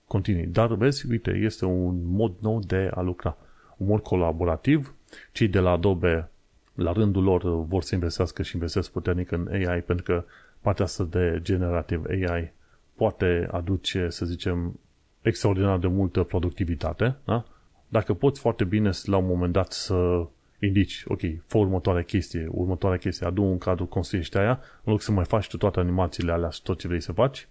continui. 0.08 0.46
Dar 0.46 0.76
vezi, 0.76 1.06
uite, 1.10 1.32
este 1.32 1.66
un 1.66 2.08
mod 2.08 2.34
nou 2.40 2.60
de 2.60 2.90
a 2.94 3.02
lucra. 3.02 3.38
Un 3.78 3.88
mod 3.88 4.02
colaborativ. 4.02 4.94
Cei 5.32 5.48
de 5.48 5.60
la 5.60 5.72
Adobe, 5.72 6.30
la 6.76 6.92
rândul 6.92 7.24
lor, 7.24 7.66
vor 7.66 7.84
să 7.84 7.96
investească 7.96 8.44
și 8.44 8.56
investesc 8.56 8.92
puternic 8.92 9.32
în 9.32 9.48
AI 9.52 9.82
pentru 9.82 10.04
că 10.04 10.24
partea 10.62 10.86
asta 10.86 11.04
de 11.04 11.40
generative 11.42 12.28
AI 12.28 12.54
poate 12.96 13.48
aduce, 13.52 14.10
să 14.10 14.26
zicem, 14.26 14.80
extraordinar 15.22 15.78
de 15.78 15.88
multă 15.88 16.24
productivitate, 16.24 17.16
da? 17.26 17.46
Dacă 17.88 18.14
poți 18.14 18.40
foarte 18.40 18.64
bine 18.64 18.90
la 19.04 19.18
un 19.18 19.26
moment 19.26 19.54
dat 19.54 19.72
să 19.72 20.28
indici, 20.60 21.04
ok, 21.08 21.20
fă 21.46 21.58
următoarea 21.58 22.04
chestie, 22.04 22.48
următoarea 22.52 23.00
chestie, 23.00 23.28
adu 23.28 23.44
un 23.44 23.58
cadru, 23.58 23.86
construiește 23.86 24.40
aia, 24.40 24.60
în 24.84 24.92
loc 24.92 25.02
să 25.02 25.12
mai 25.12 25.26
faci 25.26 25.48
tu 25.48 25.58
toate 25.58 25.80
animațiile 25.80 26.32
alea 26.32 26.50
și 26.50 26.62
tot 26.62 26.80
ce 26.80 26.88
vrei 26.88 27.02
să 27.02 27.12
faci, 27.12 27.48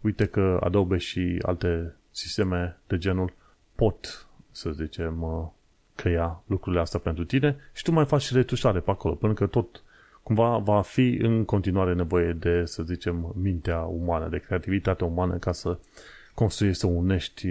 uite 0.00 0.26
că 0.26 0.58
Adobe 0.62 0.96
și 0.96 1.38
alte 1.42 1.96
sisteme 2.10 2.78
de 2.86 2.98
genul 2.98 3.32
pot, 3.74 4.26
să 4.50 4.70
zicem, 4.70 5.22
uh, 5.22 5.46
crea 5.94 6.42
lucrurile 6.46 6.80
astea 6.80 7.00
pentru 7.00 7.24
tine 7.24 7.56
și 7.72 7.82
tu 7.82 7.92
mai 7.92 8.04
faci 8.04 8.22
și 8.22 8.34
retușare 8.34 8.80
pe 8.80 8.90
acolo, 8.90 9.14
pentru 9.14 9.44
că 9.44 9.50
tot 9.50 9.82
cumva 10.22 10.58
va 10.58 10.80
fi 10.82 11.18
în 11.22 11.44
continuare 11.44 11.94
nevoie 11.94 12.32
de, 12.32 12.64
să 12.64 12.82
zicem, 12.82 13.32
mintea 13.42 13.78
umană, 13.80 14.28
de 14.28 14.38
creativitatea 14.38 15.06
umană 15.06 15.36
ca 15.36 15.52
să 15.52 15.78
construiești, 16.34 16.80
să 16.80 16.86
unești, 16.86 17.48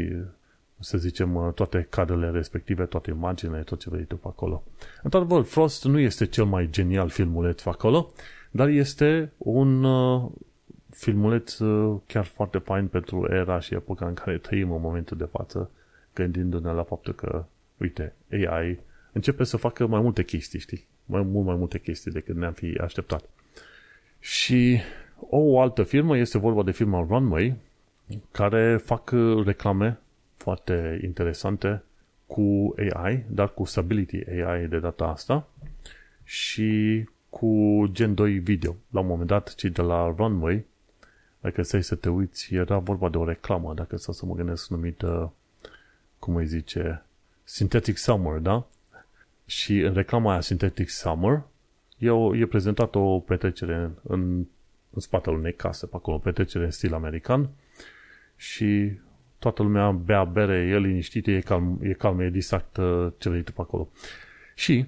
să 0.79 0.97
zicem, 0.97 1.51
toate 1.55 1.87
cadrele 1.89 2.29
respective, 2.29 2.85
toate 2.85 3.09
imaginele, 3.09 3.61
tot 3.61 3.79
ce 3.79 3.89
vrei 3.89 4.03
tu 4.03 4.15
pe 4.15 4.27
acolo. 4.27 4.63
Într-adevăr, 5.03 5.43
Frost 5.43 5.85
nu 5.85 5.99
este 5.99 6.25
cel 6.25 6.45
mai 6.45 6.69
genial 6.69 7.09
filmuleț 7.09 7.61
pe 7.61 7.69
acolo, 7.69 8.11
dar 8.51 8.67
este 8.67 9.31
un 9.37 9.83
uh, 9.83 10.31
filmuleț 10.89 11.57
uh, 11.57 11.99
chiar 12.07 12.25
foarte 12.25 12.57
fain 12.57 12.87
pentru 12.87 13.27
era 13.29 13.59
și 13.59 13.73
epoca 13.73 14.07
în 14.07 14.13
care 14.13 14.37
trăim 14.37 14.71
în 14.71 14.81
momentul 14.81 15.17
de 15.17 15.29
față, 15.31 15.69
gândindu-ne 16.13 16.71
la 16.71 16.83
faptul 16.83 17.13
că, 17.13 17.45
uite, 17.82 18.13
AI 18.32 18.79
începe 19.11 19.43
să 19.43 19.57
facă 19.57 19.88
mai 19.88 20.01
multe 20.01 20.23
chestii, 20.23 20.59
știi? 20.59 20.88
Mai 21.05 21.21
mult 21.21 21.45
mai 21.45 21.55
multe 21.55 21.79
chestii 21.79 22.11
decât 22.11 22.36
ne-am 22.36 22.53
fi 22.53 22.77
așteptat. 22.82 23.29
Și 24.19 24.79
o 25.29 25.59
altă 25.59 25.84
firmă 25.84 26.17
este 26.17 26.38
vorba 26.38 26.63
de 26.63 26.71
firma 26.71 27.05
Runway, 27.09 27.55
care 28.32 28.77
fac 28.77 29.11
uh, 29.13 29.45
reclame 29.45 29.99
foarte 30.38 30.99
interesante 31.03 31.84
cu 32.25 32.75
AI, 32.77 33.23
dar 33.27 33.53
cu 33.53 33.63
Stability 33.63 34.23
AI 34.29 34.67
de 34.67 34.79
data 34.79 35.05
asta 35.05 35.47
și 36.23 37.03
cu 37.29 37.84
Gen 37.91 38.13
2 38.13 38.39
video. 38.39 38.75
La 38.89 38.99
un 38.99 39.07
moment 39.07 39.27
dat, 39.27 39.55
cei 39.55 39.69
de 39.69 39.82
la 39.82 40.13
Runway, 40.17 40.65
dacă 41.39 41.61
stai 41.61 41.84
să 41.84 41.95
te 41.95 42.09
uiți, 42.09 42.53
era 42.53 42.77
vorba 42.77 43.09
de 43.09 43.17
o 43.17 43.25
reclamă, 43.25 43.73
dacă 43.73 43.97
stau 43.97 44.13
să 44.13 44.25
mă 44.25 44.34
gândesc 44.34 44.69
numită, 44.69 45.34
cum 46.19 46.36
îi 46.36 46.45
zice, 46.45 47.03
Synthetic 47.43 47.97
Summer, 47.97 48.37
da? 48.37 48.67
Și 49.45 49.79
în 49.79 49.93
reclama 49.93 50.31
aia 50.31 50.41
Synthetic 50.41 50.89
Summer 50.89 51.41
e, 51.97 52.09
o, 52.09 52.35
e 52.35 52.45
prezentată 52.45 52.97
o 52.97 53.19
petrecere 53.19 53.75
în, 53.75 53.91
în, 54.03 54.37
în 54.89 54.99
spatele 54.99 55.35
unei 55.35 55.53
case, 55.53 55.85
pe 55.85 55.95
acolo, 55.95 56.15
o 56.15 56.19
petrecere 56.19 56.63
în 56.63 56.71
stil 56.71 56.93
american 56.93 57.49
și 58.35 58.91
toată 59.39 59.63
lumea 59.63 59.91
bea 59.91 60.23
bere, 60.23 60.57
e 60.57 60.77
liniștit, 60.77 61.27
e 61.27 61.39
calm, 61.39 61.79
e 61.81 61.93
calm, 61.93 62.19
e 62.19 62.29
distract 62.29 62.79
ce 63.17 63.29
vrei 63.29 63.43
tu 63.43 63.51
pe 63.51 63.61
acolo. 63.61 63.89
Și 64.55 64.85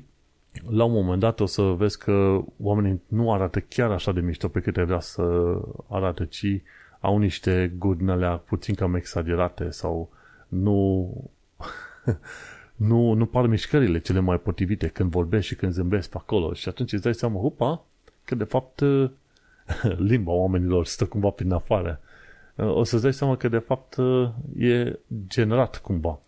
la 0.69 0.83
un 0.83 0.91
moment 0.91 1.19
dat 1.19 1.39
o 1.39 1.45
să 1.45 1.61
vezi 1.61 1.97
că 1.97 2.43
oamenii 2.61 3.01
nu 3.07 3.33
arată 3.33 3.59
chiar 3.59 3.91
așa 3.91 4.11
de 4.11 4.19
mișto 4.19 4.47
pe 4.47 4.59
câte 4.59 4.83
vrea 4.83 4.99
să 4.99 5.55
arate, 5.87 6.25
ci 6.25 6.61
au 6.99 7.17
niște 7.17 7.73
gurnele 7.77 8.41
puțin 8.45 8.75
cam 8.75 8.95
exagerate 8.95 9.69
sau 9.69 10.09
nu, 10.47 11.31
nu, 12.89 13.13
nu 13.13 13.25
par 13.25 13.47
mișcările 13.47 13.99
cele 13.99 14.19
mai 14.19 14.39
potrivite 14.39 14.87
când 14.87 15.11
vorbești 15.11 15.47
și 15.47 15.55
când 15.55 15.71
zâmbești 15.71 16.11
pe 16.11 16.17
acolo. 16.19 16.53
Și 16.53 16.69
atunci 16.69 16.93
îți 16.93 17.03
dai 17.03 17.13
seama, 17.13 17.39
hupa, 17.39 17.85
că 18.25 18.35
de 18.35 18.43
fapt 18.43 18.81
limba 20.09 20.31
oamenilor 20.31 20.85
stă 20.85 21.05
cumva 21.05 21.29
prin 21.29 21.51
afară 21.51 22.01
o 22.55 22.83
să-ți 22.83 23.03
dai 23.03 23.13
seama 23.13 23.37
că 23.37 23.47
de 23.47 23.57
fapt 23.57 23.97
e 24.57 24.99
generat 25.27 25.77
cumva. 25.77 26.19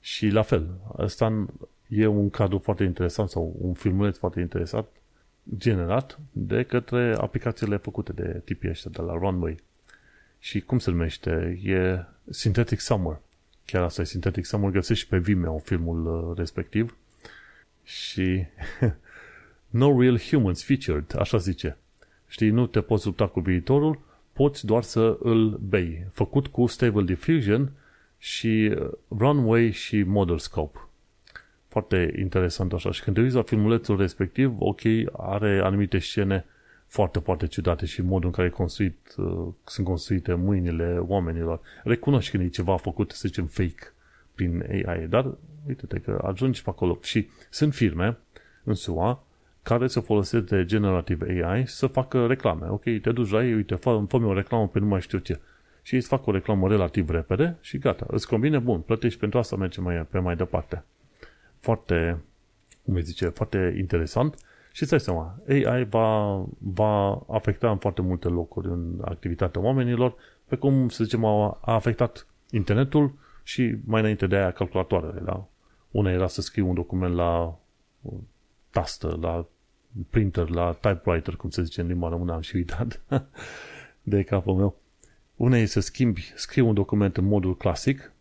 Și 0.00 0.28
la 0.28 0.42
fel, 0.42 0.66
asta 0.96 1.46
e 1.88 2.06
un 2.06 2.30
cadru 2.30 2.58
foarte 2.58 2.84
interesant 2.84 3.28
sau 3.28 3.56
un 3.60 3.72
filmuleț 3.72 4.16
foarte 4.16 4.40
interesant 4.40 4.86
generat 5.56 6.18
de 6.32 6.62
către 6.62 7.14
aplicațiile 7.18 7.76
făcute 7.76 8.12
de 8.12 8.40
tipii 8.44 8.70
ăștia 8.70 8.90
de 8.94 9.02
la 9.02 9.12
Runway. 9.12 9.62
Și 10.38 10.60
cum 10.60 10.78
se 10.78 10.90
numește? 10.90 11.60
E 11.64 12.04
Synthetic 12.30 12.80
Summer. 12.80 13.18
Chiar 13.70 13.82
asta 13.82 14.00
e 14.00 14.04
Synthetic 14.04 14.44
Summer. 14.44 14.70
Găsești 14.70 15.08
pe 15.08 15.18
Vimeo 15.18 15.58
filmul 15.58 16.06
uh, 16.06 16.36
respectiv. 16.36 16.96
Și 17.82 18.44
No 19.80 20.00
Real 20.00 20.18
Humans 20.18 20.64
Featured, 20.64 21.14
așa 21.18 21.36
zice. 21.36 21.76
Știi, 22.26 22.50
nu 22.50 22.66
te 22.66 22.80
poți 22.80 23.06
lupta 23.06 23.26
cu 23.26 23.40
viitorul, 23.40 24.00
poți 24.32 24.66
doar 24.66 24.82
să 24.82 25.18
îl 25.20 25.60
bei. 25.62 26.06
Făcut 26.12 26.46
cu 26.46 26.66
Stable 26.66 27.02
Diffusion 27.02 27.72
și 28.18 28.74
uh, 28.78 28.90
Runway 29.08 29.70
și 29.70 30.02
Model 30.02 30.38
Scope. 30.38 30.78
Foarte 31.68 32.14
interesant 32.18 32.72
așa. 32.72 32.90
Și 32.90 33.02
când 33.02 33.16
te 33.16 33.22
uiți 33.22 33.34
la 33.34 33.42
filmulețul 33.42 33.96
respectiv, 33.96 34.54
ok, 34.58 34.80
are 35.12 35.60
anumite 35.64 35.98
scene 35.98 36.44
foarte, 36.90 37.18
foarte 37.18 37.46
ciudate 37.46 37.86
și 37.86 38.02
modul 38.02 38.26
în 38.26 38.32
care 38.32 38.46
e 38.46 38.50
construit, 38.50 39.14
uh, 39.16 39.48
sunt 39.64 39.86
construite 39.86 40.34
mâinile 40.34 40.98
oamenilor. 40.98 41.60
Recunoști 41.84 42.30
când 42.30 42.42
e 42.42 42.48
ceva 42.48 42.76
făcut, 42.76 43.10
să 43.10 43.22
zicem, 43.26 43.46
fake 43.46 43.92
prin 44.34 44.64
AI, 44.86 45.06
dar 45.06 45.34
uite-te 45.68 45.98
că 45.98 46.20
ajungi 46.26 46.62
pe 46.62 46.70
acolo. 46.70 46.98
Și 47.02 47.28
sunt 47.50 47.74
firme 47.74 48.18
în 48.64 48.74
SUA 48.74 49.24
care 49.62 49.88
să 49.88 50.00
folosesc 50.00 50.44
de 50.44 50.64
Generative 50.64 51.44
AI 51.44 51.66
să 51.66 51.86
facă 51.86 52.26
reclame. 52.26 52.66
Ok, 52.68 52.82
te 52.82 53.12
duci 53.12 53.30
la 53.30 53.44
ei, 53.44 53.54
uite, 53.54 53.74
fă, 53.74 54.04
fă 54.08 54.16
o 54.16 54.34
reclamă 54.34 54.68
pe 54.68 54.78
nu 54.78 54.86
mai 54.86 55.00
știu 55.00 55.18
ce. 55.18 55.40
Și 55.82 55.94
îți 55.94 56.08
fac 56.08 56.26
o 56.26 56.32
reclamă 56.32 56.68
relativ 56.68 57.10
repede 57.10 57.56
și 57.60 57.78
gata. 57.78 58.06
Îți 58.08 58.26
convine? 58.26 58.58
Bun, 58.58 58.80
plătești 58.80 59.18
pentru 59.18 59.38
asta, 59.38 59.56
merge 59.56 59.80
mai, 59.80 60.06
pe 60.10 60.18
mai 60.18 60.36
departe. 60.36 60.84
Foarte, 61.60 62.18
cum 62.84 62.94
îi 62.94 63.02
zice, 63.02 63.28
foarte 63.28 63.74
interesant. 63.78 64.34
Și 64.72 64.82
îți 64.82 64.90
dai 64.90 65.00
seama, 65.00 65.38
AI 65.48 65.84
va, 65.84 66.42
va 66.58 67.24
afecta 67.28 67.70
în 67.70 67.76
foarte 67.76 68.02
multe 68.02 68.28
locuri 68.28 68.68
în 68.68 69.00
activitatea 69.04 69.60
oamenilor, 69.60 70.14
pe 70.46 70.56
cum, 70.56 70.88
să 70.88 71.04
zicem, 71.04 71.24
a, 71.24 71.58
a 71.60 71.74
afectat 71.74 72.26
internetul 72.50 73.12
și 73.42 73.76
mai 73.84 74.00
înainte 74.00 74.26
de 74.26 74.36
aia 74.36 74.50
calculatoarele. 74.50 75.20
Da? 75.20 75.46
Una 75.90 76.10
era 76.10 76.26
să 76.26 76.40
scrii 76.40 76.64
un 76.64 76.74
document 76.74 77.14
la 77.14 77.58
tastă, 78.70 79.18
la 79.20 79.46
printer, 80.10 80.48
la 80.48 80.72
typewriter, 80.72 81.36
cum 81.36 81.50
se 81.50 81.62
zice 81.62 81.80
în 81.80 81.86
limba 81.86 82.08
română, 82.08 82.32
am 82.32 82.40
și 82.40 82.56
uitat 82.56 83.00
de 84.02 84.22
capul 84.22 84.54
meu. 84.54 84.76
Una 85.36 85.56
e 85.56 85.64
să 85.64 85.80
schimbi, 85.80 86.32
scrii 86.34 86.62
un 86.62 86.74
document 86.74 87.16
în 87.16 87.24
modul 87.24 87.56
clasic 87.56 88.12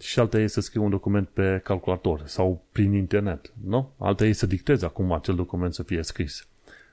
și 0.00 0.18
alta 0.18 0.38
e 0.38 0.46
să 0.46 0.60
scrii 0.60 0.82
un 0.82 0.90
document 0.90 1.28
pe 1.28 1.60
calculator 1.64 2.22
sau 2.24 2.64
prin 2.72 2.92
internet, 2.92 3.52
nu? 3.64 3.92
Alta 3.98 4.24
e 4.24 4.32
să 4.32 4.46
dictezi 4.46 4.84
acum 4.84 5.12
acel 5.12 5.34
document 5.34 5.74
să 5.74 5.82
fie 5.82 6.02
scris. 6.02 6.48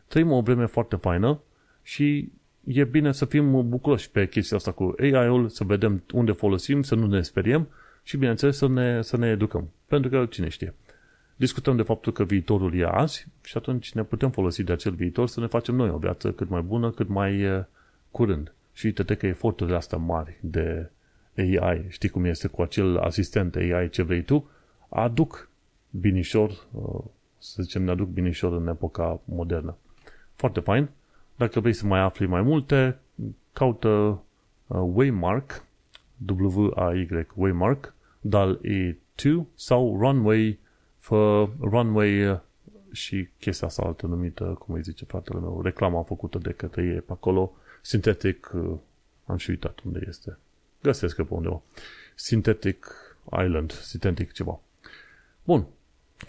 Trăim 0.08 0.32
o 0.32 0.42
vreme 0.42 0.66
foarte 0.66 0.96
faină 0.96 1.40
și 1.82 2.32
e 2.64 2.84
bine 2.84 3.12
să 3.12 3.26
fim 3.26 3.70
bucuroși 3.70 4.12
pe 4.12 4.28
chestia 4.28 4.58
asta 4.58 4.72
cu 4.72 4.96
AI-ul, 5.00 5.50
să 5.50 5.64
vedem 5.64 6.04
unde 6.14 6.32
folosim, 6.32 6.82
să 6.82 6.96
nu 6.96 7.06
ne 7.06 7.22
speriem 7.22 7.68
și, 8.04 8.18
bineînțeles, 8.18 8.58
să 8.58 8.68
ne, 8.68 9.02
să 9.02 9.18
ne 9.18 9.28
educăm. 9.28 9.70
Pentru 9.86 10.10
că, 10.10 10.26
cine 10.30 10.48
știe, 10.48 10.74
discutăm 11.36 11.76
de 11.76 11.82
faptul 11.82 12.12
că 12.12 12.24
viitorul 12.24 12.76
e 12.76 12.88
azi 12.92 13.28
și 13.44 13.58
atunci 13.58 13.94
ne 13.94 14.04
putem 14.04 14.30
folosi 14.32 14.64
de 14.64 14.72
acel 14.72 14.92
viitor 14.92 15.28
să 15.28 15.40
ne 15.40 15.48
facem 15.48 15.76
noi 15.76 15.90
o 15.90 15.98
viață 15.98 16.32
cât 16.32 16.50
mai 16.50 16.62
bună, 16.62 16.92
cât 16.92 17.08
mai 17.08 17.66
curând. 18.12 18.54
Și 18.74 18.86
uite-te 18.86 19.16
că 19.16 19.28
eforturile 19.28 19.76
astea 19.76 19.98
mari 19.98 20.38
de 20.42 20.90
AI, 21.38 21.86
știi 21.88 22.10
cum 22.10 22.26
este 22.26 22.48
cu 22.48 22.62
acel 22.62 22.98
asistent 22.98 23.56
AI 23.56 23.90
ce 23.90 24.02
vrei 24.02 24.24
tu, 24.24 24.50
aduc 24.90 25.50
binișor, 25.90 26.68
să 27.38 27.62
zicem, 27.62 27.84
ne 27.84 27.92
aduc 27.92 28.08
binișor 28.08 28.54
în 28.54 28.68
epoca 28.68 29.20
modernă. 29.26 29.78
Foarte 30.36 30.60
fain. 30.60 30.90
Dacă 31.36 31.60
vrei 31.60 31.74
să 31.74 31.86
mai 31.86 32.00
afli 32.00 32.26
mai 32.26 32.42
multe, 32.42 33.00
caută 33.54 34.22
Waymark, 34.68 35.64
W-A-Y, 36.38 37.28
Waymark, 37.36 37.94
DAL 38.22 38.60
E2 38.64 39.32
sau 39.56 39.98
Runway 40.00 40.60
fă 41.06 41.50
runway 41.60 42.28
uh, 42.28 42.40
și 42.92 43.28
chestia 43.40 43.68
asta 43.68 43.84
altă 43.86 44.08
numită, 44.08 44.44
cum 44.44 44.76
îi 44.76 44.82
zice 44.82 45.06
fratele 45.06 45.40
meu, 45.40 45.62
reclama 45.62 46.04
făcută 46.04 46.38
de 46.38 46.52
către 46.52 46.84
ei 46.84 47.02
pe 47.02 47.12
acolo, 47.12 47.52
Synthetic 47.82 48.52
uh, 48.56 48.78
Am 49.26 49.38
și 49.38 49.50
uitat 49.50 49.80
unde 49.86 50.06
este. 50.08 50.38
Găsesc 50.86 51.16
pe 51.16 51.26
undeva. 51.28 51.62
Synthetic 52.16 52.92
Island, 53.44 53.72
Synthetic 53.72 54.32
ceva. 54.32 54.60
Bun. 55.44 55.66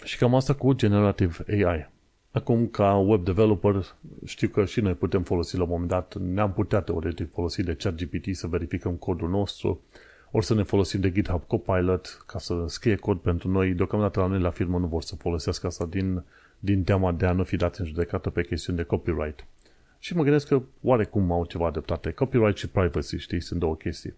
Și 0.04 0.18
cam 0.18 0.34
asta 0.34 0.54
cu 0.54 0.72
Generative 0.72 1.64
AI. 1.64 1.90
Acum, 2.30 2.66
ca 2.66 2.96
web 2.96 3.24
developer, 3.24 3.96
știu 4.24 4.48
că 4.48 4.64
și 4.64 4.80
noi 4.80 4.94
putem 4.94 5.22
folosi 5.22 5.56
la 5.56 5.62
un 5.62 5.68
moment 5.68 5.88
dat, 5.88 6.14
ne-am 6.14 6.52
putea 6.52 6.80
teoretic 6.80 7.32
folosi 7.32 7.62
de 7.62 7.74
ChatGPT 7.74 8.36
să 8.36 8.46
verificăm 8.46 8.92
codul 8.92 9.28
nostru, 9.28 9.80
ori 10.30 10.44
să 10.44 10.54
ne 10.54 10.62
folosim 10.62 11.00
de 11.00 11.12
GitHub 11.12 11.42
Copilot 11.46 12.24
ca 12.26 12.38
să 12.38 12.64
scrie 12.66 12.94
cod 12.94 13.18
pentru 13.18 13.48
noi. 13.48 13.72
Deocamdată 13.72 14.20
la 14.20 14.26
noi 14.26 14.40
la 14.40 14.50
firmă 14.50 14.78
nu 14.78 14.86
vor 14.86 15.02
să 15.02 15.16
folosească 15.16 15.66
asta 15.66 15.86
din, 15.86 16.22
din 16.58 16.84
teama 16.84 17.12
de 17.12 17.26
a 17.26 17.32
nu 17.32 17.44
fi 17.44 17.56
dat 17.56 17.76
în 17.76 17.86
judecată 17.86 18.30
pe 18.30 18.44
chestiuni 18.44 18.78
de 18.78 18.84
copyright. 18.84 19.46
Și 19.98 20.16
mă 20.16 20.22
gândesc 20.22 20.48
că 20.48 20.62
oarecum 20.82 21.32
au 21.32 21.44
ceva 21.44 21.70
dreptate. 21.70 22.10
Copyright 22.10 22.56
și 22.56 22.68
privacy, 22.68 23.16
știi, 23.16 23.40
sunt 23.40 23.60
două 23.60 23.76
chestii. 23.76 24.14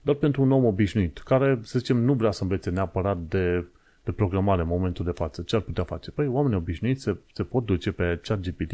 Dar 0.00 0.14
pentru 0.14 0.42
un 0.42 0.52
om 0.52 0.64
obișnuit, 0.64 1.18
care, 1.18 1.58
să 1.62 1.78
zicem, 1.78 1.96
nu 1.96 2.14
vrea 2.14 2.30
să 2.30 2.42
învețe 2.42 2.70
neapărat 2.70 3.18
de, 3.18 3.64
de 4.04 4.12
programare 4.12 4.62
în 4.62 4.68
momentul 4.68 5.04
de 5.04 5.10
față, 5.10 5.42
ce 5.42 5.56
ar 5.56 5.62
putea 5.62 5.84
face? 5.84 6.10
Păi, 6.10 6.26
oamenii 6.26 6.56
obișnuiți 6.56 7.02
se, 7.02 7.16
se 7.32 7.42
pot 7.42 7.64
duce 7.64 7.92
pe 7.92 8.18
ChatGPT 8.22 8.72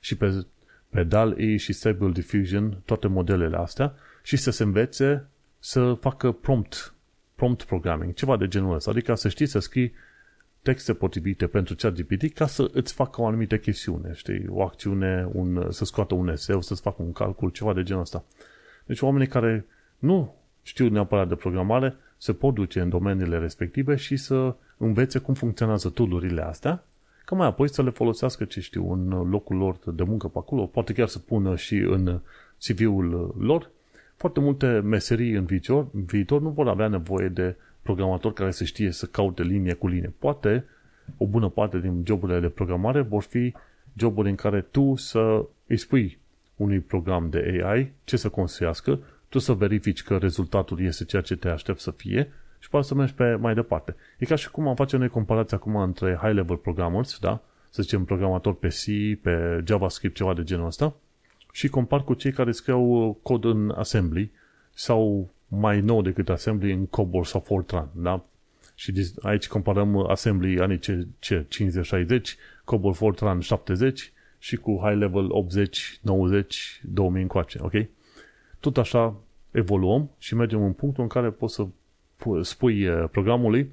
și 0.00 0.16
pe, 0.16 0.46
pe 0.88 1.02
DAL-E 1.02 1.56
și 1.56 1.72
Stable 1.72 2.10
Diffusion, 2.10 2.82
toate 2.84 3.08
modelele 3.08 3.56
astea, 3.56 3.94
și 4.22 4.36
să 4.36 4.50
se 4.50 4.62
învețe 4.62 5.28
să 5.58 5.96
facă 6.00 6.32
prompt, 6.32 6.94
prompt 7.34 7.62
programming, 7.62 8.14
ceva 8.14 8.36
de 8.36 8.48
genul 8.48 8.74
ăsta. 8.74 8.90
Adică 8.90 9.14
să 9.14 9.28
știi 9.28 9.46
să 9.46 9.58
scrii 9.58 9.92
texte 10.62 10.94
potrivite 10.94 11.46
pentru 11.46 11.74
ChatGPT 11.74 12.34
ca 12.34 12.46
să 12.46 12.70
îți 12.72 12.92
facă 12.92 13.20
o 13.20 13.26
anumită 13.26 13.58
chestiune, 13.58 14.12
știi, 14.14 14.46
o 14.48 14.62
acțiune, 14.62 15.28
un, 15.32 15.66
să 15.70 15.84
scoată 15.84 16.14
un 16.14 16.28
eseu, 16.28 16.60
să-ți 16.60 16.80
facă 16.80 17.02
un 17.02 17.12
calcul, 17.12 17.50
ceva 17.50 17.72
de 17.72 17.82
genul 17.82 18.02
ăsta. 18.02 18.24
Deci 18.86 19.00
oamenii 19.00 19.26
care 19.26 19.66
nu 19.98 20.34
știu 20.62 20.88
neapărat 20.88 21.28
de 21.28 21.34
programare, 21.34 21.96
se 22.16 22.32
pot 22.32 22.54
duce 22.54 22.80
în 22.80 22.88
domeniile 22.88 23.38
respective 23.38 23.96
și 23.96 24.16
să 24.16 24.54
învețe 24.76 25.18
cum 25.18 25.34
funcționează 25.34 25.88
tool 25.88 26.40
astea, 26.46 26.84
ca 27.24 27.36
mai 27.36 27.46
apoi 27.46 27.68
să 27.68 27.82
le 27.82 27.90
folosească, 27.90 28.44
ce 28.44 28.60
știu, 28.60 28.92
în 28.92 29.30
locul 29.30 29.56
lor 29.56 29.78
de 29.94 30.02
muncă 30.02 30.28
pe 30.28 30.38
acolo, 30.38 30.66
poate 30.66 30.92
chiar 30.92 31.08
să 31.08 31.18
pună 31.18 31.56
și 31.56 31.74
în 31.74 32.20
CV-ul 32.66 33.34
lor. 33.38 33.70
Foarte 34.16 34.40
multe 34.40 34.66
meserii 34.66 35.32
în 35.32 35.44
viitor, 35.44 35.86
în 35.92 36.04
viitor 36.04 36.40
nu 36.40 36.48
vor 36.48 36.68
avea 36.68 36.88
nevoie 36.88 37.28
de 37.28 37.56
programatori 37.82 38.34
care 38.34 38.50
să 38.50 38.64
știe 38.64 38.90
să 38.90 39.06
caute 39.06 39.42
linie 39.42 39.72
cu 39.72 39.88
linie. 39.88 40.12
Poate 40.18 40.64
o 41.16 41.26
bună 41.26 41.48
parte 41.48 41.78
din 41.78 42.02
joburile 42.06 42.40
de 42.40 42.48
programare 42.48 43.00
vor 43.00 43.22
fi 43.22 43.54
joburi 43.96 44.28
în 44.28 44.34
care 44.34 44.60
tu 44.60 44.94
să 44.96 45.46
îi 45.66 45.76
spui 45.76 46.18
unui 46.56 46.80
program 46.80 47.30
de 47.30 47.62
AI 47.64 47.92
ce 48.04 48.16
să 48.16 48.28
construiască, 48.28 48.98
tu 49.30 49.38
să 49.38 49.52
verifici 49.52 50.02
că 50.02 50.16
rezultatul 50.16 50.80
este 50.80 51.04
ceea 51.04 51.22
ce 51.22 51.36
te 51.36 51.48
aștept 51.48 51.80
să 51.80 51.90
fie 51.90 52.32
și 52.58 52.68
poate 52.68 52.86
să 52.86 52.94
mergi 52.94 53.14
pe 53.14 53.34
mai 53.34 53.54
departe. 53.54 53.96
E 54.18 54.24
ca 54.24 54.34
și 54.34 54.50
cum 54.50 54.68
am 54.68 54.74
face 54.74 54.96
noi 54.96 55.08
comparația 55.08 55.56
acum 55.56 55.76
între 55.76 56.18
high-level 56.22 56.56
programmers, 56.56 57.18
da? 57.18 57.42
Să 57.70 57.82
zicem 57.82 58.04
programator 58.04 58.54
pe 58.54 58.68
C, 58.68 58.84
pe 59.20 59.64
JavaScript, 59.66 60.14
ceva 60.14 60.34
de 60.34 60.42
genul 60.42 60.66
ăsta, 60.66 60.94
și 61.52 61.68
compar 61.68 62.04
cu 62.04 62.14
cei 62.14 62.32
care 62.32 62.52
scriau 62.52 63.18
cod 63.22 63.44
în 63.44 63.70
assembly 63.76 64.30
sau 64.74 65.30
mai 65.48 65.80
nou 65.80 66.02
decât 66.02 66.28
assembly 66.28 66.72
în 66.72 66.86
COBOL 66.86 67.24
sau 67.24 67.40
Fortran, 67.40 67.88
da? 67.92 68.24
Și 68.74 69.12
aici 69.22 69.48
comparăm 69.48 69.96
assembly 69.96 70.60
anii 70.60 70.78
ce, 70.78 71.06
ce 71.18 71.46
50-60, 71.46 72.20
COBOL 72.64 72.94
Fortran 72.94 73.40
70 73.40 74.12
și 74.38 74.56
cu 74.56 74.80
high 74.84 74.98
level 74.98 75.26
80, 75.30 75.98
90, 76.02 76.80
2000 76.84 77.22
încoace, 77.22 77.58
ok? 77.62 77.72
Tot 78.60 78.76
așa 78.78 79.14
evoluăm 79.50 80.10
și 80.18 80.34
mergem 80.34 80.62
în 80.62 80.72
punctul 80.72 81.02
în 81.02 81.08
care 81.08 81.30
poți 81.30 81.54
să 81.54 81.66
spui 82.42 82.86
programului 83.10 83.70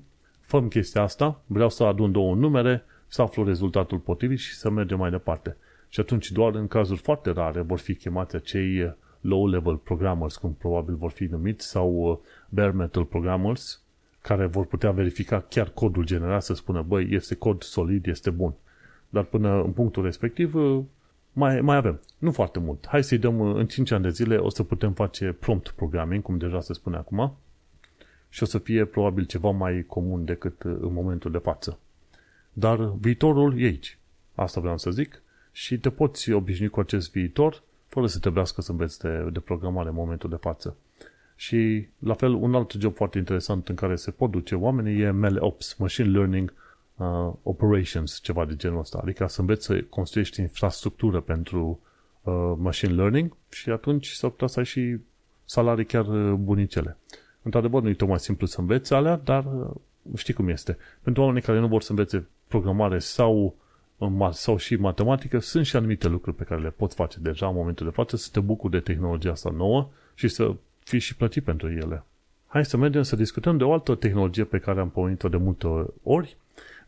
fă 0.47 0.61
chestia 0.61 1.01
asta, 1.01 1.41
vreau 1.45 1.69
să 1.69 1.83
adun 1.83 2.11
două 2.11 2.35
numere, 2.35 2.83
să 3.07 3.21
aflu 3.21 3.43
rezultatul 3.43 3.97
potrivit 3.97 4.39
și 4.39 4.53
să 4.53 4.69
mergem 4.69 4.97
mai 4.97 5.09
departe. 5.09 5.57
Și 5.89 5.99
atunci 5.99 6.31
doar 6.31 6.55
în 6.55 6.67
cazuri 6.67 6.99
foarte 6.99 7.31
rare 7.31 7.61
vor 7.61 7.79
fi 7.79 7.95
chemați 7.95 8.35
acei 8.35 8.95
low-level 9.21 9.75
programmers, 9.75 10.35
cum 10.35 10.53
probabil 10.53 10.95
vor 10.95 11.11
fi 11.11 11.23
numiți, 11.23 11.67
sau 11.67 12.21
bare 12.49 12.71
metal 12.71 13.05
programmers, 13.05 13.81
care 14.21 14.45
vor 14.45 14.65
putea 14.65 14.91
verifica 14.91 15.45
chiar 15.49 15.69
codul 15.69 16.05
generat, 16.05 16.43
să 16.43 16.53
spună, 16.53 16.81
băi, 16.81 17.07
este 17.09 17.35
cod 17.35 17.61
solid, 17.61 18.07
este 18.07 18.29
bun. 18.29 18.53
Dar 19.09 19.23
până 19.23 19.61
în 19.61 19.71
punctul 19.71 20.03
respectiv, 20.03 20.55
mai, 21.37 21.61
mai 21.61 21.75
avem. 21.75 21.99
Nu 22.17 22.31
foarte 22.31 22.59
mult. 22.59 22.85
Hai 22.87 23.03
să-i 23.03 23.17
dăm 23.17 23.41
în 23.41 23.67
5 23.67 23.91
ani 23.91 24.03
de 24.03 24.09
zile, 24.09 24.37
o 24.37 24.49
să 24.49 24.63
putem 24.63 24.93
face 24.93 25.31
prompt 25.31 25.69
programming, 25.69 26.23
cum 26.23 26.37
deja 26.37 26.61
se 26.61 26.73
spune 26.73 26.97
acum, 26.97 27.37
și 28.29 28.43
o 28.43 28.45
să 28.45 28.57
fie 28.57 28.85
probabil 28.85 29.25
ceva 29.25 29.49
mai 29.49 29.83
comun 29.87 30.25
decât 30.25 30.61
în 30.61 30.93
momentul 30.93 31.31
de 31.31 31.37
față. 31.37 31.79
Dar 32.53 32.91
viitorul 32.99 33.61
e 33.61 33.65
aici. 33.65 33.97
Asta 34.35 34.59
vreau 34.59 34.77
să 34.77 34.91
zic. 34.91 35.21
Și 35.51 35.79
te 35.79 35.89
poți 35.89 36.31
obișnui 36.31 36.69
cu 36.69 36.79
acest 36.79 37.11
viitor 37.11 37.63
fără 37.87 38.07
să 38.07 38.19
trebuiască 38.19 38.61
să 38.61 38.71
înveți 38.71 38.99
de, 38.99 39.29
de 39.31 39.39
programare 39.39 39.89
în 39.89 39.95
momentul 39.95 40.29
de 40.29 40.35
față. 40.35 40.75
Și, 41.35 41.87
la 41.99 42.13
fel, 42.13 42.33
un 42.33 42.55
alt 42.55 42.71
job 42.71 42.95
foarte 42.95 43.17
interesant 43.17 43.69
în 43.69 43.75
care 43.75 43.95
se 43.95 44.11
pot 44.11 44.31
duce 44.31 44.55
oamenii 44.55 45.01
e 45.01 45.11
MLOps, 45.11 45.73
Machine 45.73 46.09
Learning 46.09 46.53
uh, 46.97 47.33
operations, 47.43 48.19
ceva 48.21 48.45
de 48.45 48.55
genul 48.55 48.79
ăsta. 48.79 48.99
Adică 49.01 49.27
să 49.27 49.41
înveți 49.41 49.65
să 49.65 49.83
construiești 49.89 50.41
infrastructură 50.41 51.21
pentru 51.21 51.79
uh, 52.21 52.53
machine 52.57 52.93
learning 52.93 53.35
și 53.49 53.69
atunci 53.69 54.07
s-ar 54.07 54.29
putea 54.29 54.47
să 54.47 54.59
ai 54.59 54.65
și 54.65 54.97
salarii 55.45 55.85
chiar 55.85 56.07
uh, 56.07 56.33
bunicele. 56.33 56.97
Într-adevăr, 57.41 57.81
nu 57.81 57.89
e 57.89 57.93
tocmai 57.93 58.19
simplu 58.19 58.45
să 58.45 58.59
înveți 58.59 58.93
alea, 58.93 59.21
dar 59.23 59.45
uh, 59.45 59.69
știi 60.15 60.33
cum 60.33 60.47
este. 60.47 60.77
Pentru 61.01 61.21
oamenii 61.21 61.43
care 61.43 61.59
nu 61.59 61.67
vor 61.67 61.81
să 61.81 61.91
învețe 61.91 62.27
programare 62.47 62.99
sau, 62.99 63.55
uh, 63.97 64.29
sau 64.31 64.57
și 64.57 64.75
matematică, 64.75 65.39
sunt 65.39 65.65
și 65.65 65.75
anumite 65.75 66.07
lucruri 66.07 66.35
pe 66.35 66.43
care 66.43 66.61
le 66.61 66.69
poți 66.69 66.95
face 66.95 67.19
deja 67.19 67.47
în 67.47 67.55
momentul 67.55 67.85
de 67.85 67.91
față, 67.91 68.15
să 68.15 68.29
te 68.31 68.39
bucuri 68.39 68.71
de 68.71 68.79
tehnologia 68.79 69.31
asta 69.31 69.49
nouă 69.49 69.89
și 70.15 70.27
să 70.27 70.55
fii 70.83 70.99
și 70.99 71.15
plătit 71.15 71.43
pentru 71.43 71.69
ele. 71.69 72.03
Hai 72.47 72.65
să 72.65 72.77
mergem 72.77 73.01
să 73.01 73.15
discutăm 73.15 73.57
de 73.57 73.63
o 73.63 73.73
altă 73.73 73.95
tehnologie 73.95 74.43
pe 74.43 74.59
care 74.59 74.79
am 74.79 74.89
pomenit-o 74.89 75.29
de 75.29 75.37
multe 75.37 75.67
ori, 76.03 76.37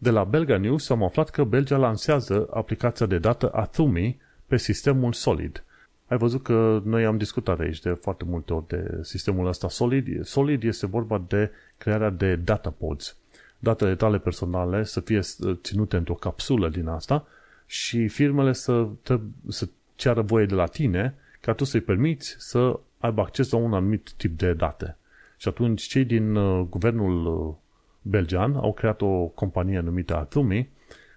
de 0.01 0.09
la 0.09 0.23
Belga 0.23 0.57
News 0.57 0.89
am 0.89 1.03
aflat 1.03 1.29
că 1.29 1.43
Belgia 1.43 1.77
lansează 1.77 2.47
aplicația 2.53 3.05
de 3.05 3.17
dată 3.17 3.49
Athumi 3.53 4.19
pe 4.47 4.57
sistemul 4.57 5.13
Solid. 5.13 5.63
Ai 6.07 6.17
văzut 6.17 6.43
că 6.43 6.81
noi 6.83 7.05
am 7.05 7.17
discutat 7.17 7.59
aici 7.59 7.79
de 7.79 7.89
foarte 7.89 8.23
multe 8.23 8.53
ori 8.53 8.67
de 8.67 8.99
sistemul 9.01 9.47
ăsta 9.47 9.69
Solid. 9.69 10.25
Solid 10.25 10.63
este 10.63 10.87
vorba 10.87 11.23
de 11.27 11.51
crearea 11.77 12.09
de 12.09 12.35
data 12.35 12.69
pods. 12.69 13.17
Datele 13.59 13.95
tale 13.95 14.17
personale 14.17 14.83
să 14.83 14.99
fie 14.99 15.19
ținute 15.53 15.97
într-o 15.97 16.13
capsulă 16.13 16.69
din 16.69 16.87
asta 16.87 17.27
și 17.65 18.07
firmele 18.07 18.53
să, 18.53 18.87
te, 19.03 19.19
să 19.47 19.67
ceară 19.95 20.21
voie 20.21 20.45
de 20.45 20.53
la 20.53 20.65
tine 20.65 21.15
ca 21.41 21.53
tu 21.53 21.63
să-i 21.63 21.81
permiți 21.81 22.35
să 22.37 22.79
aibă 22.97 23.21
acces 23.21 23.49
la 23.51 23.57
un 23.57 23.73
anumit 23.73 24.11
tip 24.17 24.37
de 24.37 24.53
date. 24.53 24.97
Și 25.37 25.47
atunci 25.47 25.81
cei 25.81 26.05
din 26.05 26.35
uh, 26.35 26.65
guvernul 26.69 27.25
uh, 27.25 27.55
belgian 28.01 28.55
au 28.55 28.73
creat 28.73 29.01
o 29.01 29.25
companie 29.25 29.79
numită 29.79 30.15
Atumi, 30.15 30.69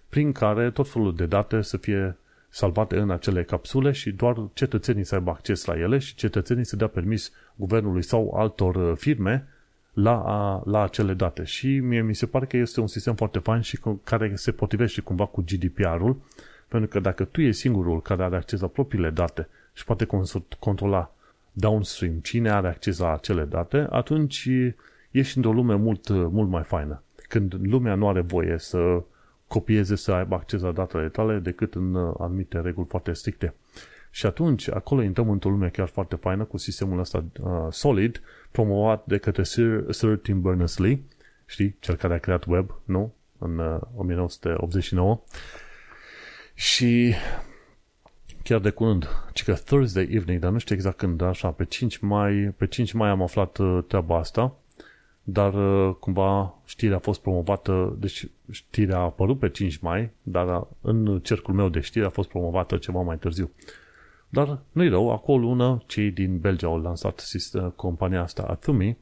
prin 0.09 0.33
care 0.33 0.71
tot 0.71 0.89
felul 0.89 1.15
de 1.15 1.27
date 1.27 1.63
să 1.63 1.77
fie 1.77 2.17
salvate 2.49 2.99
în 2.99 3.11
acele 3.11 3.45
capsule 3.45 3.93
și 3.93 4.11
doar 4.11 4.37
cetățenii 4.53 5.05
să 5.05 5.15
aibă 5.15 5.31
acces 5.31 5.65
la 5.65 5.79
ele 5.79 5.99
și 5.99 6.15
cetățenii 6.15 6.65
să 6.65 6.77
dea 6.77 6.87
permis 6.87 7.33
guvernului 7.55 8.03
sau 8.03 8.35
altor 8.37 8.75
uh, 8.75 8.97
firme 8.97 9.47
la, 9.93 10.23
a, 10.25 10.63
la 10.65 10.83
acele 10.83 11.15
date. 11.15 11.45
Și 11.45 11.79
mie 11.79 12.03
mi 12.03 12.15
se 12.15 12.27
pare 12.27 12.47
că 12.47 12.57
este 12.57 12.81
un 12.81 12.87
sistem 12.87 13.15
foarte 13.15 13.39
fain 13.39 13.61
și 13.61 13.79
care 14.05 14.35
se 14.35 14.53
potrivește 14.53 15.01
cumva 15.01 15.27
cu 15.27 15.45
GDPR-ul, 15.47 16.17
pentru 16.69 16.89
că 16.89 17.01
dacă 17.01 17.25
tu 17.25 17.41
ești 17.41 17.61
singurul 17.61 18.03
care 18.03 18.23
are 18.23 18.37
acces 18.37 18.61
la 18.61 18.67
propriile 18.67 19.11
date 19.11 19.49
și 19.73 19.85
poate 19.85 20.07
controla 20.59 21.15
downstream 21.53 22.15
cine 22.15 22.51
are 22.51 22.69
acces 22.69 22.99
la 22.99 23.13
acele 23.13 23.45
date, 23.45 23.87
atunci 23.91 24.49
ești 25.13 25.37
într-o 25.37 25.53
lume 25.53 25.75
mult, 25.75 26.09
mult 26.09 26.49
mai 26.49 26.63
faină. 26.63 27.03
Când 27.29 27.55
lumea 27.61 27.95
nu 27.95 28.09
are 28.09 28.21
voie 28.21 28.59
să 28.59 29.03
copieze, 29.47 29.97
să 29.97 30.13
aibă 30.13 30.35
acces 30.35 30.61
la 30.61 30.73
datele 30.73 31.09
tale 31.09 31.39
decât 31.39 31.75
în 31.75 31.95
uh, 31.95 32.15
anumite 32.19 32.61
reguli 32.61 32.87
foarte 32.89 33.13
stricte. 33.13 33.55
Și 34.11 34.27
atunci, 34.27 34.71
acolo 34.71 35.03
intrăm 35.03 35.31
într-o 35.31 35.51
lume 35.51 35.69
chiar 35.69 35.89
foarte 35.89 36.17
faină 36.17 36.45
cu 36.45 36.57
sistemul 36.57 36.99
ăsta 36.99 37.25
uh, 37.43 37.51
solid, 37.71 38.23
promovat 38.51 39.07
de 39.07 39.19
către 39.19 39.43
Sir, 39.43 39.85
Sir 39.89 40.17
Tim 40.17 40.41
Berners-Lee, 40.41 41.03
știi, 41.47 41.77
cel 41.81 41.95
care 41.95 42.15
a 42.15 42.19
creat 42.19 42.45
web, 42.47 42.71
nu? 42.85 43.15
În 43.39 43.59
uh, 43.59 43.81
1989. 43.97 45.21
Și 46.55 47.15
chiar 48.43 48.61
de 48.61 48.71
curând, 48.71 49.09
ci 49.33 49.45
că 49.45 49.53
Thursday 49.53 50.09
evening, 50.11 50.41
dar 50.41 50.51
nu 50.51 50.59
știu 50.59 50.75
exact 50.75 50.97
când, 50.97 51.23
așa, 51.23 51.49
pe 51.49 51.65
5 51.65 51.99
mai, 51.99 52.55
pe 52.57 52.67
5 52.67 52.93
mai 52.93 53.09
am 53.09 53.23
aflat 53.23 53.59
uh, 53.59 53.85
treaba 53.89 54.19
asta 54.19 54.57
dar 55.23 55.55
uh, 55.55 55.95
cumva 55.95 56.55
știrea 56.65 56.97
a 56.97 57.01
fost 57.01 57.21
promovată, 57.21 57.97
deci 57.99 58.29
știrea 58.51 58.97
a 58.97 59.03
apărut 59.03 59.39
pe 59.39 59.49
5 59.49 59.79
mai, 59.79 60.11
dar 60.23 60.59
uh, 60.59 60.67
în 60.81 61.21
cercul 61.21 61.55
meu 61.55 61.69
de 61.69 61.81
știri 61.81 62.05
a 62.05 62.11
fost 62.11 62.29
promovată 62.29 62.77
ceva 62.77 63.01
mai 63.01 63.19
târziu. 63.19 63.51
Dar 64.29 64.59
nu-i 64.73 64.89
rău, 64.89 65.13
acolo 65.13 65.39
lună 65.39 65.83
cei 65.87 66.11
din 66.11 66.39
Belgia 66.39 66.67
au 66.67 66.81
lansat 66.81 67.19
sistem, 67.19 67.73
compania 67.77 68.23
asta 68.23 68.43
Athumi, 68.43 68.99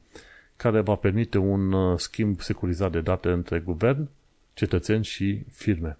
care 0.55 0.81
va 0.81 0.95
permite 0.95 1.37
un 1.37 1.71
uh, 1.71 1.99
schimb 1.99 2.39
securizat 2.39 2.91
de 2.91 3.01
date 3.01 3.29
între 3.29 3.59
guvern, 3.59 4.09
cetățeni 4.53 5.03
și 5.03 5.43
firme. 5.51 5.97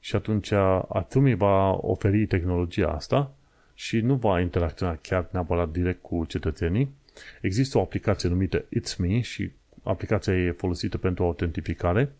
Și 0.00 0.16
atunci 0.16 0.52
Athumi 0.88 1.34
va 1.34 1.78
oferi 1.80 2.26
tehnologia 2.26 2.88
asta 2.88 3.32
și 3.74 4.00
nu 4.00 4.14
va 4.14 4.40
interacționa 4.40 4.96
chiar 4.96 5.28
neapărat 5.30 5.68
direct 5.68 6.02
cu 6.02 6.24
cetățenii. 6.24 6.94
Există 7.40 7.78
o 7.78 7.80
aplicație 7.80 8.28
numită 8.28 8.64
It's 8.64 8.96
Me 8.98 9.20
și 9.20 9.50
aplicația 9.82 10.34
e 10.34 10.50
folosită 10.50 10.98
pentru 10.98 11.24
autentificare 11.24 12.12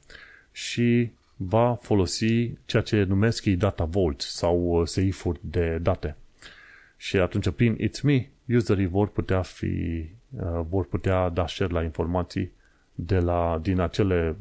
și 0.53 1.11
va 1.37 1.75
folosi 1.75 2.53
ceea 2.65 2.83
ce 2.83 3.03
numesc 3.03 3.45
ei 3.45 3.57
data 3.57 3.85
vault 3.85 4.21
sau 4.21 4.81
uh, 4.81 4.87
seifuri 4.87 5.41
de 5.43 5.79
date. 5.83 6.17
Și 6.97 7.17
atunci 7.17 7.51
prin 7.51 7.77
It's 7.77 8.01
Me, 8.03 8.29
userii 8.55 8.87
vor 8.87 9.09
putea 9.09 9.43
fi 9.43 10.05
uh, 10.31 10.61
vor 10.69 10.87
putea 10.87 11.29
da 11.29 11.47
share 11.47 11.73
la 11.73 11.83
informații 11.83 12.51
de 12.95 13.19
la, 13.19 13.59
din 13.63 13.81
acele 13.81 14.37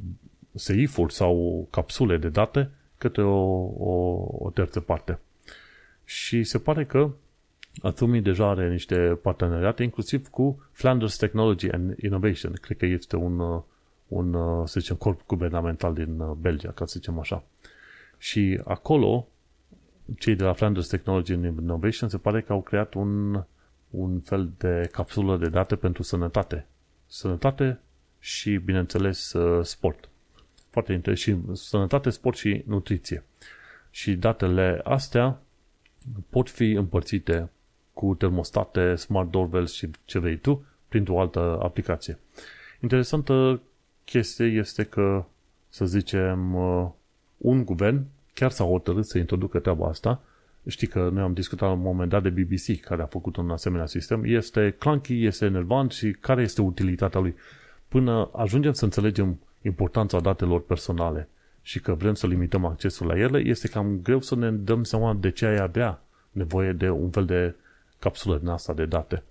seifuri 0.54 1.14
sau 1.14 1.68
capsule 1.72 2.18
de 2.18 2.30
date 2.30 2.70
către 2.98 3.24
o, 3.24 3.40
o, 3.78 4.28
o 4.32 4.50
terță 4.54 4.80
parte. 4.80 5.20
Și 6.04 6.44
se 6.44 6.58
pare 6.58 6.86
că 6.86 7.12
Athumi 7.82 8.22
deja 8.22 8.50
are 8.50 8.70
niște 8.70 9.20
parteneriate, 9.22 9.84
inclusiv 9.84 10.28
cu 10.28 10.70
Flanders 10.72 11.18
Technology 11.18 11.70
and 11.70 11.98
Innovation. 11.98 12.54
Cred 12.54 12.78
că 12.78 12.86
este 12.86 13.16
un, 13.16 13.40
uh, 13.40 13.62
un 14.08 14.36
să 14.66 14.80
zicem, 14.80 14.96
corp 14.96 15.26
guvernamental 15.26 15.94
din 15.94 16.34
Belgia, 16.40 16.72
ca 16.72 16.86
să 16.86 16.94
zicem 16.98 17.20
așa. 17.20 17.44
Și 18.18 18.62
acolo 18.64 19.28
cei 20.18 20.36
de 20.36 20.44
la 20.44 20.54
Flanders 20.54 20.88
Technology 20.88 21.34
and 21.34 21.46
Innovation 21.46 22.10
se 22.10 22.18
pare 22.18 22.42
că 22.42 22.54
au 22.54 22.62
creat 22.62 22.94
un, 22.94 23.44
un 23.90 24.20
fel 24.20 24.52
de 24.58 24.90
capsulă 24.92 25.38
de 25.38 25.50
date 25.50 25.76
pentru 25.76 26.04
sănătate. 26.04 26.68
Sănătate 27.06 27.80
și, 28.20 28.56
bineînțeles, 28.56 29.34
uh, 29.34 29.66
sport. 29.66 30.10
Foarte 30.70 30.94
interesant. 30.94 31.38
Și 31.56 31.56
sănătate, 31.68 32.10
sport 32.10 32.38
și 32.38 32.64
nutriție. 32.66 33.24
Și 33.90 34.16
datele 34.16 34.82
astea 34.84 35.42
pot 36.30 36.50
fi 36.50 36.72
împărțite 36.72 37.50
cu 37.98 38.16
termostate, 38.16 38.96
smart 38.96 39.32
doorbells 39.32 39.74
și 39.74 39.90
ce 40.06 40.20
vrei 40.20 40.38
tu 40.38 40.66
printr-o 40.88 41.20
altă 41.20 41.60
aplicație. 41.62 42.18
Interesantă 42.82 43.62
chestie 44.06 44.46
este 44.46 44.84
că, 44.84 45.26
să 45.70 45.86
zicem, 45.86 46.56
uh, 46.56 46.88
un 47.38 47.66
guvern 47.66 48.06
chiar 48.34 48.52
s-a 48.52 48.64
hotărât 48.64 49.06
să 49.06 49.18
introducă 49.18 49.60
treaba 49.60 49.88
asta. 49.88 50.22
Știi 50.68 50.88
că 50.88 51.10
noi 51.14 51.24
am 51.24 51.34
discutat 51.34 51.68
la 51.68 51.76
un 51.76 51.82
moment 51.82 52.10
dat 52.10 52.24
de 52.24 52.30
BBC 52.30 52.80
care 52.82 53.02
a 53.02 53.06
făcut 53.06 53.36
un 53.36 53.50
asemenea 53.50 53.86
sistem. 53.86 54.24
Este 54.24 54.76
clunky, 54.80 55.26
este 55.26 55.46
enervant 55.46 55.92
și 55.92 56.12
care 56.12 56.42
este 56.42 56.62
utilitatea 56.62 57.20
lui? 57.20 57.36
Până 57.88 58.30
ajungem 58.34 58.74
să 58.74 58.84
înțelegem 58.84 59.40
importanța 59.62 60.20
datelor 60.20 60.62
personale 60.62 61.30
și 61.62 61.80
că 61.80 61.94
vrem 61.94 62.14
să 62.14 62.28
limităm 62.28 62.66
accesul 62.66 63.08
la 63.08 63.18
ele, 63.18 63.40
este 63.40 63.68
cam 63.68 64.00
greu 64.04 64.22
să 64.22 64.36
ne 64.36 64.52
dăm 64.52 64.84
seama 64.84 65.14
de 65.14 65.32
ce 65.32 65.46
ai 65.46 65.60
avea 65.60 66.02
nevoie 66.32 66.72
de 66.72 66.90
un 66.90 67.10
fel 67.10 67.26
de 67.26 67.56
capsulă 68.00 68.38
din 68.38 68.48
asta 68.48 68.74
de 68.74 68.86
date. 68.86 69.24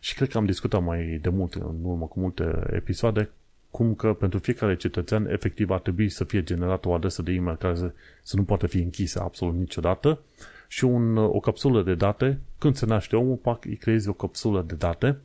Și 0.00 0.14
cred 0.14 0.28
că 0.28 0.38
am 0.38 0.44
discutat 0.44 0.82
mai 0.82 1.18
de 1.22 1.28
mult, 1.28 1.54
în 1.54 1.78
urmă 1.82 2.06
cu 2.06 2.20
multe 2.20 2.66
episoade, 2.70 3.30
cum 3.70 3.94
că 3.94 4.12
pentru 4.12 4.38
fiecare 4.38 4.76
cetățean 4.76 5.26
efectiv 5.26 5.70
ar 5.70 5.80
trebui 5.80 6.08
să 6.08 6.24
fie 6.24 6.42
generată 6.42 6.88
o 6.88 6.94
adresă 6.94 7.22
de 7.22 7.32
e-mail 7.32 7.56
care 7.56 7.74
să, 7.74 7.92
să 8.22 8.36
nu 8.36 8.44
poate 8.44 8.66
fi 8.66 8.78
închisă 8.78 9.20
absolut 9.20 9.54
niciodată 9.54 10.20
și 10.68 10.84
un, 10.84 11.16
o 11.16 11.40
capsulă 11.40 11.82
de 11.82 11.94
date, 11.94 12.40
când 12.58 12.76
se 12.76 12.86
naște 12.86 13.16
omul, 13.16 13.36
pac, 13.36 13.64
îi 13.64 13.76
creezi 13.76 14.08
o 14.08 14.12
capsulă 14.12 14.64
de 14.66 14.74
date 14.74 15.18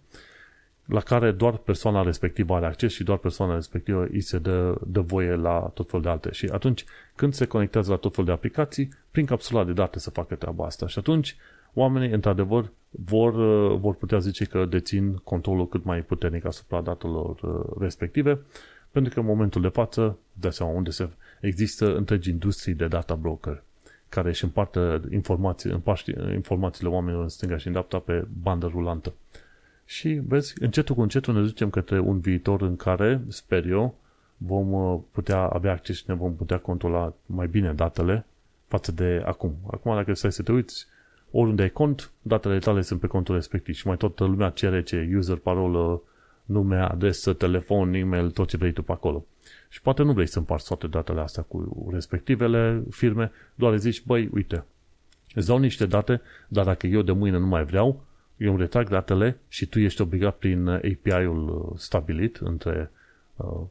la 0.89 0.99
care 0.99 1.31
doar 1.31 1.57
persoana 1.57 2.03
respectivă 2.03 2.55
are 2.55 2.65
acces 2.65 2.93
și 2.93 3.03
doar 3.03 3.17
persoana 3.17 3.53
respectivă 3.53 4.07
îi 4.11 4.21
se 4.21 4.37
dă, 4.37 4.77
dă 4.87 5.01
voie 5.01 5.35
la 5.35 5.71
tot 5.73 5.89
fel 5.89 6.01
de 6.01 6.09
alte. 6.09 6.31
Și 6.31 6.45
atunci, 6.45 6.85
când 7.15 7.33
se 7.33 7.45
conectează 7.45 7.91
la 7.91 7.97
tot 7.97 8.15
fel 8.15 8.25
de 8.25 8.31
aplicații, 8.31 8.89
prin 9.11 9.25
capsula 9.25 9.63
de 9.63 9.71
date 9.71 9.99
să 9.99 10.09
facă 10.09 10.35
treaba 10.35 10.65
asta. 10.65 10.87
Și 10.87 10.99
atunci, 10.99 11.35
oamenii, 11.73 12.11
într-adevăr, 12.11 12.71
vor, 12.89 13.33
uh, 13.33 13.79
vor 13.79 13.95
putea 13.95 14.19
zice 14.19 14.45
că 14.45 14.65
dețin 14.65 15.13
controlul 15.13 15.67
cât 15.67 15.83
mai 15.83 16.01
puternic 16.01 16.45
asupra 16.45 16.81
datelor 16.81 17.39
uh, 17.41 17.79
respective, 17.79 18.39
pentru 18.91 19.13
că 19.13 19.19
în 19.19 19.25
momentul 19.25 19.61
de 19.61 19.67
față, 19.67 20.17
de 20.33 20.49
seama 20.49 20.71
unde 20.71 20.89
se 20.89 21.09
există 21.41 21.95
întregi 21.95 22.29
industrii 22.29 22.73
de 22.73 22.87
data 22.87 23.15
broker 23.15 23.63
care 24.09 24.29
își 24.29 24.43
împartă 24.43 25.01
informații, 25.11 25.71
împaște 25.71 26.31
informațiile 26.33 26.89
oamenilor 26.89 27.23
în 27.23 27.29
stânga 27.29 27.57
și 27.57 27.65
în 27.65 27.71
dreapta 27.71 27.99
pe 27.99 28.27
bandă 28.41 28.67
rulantă. 28.67 29.13
Și, 29.85 30.21
vezi, 30.27 30.53
încetul 30.61 30.95
cu 30.95 31.01
încetul 31.01 31.33
ne 31.33 31.41
ducem 31.41 31.69
către 31.69 31.99
un 31.99 32.19
viitor 32.19 32.61
în 32.61 32.75
care, 32.75 33.21
sper 33.27 33.65
eu, 33.65 33.95
vom 34.37 34.71
uh, 34.71 34.99
putea 35.11 35.39
avea 35.39 35.71
acces 35.71 35.95
și 35.95 36.03
ne 36.07 36.13
vom 36.13 36.35
putea 36.35 36.57
controla 36.57 37.13
mai 37.25 37.47
bine 37.47 37.73
datele 37.73 38.25
față 38.67 38.91
de 38.91 39.21
acum. 39.25 39.55
Acum, 39.71 39.95
dacă 39.95 40.13
stai 40.13 40.31
să 40.31 40.43
te 40.43 40.51
uiți, 40.51 40.87
oriunde 41.31 41.61
ai 41.61 41.69
cont, 41.69 42.11
datele 42.21 42.59
tale 42.59 42.81
sunt 42.81 42.99
pe 42.99 43.07
contul 43.07 43.35
respectiv 43.35 43.75
și 43.75 43.87
mai 43.87 43.97
toată 43.97 44.23
lumea 44.23 44.49
cere 44.49 44.83
ce 44.83 45.11
user, 45.15 45.37
parolă, 45.37 46.01
nume, 46.45 46.77
adresă, 46.77 47.33
telefon, 47.33 47.93
e-mail, 47.93 48.31
tot 48.31 48.47
ce 48.47 48.57
vrei 48.57 48.71
tu 48.71 48.81
pe 48.81 48.91
acolo. 48.91 49.25
Și 49.69 49.81
poate 49.81 50.03
nu 50.03 50.13
vrei 50.13 50.27
să 50.27 50.37
împarți 50.37 50.67
toate 50.67 50.87
datele 50.87 51.21
astea 51.21 51.43
cu 51.43 51.87
respectivele 51.91 52.83
firme, 52.89 53.31
doar 53.55 53.77
zici, 53.77 54.05
băi, 54.05 54.29
uite, 54.33 54.65
îți 55.33 55.47
dau 55.47 55.57
niște 55.57 55.85
date, 55.85 56.21
dar 56.47 56.65
dacă 56.65 56.87
eu 56.87 57.01
de 57.01 57.11
mâine 57.11 57.37
nu 57.37 57.45
mai 57.45 57.63
vreau, 57.63 58.03
eu 58.37 58.49
îmi 58.49 58.59
retrag 58.59 58.89
datele 58.89 59.37
și 59.47 59.65
tu 59.65 59.79
ești 59.79 60.01
obligat 60.01 60.37
prin 60.37 60.67
API-ul 60.67 61.73
stabilit 61.77 62.35
între 62.35 62.91
uh, 63.35 63.61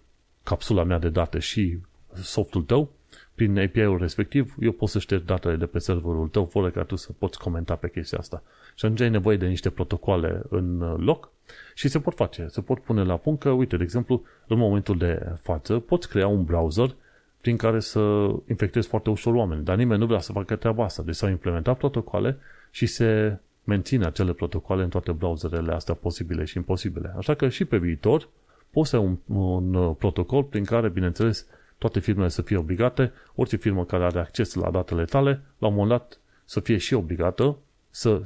capsula 0.42 0.84
mea 0.84 0.98
de 0.98 1.08
date 1.08 1.38
și 1.38 1.78
softul 2.14 2.62
tău 2.62 2.90
prin 3.38 3.58
API-ul 3.58 3.98
respectiv, 3.98 4.54
eu 4.60 4.72
pot 4.72 4.88
să 4.88 4.98
șterg 4.98 5.24
datele 5.24 5.56
de 5.56 5.66
pe 5.66 5.78
serverul 5.78 6.28
tău 6.28 6.44
fără 6.44 6.70
ca 6.70 6.82
tu 6.82 6.96
să 6.96 7.12
poți 7.18 7.38
comenta 7.38 7.74
pe 7.74 7.90
chestia 7.90 8.18
asta. 8.18 8.42
Și 8.74 8.84
atunci 8.84 9.00
ai 9.00 9.10
nevoie 9.10 9.36
de 9.36 9.46
niște 9.46 9.70
protocoale 9.70 10.42
în 10.48 10.96
loc 10.96 11.30
și 11.74 11.88
se 11.88 12.00
pot 12.00 12.14
face. 12.14 12.46
Se 12.48 12.60
pot 12.60 12.78
pune 12.78 13.02
la 13.02 13.16
punct 13.16 13.40
că, 13.40 13.50
uite, 13.50 13.76
de 13.76 13.82
exemplu, 13.82 14.22
în 14.46 14.58
momentul 14.58 14.98
de 14.98 15.32
față, 15.40 15.78
poți 15.78 16.08
crea 16.08 16.26
un 16.26 16.44
browser 16.44 16.94
prin 17.40 17.56
care 17.56 17.80
să 17.80 18.30
infectezi 18.48 18.88
foarte 18.88 19.10
ușor 19.10 19.34
oameni, 19.34 19.64
dar 19.64 19.76
nimeni 19.76 20.00
nu 20.00 20.06
vrea 20.06 20.20
să 20.20 20.32
facă 20.32 20.56
treaba 20.56 20.84
asta. 20.84 21.02
Deci 21.02 21.14
s-au 21.14 21.28
implementat 21.28 21.78
protocoale 21.78 22.38
și 22.70 22.86
se 22.86 23.38
menține 23.64 24.06
acele 24.06 24.32
protocoale 24.32 24.82
în 24.82 24.88
toate 24.88 25.12
browserele 25.12 25.72
astea 25.72 25.94
posibile 25.94 26.44
și 26.44 26.56
imposibile. 26.56 27.14
Așa 27.16 27.34
că 27.34 27.48
și 27.48 27.64
pe 27.64 27.76
viitor 27.76 28.28
poți 28.70 28.90
să 28.90 28.96
ai 28.96 29.02
un, 29.02 29.36
un 29.36 29.92
protocol 29.94 30.42
prin 30.42 30.64
care, 30.64 30.88
bineînțeles, 30.88 31.46
toate 31.78 32.00
firmele 32.00 32.28
să 32.28 32.42
fie 32.42 32.56
obligate, 32.56 33.12
orice 33.34 33.56
firmă 33.56 33.84
care 33.84 34.04
are 34.04 34.18
acces 34.18 34.54
la 34.54 34.70
datele 34.70 35.04
tale, 35.04 35.42
la 35.58 35.66
un 35.66 35.74
moment 35.74 35.90
dat 35.90 36.18
să 36.44 36.60
fie 36.60 36.76
și 36.76 36.94
obligată 36.94 37.56
să 37.90 38.22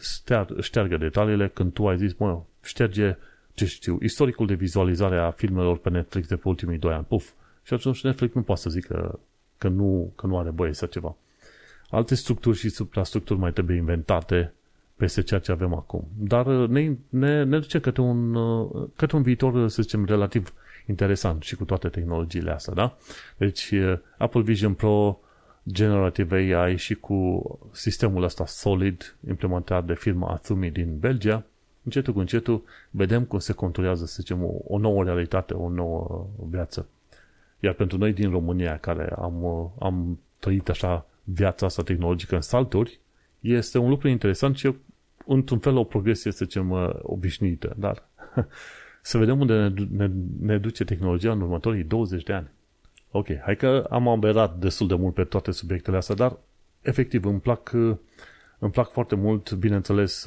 șteargă 0.61 0.97
detaliile 0.97 1.49
când 1.49 1.73
tu 1.73 1.89
ai 1.89 1.97
zis, 1.97 2.15
mă, 2.15 2.43
șterge, 2.63 3.17
ce 3.55 3.65
știu, 3.65 3.99
istoricul 4.03 4.47
de 4.47 4.55
vizualizare 4.55 5.19
a 5.19 5.31
filmelor 5.31 5.79
pe 5.79 5.91
Netflix 5.91 6.29
de 6.29 6.37
pe 6.37 6.49
ultimii 6.49 6.79
doi 6.79 6.93
ani. 6.93 7.05
Puf. 7.05 7.31
Și 7.63 7.75
atunci 7.75 8.03
Netflix 8.03 8.35
nu 8.35 8.43
poate 8.43 8.61
să 8.61 8.71
zică 8.71 9.19
că 9.59 9.69
nu, 9.69 10.13
că 10.17 10.27
nu 10.27 10.39
are 10.39 10.51
voie 10.51 10.73
să 10.73 10.87
ceva. 10.87 11.17
Alte 11.91 12.15
structuri 12.15 12.57
și 12.57 12.69
suprastructuri 12.69 13.39
mai 13.39 13.53
trebuie 13.53 13.77
inventate 13.77 14.53
peste 14.97 15.23
ceea 15.23 15.41
ce 15.41 15.53
avem 15.53 15.75
acum. 15.75 16.09
Dar 16.19 16.47
ne, 16.47 16.97
ne, 17.09 17.43
ne 17.43 17.59
duce 17.59 17.81
către 17.81 18.03
un, 18.03 18.33
către 18.97 19.17
un 19.17 19.23
viitor, 19.23 19.69
să 19.69 19.83
zicem, 19.83 20.05
relativ 20.05 20.53
interesant 20.87 21.43
și 21.43 21.57
cu 21.57 21.65
toate 21.65 21.89
tehnologiile 21.89 22.51
astea, 22.51 22.75
da? 22.75 22.97
Deci 23.37 23.73
Apple 24.19 24.43
Vision 24.43 24.75
Pro, 24.75 25.21
Generative 25.69 26.37
AI 26.37 26.77
și 26.77 26.95
cu 26.95 27.43
sistemul 27.73 28.23
ăsta 28.23 28.47
solid 28.47 29.17
implementat 29.29 29.85
de 29.85 29.95
firma 29.95 30.29
Athumi 30.29 30.71
din 30.71 30.99
Belgia, 30.99 31.45
încetul 31.83 32.13
cu 32.13 32.19
încetul 32.19 32.63
vedem 32.91 33.25
cum 33.25 33.39
se 33.39 33.53
conturează, 33.53 34.07
să 34.07 34.17
zicem, 34.19 34.45
o, 34.45 34.51
o 34.65 34.79
nouă 34.79 35.05
realitate, 35.05 35.55
o 35.55 35.69
nouă 35.69 36.27
viață. 36.49 36.89
Iar 37.61 37.75
pentru 37.75 37.99
noi 37.99 38.13
din 38.13 38.31
România, 38.31 38.79
care 38.79 39.15
am, 39.19 39.45
am 39.79 40.19
trăit 40.39 40.69
așa 40.69 41.07
viața 41.25 41.67
asta 41.67 41.83
tehnologică 41.83 42.35
în 42.35 42.41
salturi, 42.41 43.01
este 43.41 43.79
un 43.79 43.89
lucru 43.89 44.09
interesant 44.09 44.57
și 44.57 44.75
într-un 45.27 45.59
fel 45.59 45.77
o 45.77 45.85
progresie, 45.85 46.33
să 46.33 46.45
zicem, 46.45 46.99
obișnuită. 47.03 47.75
Dar 47.77 48.09
să 49.05 49.19
vedem 49.19 49.41
unde 49.41 49.55
ne, 49.55 49.87
ne, 49.91 50.11
ne 50.41 50.59
duce 50.59 50.85
tehnologia 50.85 51.33
în 51.33 51.41
următorii 51.41 51.85
20 51.85 52.23
de 52.23 52.33
ani. 52.33 52.51
Ok, 53.11 53.27
hai 53.43 53.57
că 53.57 53.87
am 53.91 54.09
amberat 54.09 54.59
destul 54.59 54.87
de 54.87 54.95
mult 54.95 55.15
pe 55.15 55.25
toate 55.25 55.51
subiectele 55.51 55.97
astea, 55.97 56.15
dar 56.15 56.39
efectiv 56.81 57.25
îmi 57.25 57.41
plac, 57.41 57.73
îmi 58.59 58.71
plac 58.71 58.91
foarte 58.91 59.15
mult, 59.15 59.53
bineînțeles, 59.53 60.27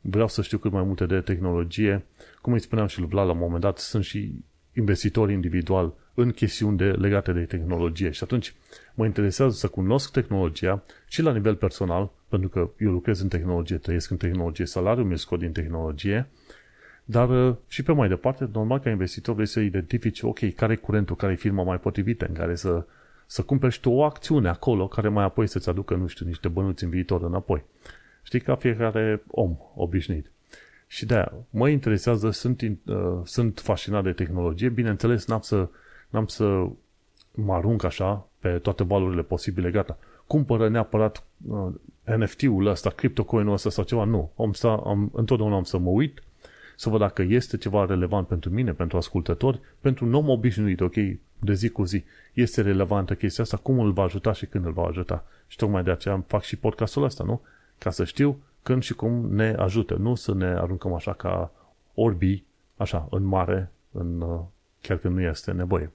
vreau 0.00 0.28
să 0.28 0.42
știu 0.42 0.58
cât 0.58 0.72
mai 0.72 0.82
multe 0.82 1.06
de 1.06 1.20
tehnologie. 1.20 2.04
Cum 2.40 2.52
îi 2.52 2.60
spuneam 2.60 2.86
și 2.86 2.98
lui 2.98 3.08
Vlad 3.08 3.26
la 3.26 3.32
un 3.32 3.38
moment 3.38 3.60
dat, 3.60 3.78
sunt 3.78 4.04
și 4.04 4.34
investitori 4.76 5.32
individual 5.32 5.94
în 6.14 6.30
chestiuni 6.30 6.76
de, 6.76 6.90
legate 6.90 7.32
de 7.32 7.44
tehnologie. 7.44 8.10
Și 8.10 8.22
atunci 8.22 8.54
mă 8.94 9.04
interesează 9.04 9.54
să 9.54 9.68
cunosc 9.68 10.12
tehnologia 10.12 10.82
și 11.08 11.22
la 11.22 11.32
nivel 11.32 11.54
personal, 11.54 12.10
pentru 12.28 12.48
că 12.48 12.70
eu 12.78 12.90
lucrez 12.90 13.20
în 13.20 13.28
tehnologie, 13.28 13.76
trăiesc 13.76 14.10
în 14.10 14.16
tehnologie, 14.16 14.66
salariul 14.66 15.06
meu 15.06 15.16
scot 15.16 15.38
din 15.38 15.52
tehnologie, 15.52 16.28
dar 17.10 17.48
uh, 17.48 17.56
și 17.68 17.82
pe 17.82 17.92
mai 17.92 18.08
departe, 18.08 18.48
normal 18.52 18.78
ca 18.78 18.90
investitor 18.90 19.34
vrei 19.34 19.46
să 19.46 19.60
identifici, 19.60 20.22
ok, 20.22 20.54
care 20.54 20.72
e 20.72 20.76
curentul, 20.76 21.16
care 21.16 21.32
e 21.32 21.36
firma 21.36 21.62
mai 21.62 21.78
potrivită 21.78 22.26
în 22.28 22.34
care 22.34 22.54
să, 22.54 22.84
să 23.26 23.42
cumperi 23.42 23.72
și 23.72 23.80
tu 23.80 23.90
o 23.90 24.02
acțiune 24.04 24.48
acolo 24.48 24.88
care 24.88 25.08
mai 25.08 25.24
apoi 25.24 25.46
să-ți 25.46 25.68
aducă, 25.68 25.94
nu 25.94 26.06
știu, 26.06 26.26
niște 26.26 26.48
bănuți 26.48 26.84
în 26.84 26.90
viitor 26.90 27.22
înapoi. 27.22 27.64
Știi, 28.22 28.40
ca 28.40 28.54
fiecare 28.54 29.22
om 29.30 29.56
obișnuit. 29.74 30.30
Și 30.86 31.06
de 31.06 31.24
mă 31.50 31.68
interesează, 31.68 32.30
sunt, 32.30 32.62
uh, 32.62 33.20
sunt 33.24 33.58
fascinat 33.58 34.02
de 34.02 34.12
tehnologie, 34.12 34.68
bineînțeles, 34.68 35.26
n-am 35.26 35.40
să, 35.40 35.68
n-am 36.08 36.26
să 36.26 36.66
mă 37.34 37.54
arunc 37.54 37.84
așa 37.84 38.28
pe 38.38 38.58
toate 38.58 38.84
valurile 38.84 39.22
posibile, 39.22 39.70
gata. 39.70 39.98
Cumpără 40.26 40.68
neapărat 40.68 41.26
uh, 41.48 41.72
NFT-ul 42.16 42.66
ăsta, 42.66 42.90
cryptocoin-ul 42.90 43.52
ăsta 43.52 43.70
sau 43.70 43.84
ceva, 43.84 44.04
nu. 44.04 44.32
Am 44.38 44.52
sta, 44.52 44.82
am, 44.84 45.10
întotdeauna 45.14 45.56
am 45.56 45.62
să 45.62 45.78
mă 45.78 45.90
uit, 45.90 46.22
să 46.80 46.88
văd 46.88 47.00
dacă 47.00 47.22
este 47.22 47.56
ceva 47.56 47.84
relevant 47.84 48.26
pentru 48.26 48.50
mine, 48.50 48.72
pentru 48.72 48.96
ascultători, 48.96 49.60
pentru 49.80 50.04
un 50.04 50.14
om 50.14 50.28
obișnuit, 50.28 50.80
ok, 50.80 50.94
de 51.38 51.52
zi 51.52 51.68
cu 51.68 51.84
zi. 51.84 52.04
Este 52.32 52.62
relevantă 52.62 53.14
chestia 53.14 53.44
asta, 53.44 53.56
cum 53.56 53.78
îl 53.78 53.92
va 53.92 54.02
ajuta 54.02 54.32
și 54.32 54.46
când 54.46 54.64
îl 54.64 54.72
va 54.72 54.82
ajuta. 54.82 55.24
Și 55.46 55.56
tocmai 55.56 55.82
de 55.82 55.90
aceea 55.90 56.24
fac 56.26 56.42
și 56.42 56.56
podcastul 56.56 57.02
ăsta, 57.02 57.24
nu? 57.24 57.40
Ca 57.78 57.90
să 57.90 58.04
știu 58.04 58.38
când 58.62 58.82
și 58.82 58.94
cum 58.94 59.34
ne 59.34 59.54
ajută. 59.58 59.94
Nu 59.94 60.14
să 60.14 60.34
ne 60.34 60.46
aruncăm 60.46 60.92
așa 60.92 61.12
ca 61.12 61.52
orbi, 61.94 62.42
așa, 62.76 63.06
în 63.10 63.22
mare, 63.22 63.70
în, 63.92 64.20
uh, 64.20 64.40
chiar 64.80 64.96
când 64.96 65.14
nu 65.14 65.20
este 65.20 65.52
nevoie. 65.52 65.92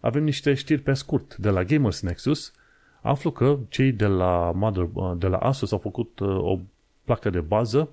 Avem 0.00 0.24
niște 0.24 0.54
știri 0.54 0.80
pe 0.80 0.92
scurt 0.92 1.36
de 1.36 1.50
la 1.50 1.64
Gamers 1.64 2.00
Nexus. 2.00 2.52
Aflu 3.00 3.30
că 3.30 3.58
cei 3.68 3.92
de 3.92 4.06
la, 4.06 4.52
Mother, 4.54 4.88
uh, 4.92 5.12
de 5.16 5.26
la 5.26 5.36
Asus 5.36 5.72
au 5.72 5.78
făcut 5.78 6.18
uh, 6.18 6.28
o 6.28 6.58
placă 7.04 7.30
de 7.30 7.40
bază 7.40 7.88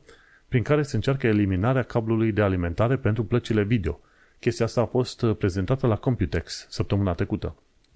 prin 0.47 0.63
care 0.63 0.81
se 0.81 0.95
încearcă 0.95 1.27
eliminarea 1.27 1.83
cablului 1.83 2.31
de 2.31 2.41
alimentare 2.41 2.95
pentru 2.95 3.23
plăcile 3.23 3.63
video. 3.63 3.99
Chestia 4.39 4.65
asta 4.65 4.81
a 4.81 4.85
fost 4.85 5.25
prezentată 5.25 5.87
la 5.87 5.95
Computex 5.95 6.67
săptămâna 6.69 7.13
trecută. 7.13 7.55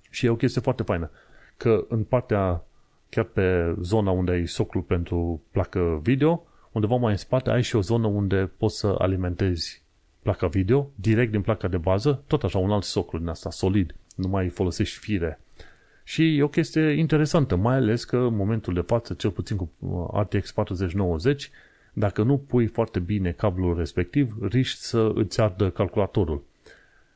Și 0.10 0.26
e 0.26 0.30
o 0.30 0.36
chestie 0.36 0.62
foarte 0.62 0.84
faină, 0.84 1.12
că 1.58 1.86
în 1.90 2.04
partea 2.04 2.64
chiar 3.10 3.24
pe 3.24 3.76
zona 3.82 4.12
unde 4.12 4.32
ai 4.32 4.48
socul 4.48 4.82
pentru 4.82 5.42
placă 5.52 6.00
video, 6.04 6.46
undeva 6.72 6.96
mai 6.96 7.12
în 7.12 7.18
spate 7.18 7.50
ai 7.50 7.62
și 7.62 7.76
o 7.76 7.82
zonă 7.82 8.08
unde 8.08 8.52
poți 8.58 8.78
să 8.78 8.96
alimentezi 8.98 9.84
placa 10.22 10.48
video 10.48 10.90
direct 10.96 11.32
din 11.32 11.42
placa 11.42 11.68
de 11.68 11.78
bază, 11.78 12.24
tot 12.28 12.44
așa 12.44 12.58
un 12.58 12.72
alt 12.72 12.84
soclu 12.84 13.20
din 13.20 13.28
asta, 13.28 13.50
solid, 13.50 13.96
nu 14.16 14.28
mai 14.28 14.50
folosești 14.50 14.98
fire. 14.98 15.40
Și 16.04 16.38
e 16.38 16.44
o 16.44 16.48
chestie 16.48 16.92
interesantă, 16.92 17.56
mai 17.56 17.76
ales 17.76 18.04
că 18.04 18.18
în 18.18 18.36
momentul 18.36 18.74
de 18.74 18.82
față, 18.82 19.14
cel 19.14 19.30
puțin 19.30 19.58
cu 19.58 19.72
uh, 19.80 20.22
RTX 20.22 20.52
4090, 20.52 21.52
dacă 21.94 22.24
nu 22.24 22.38
pui 22.38 22.68
foarte 22.68 23.00
bine 23.00 23.32
cablul 23.32 23.78
respectiv, 23.78 24.38
riști 24.42 24.82
să 24.82 25.12
îți 25.16 25.42
ardă 25.42 25.70
calculatorul. 25.70 26.44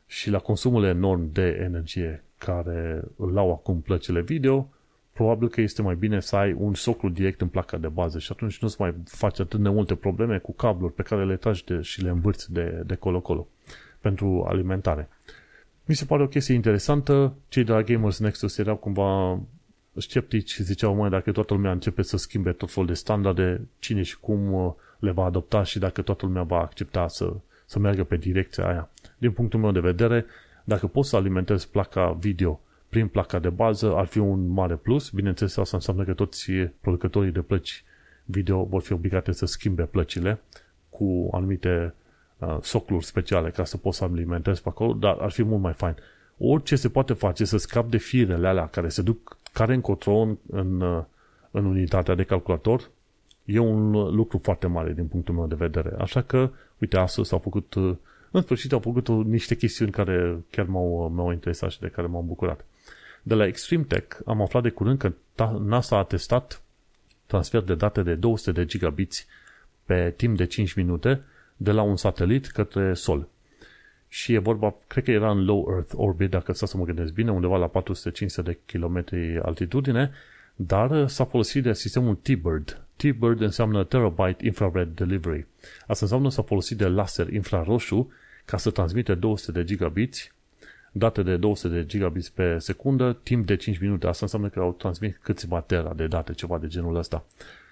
Și 0.07 0.29
la 0.29 0.39
consumul 0.39 0.83
enorm 0.83 1.31
de 1.31 1.59
energie 1.63 2.23
care 2.37 3.03
îl 3.17 3.37
au 3.37 3.51
acum 3.51 3.81
plăcile 3.81 4.21
video, 4.21 4.69
probabil 5.13 5.49
că 5.49 5.61
este 5.61 5.81
mai 5.81 5.95
bine 5.95 6.19
să 6.19 6.35
ai 6.35 6.53
un 6.53 6.73
soclu 6.73 7.09
direct 7.09 7.41
în 7.41 7.47
placa 7.47 7.77
de 7.77 7.87
bază 7.87 8.19
și 8.19 8.31
atunci 8.31 8.59
nu-ți 8.59 8.81
mai 8.81 8.95
faci 9.05 9.39
atât 9.39 9.59
de 9.59 9.69
multe 9.69 9.95
probleme 9.95 10.37
cu 10.37 10.53
cabluri 10.53 10.93
pe 10.93 11.01
care 11.01 11.25
le 11.25 11.35
tragi 11.35 11.65
de, 11.65 11.81
și 11.81 12.03
le 12.03 12.09
învârți 12.09 12.53
de, 12.53 12.83
de 12.85 12.95
colo-colo 12.95 13.47
pentru 13.99 14.45
alimentare. 14.47 15.09
Mi 15.85 15.95
se 15.95 16.05
pare 16.05 16.23
o 16.23 16.27
chestie 16.27 16.53
interesantă. 16.53 17.35
Cei 17.47 17.63
de 17.63 17.71
la 17.71 17.81
Gamers 17.81 18.19
Nexus 18.19 18.57
erau 18.57 18.75
cumva 18.75 19.39
sceptici 19.97 20.51
și 20.51 20.63
ziceau, 20.63 20.95
mai 20.95 21.09
dacă 21.09 21.31
toată 21.31 21.53
lumea 21.53 21.71
începe 21.71 22.01
să 22.01 22.17
schimbe 22.17 22.51
tot 22.51 22.71
felul 22.71 22.89
de 22.89 22.93
standarde, 22.93 23.67
cine 23.79 24.01
și 24.01 24.19
cum 24.19 24.53
uh, 24.53 24.73
le 24.99 25.11
va 25.11 25.23
adopta 25.23 25.63
și 25.63 25.79
dacă 25.79 26.01
toată 26.01 26.25
lumea 26.25 26.43
va 26.43 26.59
accepta 26.59 27.07
să, 27.07 27.33
să 27.65 27.79
meargă 27.79 28.03
pe 28.03 28.17
direcția 28.17 28.67
aia. 28.67 28.89
Din 29.17 29.31
punctul 29.31 29.59
meu 29.59 29.71
de 29.71 29.79
vedere, 29.79 30.25
dacă 30.63 30.87
poți 30.87 31.09
să 31.09 31.15
alimentezi 31.15 31.69
placa 31.69 32.11
video 32.19 32.59
prin 32.89 33.07
placa 33.07 33.39
de 33.39 33.49
bază 33.49 33.95
ar 33.95 34.05
fi 34.05 34.17
un 34.17 34.47
mare 34.47 34.75
plus. 34.75 35.09
Bineînțeles, 35.09 35.57
asta 35.57 35.75
înseamnă 35.75 36.03
că 36.03 36.13
toți 36.13 36.51
producătorii 36.51 37.31
de 37.31 37.41
plăci 37.41 37.83
video 38.25 38.63
vor 38.63 38.81
fi 38.81 38.93
obligate 38.93 39.31
să 39.31 39.45
schimbe 39.45 39.83
plăcile 39.83 40.39
cu 40.89 41.29
anumite 41.31 41.93
uh, 42.37 42.57
socluri 42.61 43.05
speciale 43.05 43.49
ca 43.49 43.63
să 43.63 43.77
poți 43.77 43.97
să 43.97 44.03
alimentezi 44.03 44.61
pe 44.61 44.69
acolo, 44.69 44.93
dar 44.93 45.17
ar 45.19 45.31
fi 45.31 45.43
mult 45.43 45.61
mai 45.61 45.73
fain. 45.73 45.95
Orice 46.37 46.75
se 46.75 46.89
poate 46.89 47.13
face 47.13 47.45
să 47.45 47.57
scap 47.57 47.89
de 47.89 47.97
firele 47.97 48.47
alea 48.47 48.67
care 48.67 48.89
se 48.89 49.01
duc, 49.01 49.37
care 49.55 49.73
încotro 49.73 50.15
în, 50.15 50.37
în, 50.49 50.81
uh, 50.81 51.03
în 51.51 51.65
unitatea 51.65 52.15
de 52.15 52.23
calculator, 52.23 52.89
e 53.45 53.59
un 53.59 53.91
lucru 53.91 54.39
foarte 54.43 54.67
mare 54.67 54.93
din 54.93 55.05
punctul 55.05 55.33
meu 55.33 55.47
de 55.47 55.55
vedere. 55.55 55.95
Așa 55.99 56.21
că, 56.21 56.51
uite, 56.77 56.97
astăzi 56.97 57.33
au 57.33 57.39
făcut, 57.39 57.73
uh, 57.73 57.95
în 58.31 58.41
sfârșit 58.41 58.71
au 58.71 58.79
făcut 58.79 59.07
niște 59.07 59.55
chestiuni 59.55 59.91
care 59.91 60.37
chiar 60.49 60.65
m-au, 60.65 61.11
m-au 61.15 61.31
interesat 61.31 61.71
și 61.71 61.79
de 61.79 61.87
care 61.87 62.07
m-au 62.07 62.21
bucurat. 62.21 62.65
De 63.23 63.33
la 63.33 63.45
Extreme 63.45 63.83
Tech 63.83 64.17
am 64.25 64.41
aflat 64.41 64.63
de 64.63 64.69
curând 64.69 64.97
că 64.97 65.11
NASA 65.59 65.97
a 65.97 66.03
testat 66.03 66.61
transfer 67.25 67.61
de 67.61 67.75
date 67.75 68.01
de 68.01 68.15
200 68.15 68.51
de 68.51 68.65
gigabiți 68.65 69.25
pe 69.85 70.13
timp 70.17 70.37
de 70.37 70.45
5 70.45 70.73
minute 70.73 71.21
de 71.57 71.71
la 71.71 71.81
un 71.81 71.95
satelit 71.95 72.47
către 72.47 72.93
Sol. 72.93 73.27
Și 74.15 74.33
e 74.33 74.37
vorba, 74.37 74.75
cred 74.87 75.03
că 75.03 75.11
era 75.11 75.31
în 75.31 75.45
low 75.45 75.67
Earth 75.71 75.93
orbit, 75.95 76.29
dacă 76.29 76.53
să 76.53 76.65
să 76.65 76.77
mă 76.77 76.83
gândesc 76.83 77.13
bine, 77.13 77.31
undeva 77.31 77.57
la 77.57 77.67
450 77.67 78.45
de 78.45 78.59
kilometri 78.65 79.39
altitudine, 79.39 80.11
dar 80.55 81.07
s-a 81.07 81.25
folosit 81.25 81.63
de 81.63 81.73
sistemul 81.73 82.15
T-Bird. 82.15 82.81
T-Bird 82.95 83.41
înseamnă 83.41 83.83
Terabyte 83.83 84.45
Infrared 84.45 84.87
Delivery. 84.87 85.45
Asta 85.87 85.97
înseamnă 86.05 86.29
s-a 86.29 86.41
folosit 86.41 86.77
de 86.77 86.87
laser 86.87 87.33
infraroșu 87.33 88.11
ca 88.45 88.57
să 88.57 88.69
transmite 88.69 89.13
200 89.13 89.51
de 89.51 89.63
gigabiți 89.63 90.31
date 90.91 91.23
de 91.23 91.37
200 91.37 91.73
de 91.73 91.85
gigabits 91.85 92.29
pe 92.29 92.57
secundă, 92.57 93.19
timp 93.23 93.45
de 93.45 93.55
5 93.55 93.79
minute. 93.79 94.07
Asta 94.07 94.19
înseamnă 94.23 94.49
că 94.49 94.59
au 94.59 94.73
transmis 94.73 95.15
câțiva 95.21 95.61
tera 95.61 95.93
de 95.93 96.07
date, 96.07 96.33
ceva 96.33 96.57
de 96.57 96.67
genul 96.67 96.95
ăsta. 96.95 97.25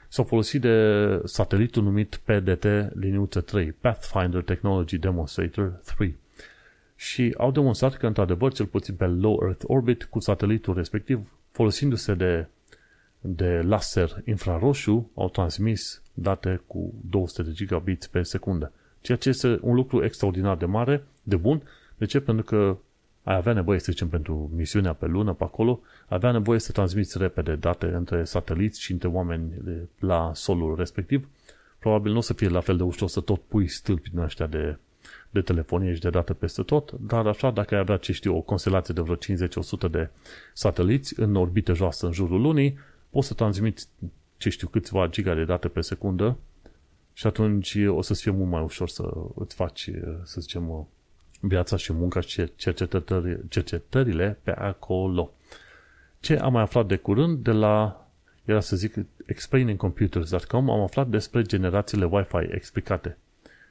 S-au 0.09 0.23
folosit 0.23 0.61
de 0.61 1.21
satelitul 1.23 1.83
numit 1.83 2.19
PDT 2.23 2.65
liniuță 2.93 3.41
3, 3.41 3.71
Pathfinder 3.71 4.41
Technology 4.41 4.97
Demonstrator 4.97 5.81
3. 5.95 6.21
Și 6.95 7.33
au 7.37 7.51
demonstrat 7.51 7.97
că, 7.97 8.07
într-adevăr, 8.07 8.53
cel 8.53 8.65
puțin 8.65 8.95
pe 8.95 9.05
low 9.05 9.39
Earth 9.43 9.63
orbit, 9.67 10.03
cu 10.03 10.19
satelitul 10.19 10.73
respectiv, 10.73 11.31
folosindu-se 11.51 12.13
de, 12.13 12.47
de 13.19 13.61
laser 13.61 14.21
infraroșu, 14.25 15.11
au 15.15 15.29
transmis 15.29 16.01
date 16.13 16.61
cu 16.67 16.93
200 17.09 17.43
de 17.43 17.51
gigabits 17.51 18.07
pe 18.07 18.21
secundă. 18.21 18.71
Ceea 19.01 19.17
ce 19.17 19.29
este 19.29 19.59
un 19.61 19.75
lucru 19.75 20.03
extraordinar 20.03 20.57
de 20.57 20.65
mare, 20.65 21.03
de 21.23 21.35
bun. 21.35 21.61
De 21.97 22.05
ce? 22.05 22.19
Pentru 22.19 22.43
că 22.43 22.77
ai 23.23 23.35
avea 23.35 23.53
nevoie, 23.53 23.79
să 23.79 23.91
zicem, 23.91 24.09
pentru 24.09 24.51
misiunea 24.55 24.93
pe 24.93 25.05
lună, 25.05 25.33
pe 25.33 25.43
acolo, 25.43 25.79
avea 26.07 26.31
nevoie 26.31 26.59
să 26.59 26.71
transmiți 26.71 27.17
repede 27.17 27.55
date 27.55 27.85
între 27.85 28.23
sateliți 28.23 28.81
și 28.81 28.91
între 28.91 29.07
oameni 29.07 29.51
la 29.99 30.31
solul 30.33 30.75
respectiv. 30.75 31.27
Probabil 31.79 32.11
nu 32.11 32.17
o 32.17 32.21
să 32.21 32.33
fie 32.33 32.47
la 32.47 32.59
fel 32.59 32.77
de 32.77 32.83
ușor 32.83 33.09
să 33.09 33.19
tot 33.19 33.41
pui 33.41 33.67
stâlpi 33.67 34.09
din 34.09 34.19
ăștia 34.19 34.47
de, 34.47 34.77
de 35.33 35.41
telefonie 35.41 35.93
și 35.93 35.99
de 35.99 36.09
date 36.09 36.33
peste 36.33 36.61
tot, 36.61 36.91
dar 36.91 37.27
așa, 37.27 37.51
dacă 37.51 37.73
ai 37.73 37.79
avea, 37.79 37.97
ce 37.97 38.11
știu, 38.11 38.35
o 38.35 38.41
constelație 38.41 38.93
de 38.93 39.01
vreo 39.01 39.15
50-100 39.15 39.91
de 39.91 40.09
sateliți 40.53 41.19
în 41.19 41.35
orbită 41.35 41.73
joasă 41.73 42.05
în 42.05 42.11
jurul 42.11 42.41
lunii, 42.41 42.77
poți 43.09 43.27
să 43.27 43.33
transmiți, 43.33 43.87
ce 44.37 44.49
știu, 44.49 44.67
câțiva 44.67 45.07
giga 45.07 45.33
de 45.33 45.43
date 45.43 45.67
pe 45.67 45.81
secundă 45.81 46.37
și 47.13 47.27
atunci 47.27 47.77
o 47.87 48.01
să-ți 48.01 48.21
fie 48.21 48.31
mult 48.31 48.49
mai 48.49 48.61
ușor 48.61 48.89
să 48.89 49.13
îți 49.35 49.55
faci, 49.55 49.89
să 50.23 50.41
zicem, 50.41 50.87
viața 51.39 51.75
și 51.77 51.93
munca 51.93 52.19
și 52.19 52.51
cercetările 53.49 54.39
pe 54.43 54.51
acolo. 54.51 55.31
Ce 56.19 56.37
am 56.37 56.51
mai 56.51 56.61
aflat 56.61 56.87
de 56.87 56.95
curând 56.95 57.37
de 57.37 57.51
la, 57.51 58.07
era 58.45 58.59
să 58.59 58.75
zic, 58.75 58.93
explainingcomputers.com, 59.25 60.69
am 60.69 60.81
aflat 60.81 61.07
despre 61.07 61.41
generațiile 61.41 62.05
Wi-Fi 62.05 62.47
explicate. 62.49 63.17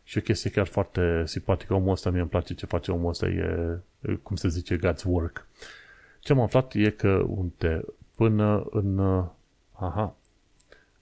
Și 0.05 0.19
o 0.19 0.21
chestie 0.21 0.51
chiar 0.51 0.67
foarte 0.67 1.23
simpatică. 1.27 1.75
Omul 1.75 1.91
ăsta, 1.91 2.11
mie 2.11 2.21
îmi 2.21 2.29
place 2.29 2.55
ce 2.55 2.67
face 2.67 2.93
omul 2.93 3.09
ăsta, 3.09 3.27
e, 3.27 3.79
cum 4.23 4.37
se 4.37 4.49
zice, 4.49 4.79
God's 4.79 5.05
work. 5.05 5.47
Ce 6.21 6.33
am 6.33 6.41
aflat 6.41 6.75
e 6.75 6.91
că, 6.91 7.25
unde, 7.27 7.85
până 8.15 8.67
în, 8.71 8.99
aha, 9.73 10.17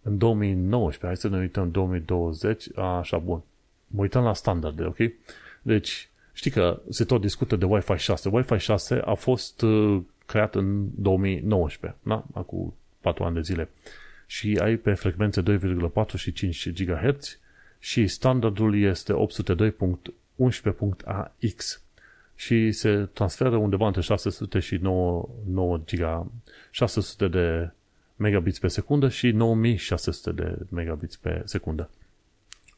în 0.02 0.18
2019, 0.18 1.06
hai 1.06 1.16
să 1.16 1.28
ne 1.28 1.38
uităm, 1.38 1.70
2020, 1.70 2.76
așa, 2.76 3.18
bun. 3.18 3.42
Mă 3.86 4.00
uităm 4.00 4.22
la 4.22 4.34
standarde, 4.34 4.84
ok? 4.84 4.98
Deci, 5.62 6.10
Știi 6.40 6.50
că 6.50 6.80
se 6.88 7.04
tot 7.04 7.20
discută 7.20 7.56
de 7.56 7.64
Wi-Fi 7.64 7.96
6. 7.96 8.30
Wi-Fi 8.32 8.58
6 8.58 8.94
a 8.94 9.14
fost 9.14 9.62
uh, 9.62 10.02
creat 10.26 10.54
în 10.54 10.88
2019, 10.94 11.98
da? 12.02 12.24
acum 12.34 12.74
4 13.00 13.24
ani 13.24 13.34
de 13.34 13.40
zile. 13.40 13.68
Și 14.26 14.58
ai 14.62 14.76
pe 14.76 14.94
frecvențe 14.94 15.42
2,4 15.42 16.14
și 16.16 16.32
5 16.32 16.84
GHz 16.84 17.38
și 17.80 18.06
standardul 18.06 18.82
este 18.82 19.12
802.11.AX. 19.12 21.80
și 22.34 22.72
se 22.72 23.08
transferă 23.12 23.56
undeva 23.56 23.86
între 23.86 24.00
600 24.00 24.58
și 24.58 24.76
9, 24.76 25.28
9 25.46 25.80
giga, 25.84 26.26
600 26.70 27.28
de 27.28 27.70
megabits 28.16 28.58
pe 28.58 28.68
secundă 28.68 29.08
și 29.08 29.30
9600 29.30 30.42
de 30.42 30.58
megabits 30.68 31.16
pe 31.16 31.42
secundă. 31.44 31.90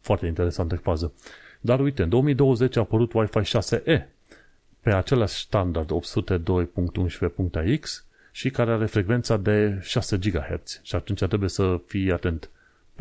Foarte 0.01 0.27
interesantă 0.27 0.77
fază. 0.77 1.13
Dar 1.61 1.81
uite, 1.81 2.03
în 2.03 2.09
2020 2.09 2.77
a 2.77 2.81
apărut 2.81 3.13
Wi-Fi 3.13 3.39
6E 3.39 4.03
pe 4.81 4.93
același 4.93 5.35
standard 5.35 5.91
802.11.x 5.93 8.05
și 8.33 8.51
care 8.51 8.71
are 8.71 8.87
frecvența 8.87 9.37
de 9.37 9.79
6 9.83 10.17
GHz. 10.17 10.81
Și 10.83 10.95
atunci 10.95 11.25
trebuie 11.25 11.49
să 11.49 11.81
fii 11.87 12.13
atent 12.13 12.51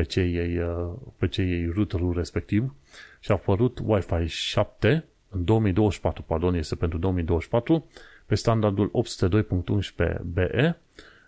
pe 0.02 0.08
ce 0.08 0.22
iei, 0.22 0.58
uh, 0.58 0.92
pe 1.18 1.28
ce 1.28 1.42
iei 1.42 1.72
routerul 1.76 2.14
respectiv. 2.14 2.74
Și 3.20 3.32
a 3.32 3.34
apărut 3.34 3.80
Wi-Fi 3.84 4.28
7 4.28 5.06
în 5.30 5.44
2024, 5.46 6.24
pardon, 6.24 6.54
este 6.54 6.76
pentru 6.76 6.98
2024, 6.98 7.88
pe 8.26 8.36
standardul 8.36 8.92
802.11be, 8.92 10.76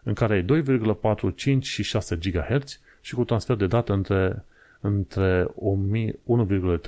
în 0.03 0.13
care 0.13 0.33
ai 0.33 0.43
2,4, 0.43 1.35
5 1.35 1.65
și 1.65 1.83
6 1.83 2.15
GHz 2.15 2.79
și 3.01 3.13
cu 3.13 3.23
transfer 3.23 3.55
de 3.55 3.67
dată 3.67 3.93
între, 3.93 4.45
între 4.79 5.47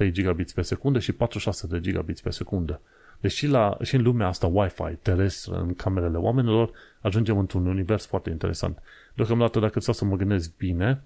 1,3 0.06 0.12
gigabits 0.12 0.54
pe 0.54 0.62
secundă 0.62 1.00
și 1.00 1.12
46 1.12 1.68
de 1.68 1.80
gigabits 1.80 2.22
pe 2.22 2.30
secundă. 2.30 2.82
Deci 3.20 3.32
și, 3.32 3.48
la, 3.48 3.78
și 3.82 3.96
în 3.96 4.02
lumea 4.02 4.28
asta 4.28 4.48
Wi-Fi 4.48 4.96
terestră, 5.02 5.56
în 5.56 5.74
camerele 5.74 6.18
oamenilor, 6.18 6.72
ajungem 7.02 7.38
într-un 7.38 7.66
univers 7.66 8.06
foarte 8.06 8.30
interesant. 8.30 8.80
Deocamdată, 9.14 9.60
dacă 9.60 9.80
ți 9.80 9.92
să 9.94 10.06
mă 10.06 10.16
gândesc 10.16 10.58
bine, 10.58 11.02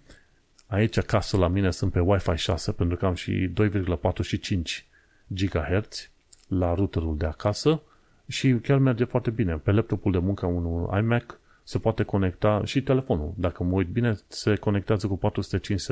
aici 0.70 0.98
acasă 0.98 1.38
la 1.38 1.48
mine 1.48 1.72
sunt 1.72 1.92
pe 1.92 2.00
Wi-Fi 2.00 2.36
6, 2.36 2.72
pentru 2.72 2.98
că 2.98 3.06
am 3.06 3.14
și 3.14 3.52
2,4 3.62 4.22
și 4.22 4.40
5 4.40 4.86
GHz 5.28 6.10
la 6.48 6.74
routerul 6.74 7.18
de 7.18 7.26
acasă 7.26 7.82
și 8.28 8.54
chiar 8.54 8.78
merge 8.78 9.04
foarte 9.04 9.30
bine. 9.30 9.54
Pe 9.58 9.72
laptopul 9.72 10.12
de 10.12 10.18
muncă, 10.18 10.46
un 10.46 10.98
iMac, 10.98 11.40
se 11.64 11.78
poate 11.78 12.04
conecta 12.04 12.62
și 12.66 12.82
telefonul. 12.82 13.34
Dacă 13.36 13.64
mă 13.64 13.74
uit 13.74 13.88
bine, 13.88 14.16
se 14.28 14.56
conectează 14.56 15.08
cu 15.08 15.20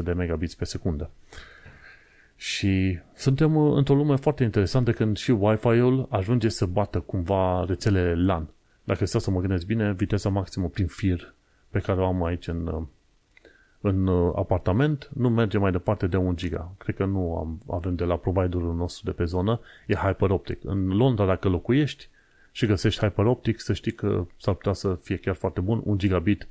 400-500 0.01 0.03
de 0.03 0.13
megabits 0.13 0.55
pe 0.55 0.65
secundă. 0.65 1.09
Și 2.35 2.99
suntem 3.15 3.55
uh, 3.55 3.75
într-o 3.75 3.95
lume 3.95 4.15
foarte 4.15 4.43
interesantă 4.43 4.91
când 4.91 5.17
și 5.17 5.31
Wi-Fi-ul 5.31 6.07
ajunge 6.09 6.49
să 6.49 6.65
bată 6.65 6.99
cumva 6.99 7.65
rețelele 7.67 8.25
LAN. 8.25 8.49
Dacă 8.83 9.05
stau 9.05 9.19
să 9.19 9.31
mă 9.31 9.39
gândesc 9.39 9.65
bine, 9.65 9.93
viteza 9.93 10.29
maximă 10.29 10.67
prin 10.67 10.87
fir 10.87 11.33
pe 11.69 11.79
care 11.79 11.99
o 11.99 12.05
am 12.05 12.23
aici 12.23 12.47
în, 12.47 12.67
uh, 12.67 12.83
în 13.87 14.07
uh, 14.07 14.33
apartament 14.35 15.09
nu 15.13 15.29
merge 15.29 15.57
mai 15.57 15.71
departe 15.71 16.07
de 16.07 16.17
1 16.17 16.33
giga. 16.33 16.71
Cred 16.77 16.95
că 16.95 17.05
nu 17.05 17.37
am, 17.37 17.75
avem 17.75 17.95
de 17.95 18.03
la 18.03 18.17
providerul 18.17 18.75
nostru 18.75 19.05
de 19.05 19.11
pe 19.11 19.23
zonă, 19.23 19.59
e 19.87 19.95
HyperOptic. 19.95 20.59
În 20.63 20.87
Londra, 20.87 21.25
dacă 21.25 21.49
locuiești 21.49 22.09
și 22.51 22.65
găsești 22.65 23.01
HyperOptic, 23.01 23.59
să 23.59 23.73
știi 23.73 23.91
că 23.91 24.25
s-ar 24.37 24.53
putea 24.53 24.73
să 24.73 24.97
fie 25.01 25.17
chiar 25.17 25.35
foarte 25.35 25.61
bun. 25.61 25.81
1 25.83 25.97
gigabit 25.97 26.47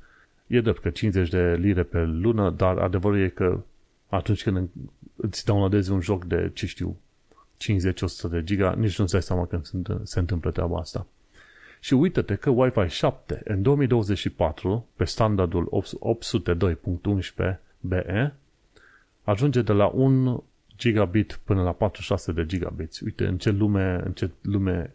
e 0.47 0.61
drept 0.61 0.81
că 0.81 0.89
50 0.89 1.29
de 1.29 1.55
lire 1.59 1.83
pe 1.83 2.03
lună, 2.03 2.49
dar 2.49 2.77
adevărul 2.77 3.19
e 3.19 3.27
că 3.27 3.59
atunci 4.09 4.43
când 4.43 4.69
îți 5.15 5.45
downloadezi 5.45 5.91
un 5.91 6.01
joc 6.01 6.25
de, 6.25 6.51
ce 6.53 6.65
știu, 6.65 6.97
50-100 8.27 8.29
de 8.29 8.43
giga, 8.43 8.73
nici 8.73 8.99
nu-ți 8.99 9.11
dai 9.11 9.21
seama 9.21 9.45
când 9.45 9.87
se 10.03 10.19
întâmplă 10.19 10.51
treaba 10.51 10.77
asta. 10.77 11.07
Și 11.79 11.93
uite-te 11.93 12.35
că 12.35 12.49
Wi-Fi 12.49 12.87
7 12.87 13.41
în 13.43 13.61
2024, 13.61 14.87
pe 14.95 15.03
standardul 15.05 15.85
802.11be, 17.81 18.31
ajunge 19.23 19.61
de 19.61 19.73
la 19.73 19.85
1 19.85 20.43
gigabit 20.77 21.39
până 21.43 21.63
la 21.63 21.71
46 21.71 22.31
de 22.31 22.45
gigabits. 22.45 22.99
Uite 22.99 23.25
în 23.25 23.37
ce 23.37 23.49
lume, 23.49 24.01
în 24.03 24.11
ce 24.11 24.29
lume 24.41 24.91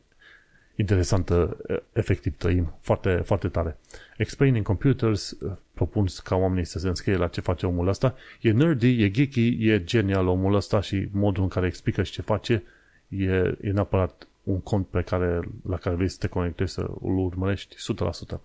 interesantă 0.76 1.56
efectiv 1.92 2.36
trăim. 2.36 2.74
Foarte, 2.80 3.14
foarte 3.24 3.48
tare. 3.48 3.78
Explaining 4.16 4.64
Computers 4.64 5.36
propun 5.72 6.06
ca 6.24 6.36
oamenii 6.36 6.64
să 6.64 6.78
se 6.78 6.88
înscrie 6.88 7.16
la 7.16 7.26
ce 7.26 7.40
face 7.40 7.66
omul 7.66 7.88
ăsta. 7.88 8.14
E 8.40 8.50
nerdy, 8.50 9.02
e 9.02 9.10
geeky, 9.10 9.68
e 9.68 9.84
genial 9.84 10.26
omul 10.26 10.54
ăsta 10.54 10.80
și 10.80 11.08
modul 11.12 11.42
în 11.42 11.48
care 11.48 11.66
explică 11.66 12.02
și 12.02 12.12
ce 12.12 12.22
face 12.22 12.62
e, 13.08 13.24
e 13.60 13.70
neapărat 13.72 14.26
un 14.42 14.60
cont 14.60 14.86
pe 14.86 15.02
care, 15.02 15.40
la 15.68 15.76
care 15.76 15.94
vrei 15.94 16.08
să 16.08 16.16
te 16.18 16.26
conectezi 16.26 16.72
să 16.72 16.80
îl 16.80 17.18
urmărești 17.18 17.76
100%. 17.76 18.38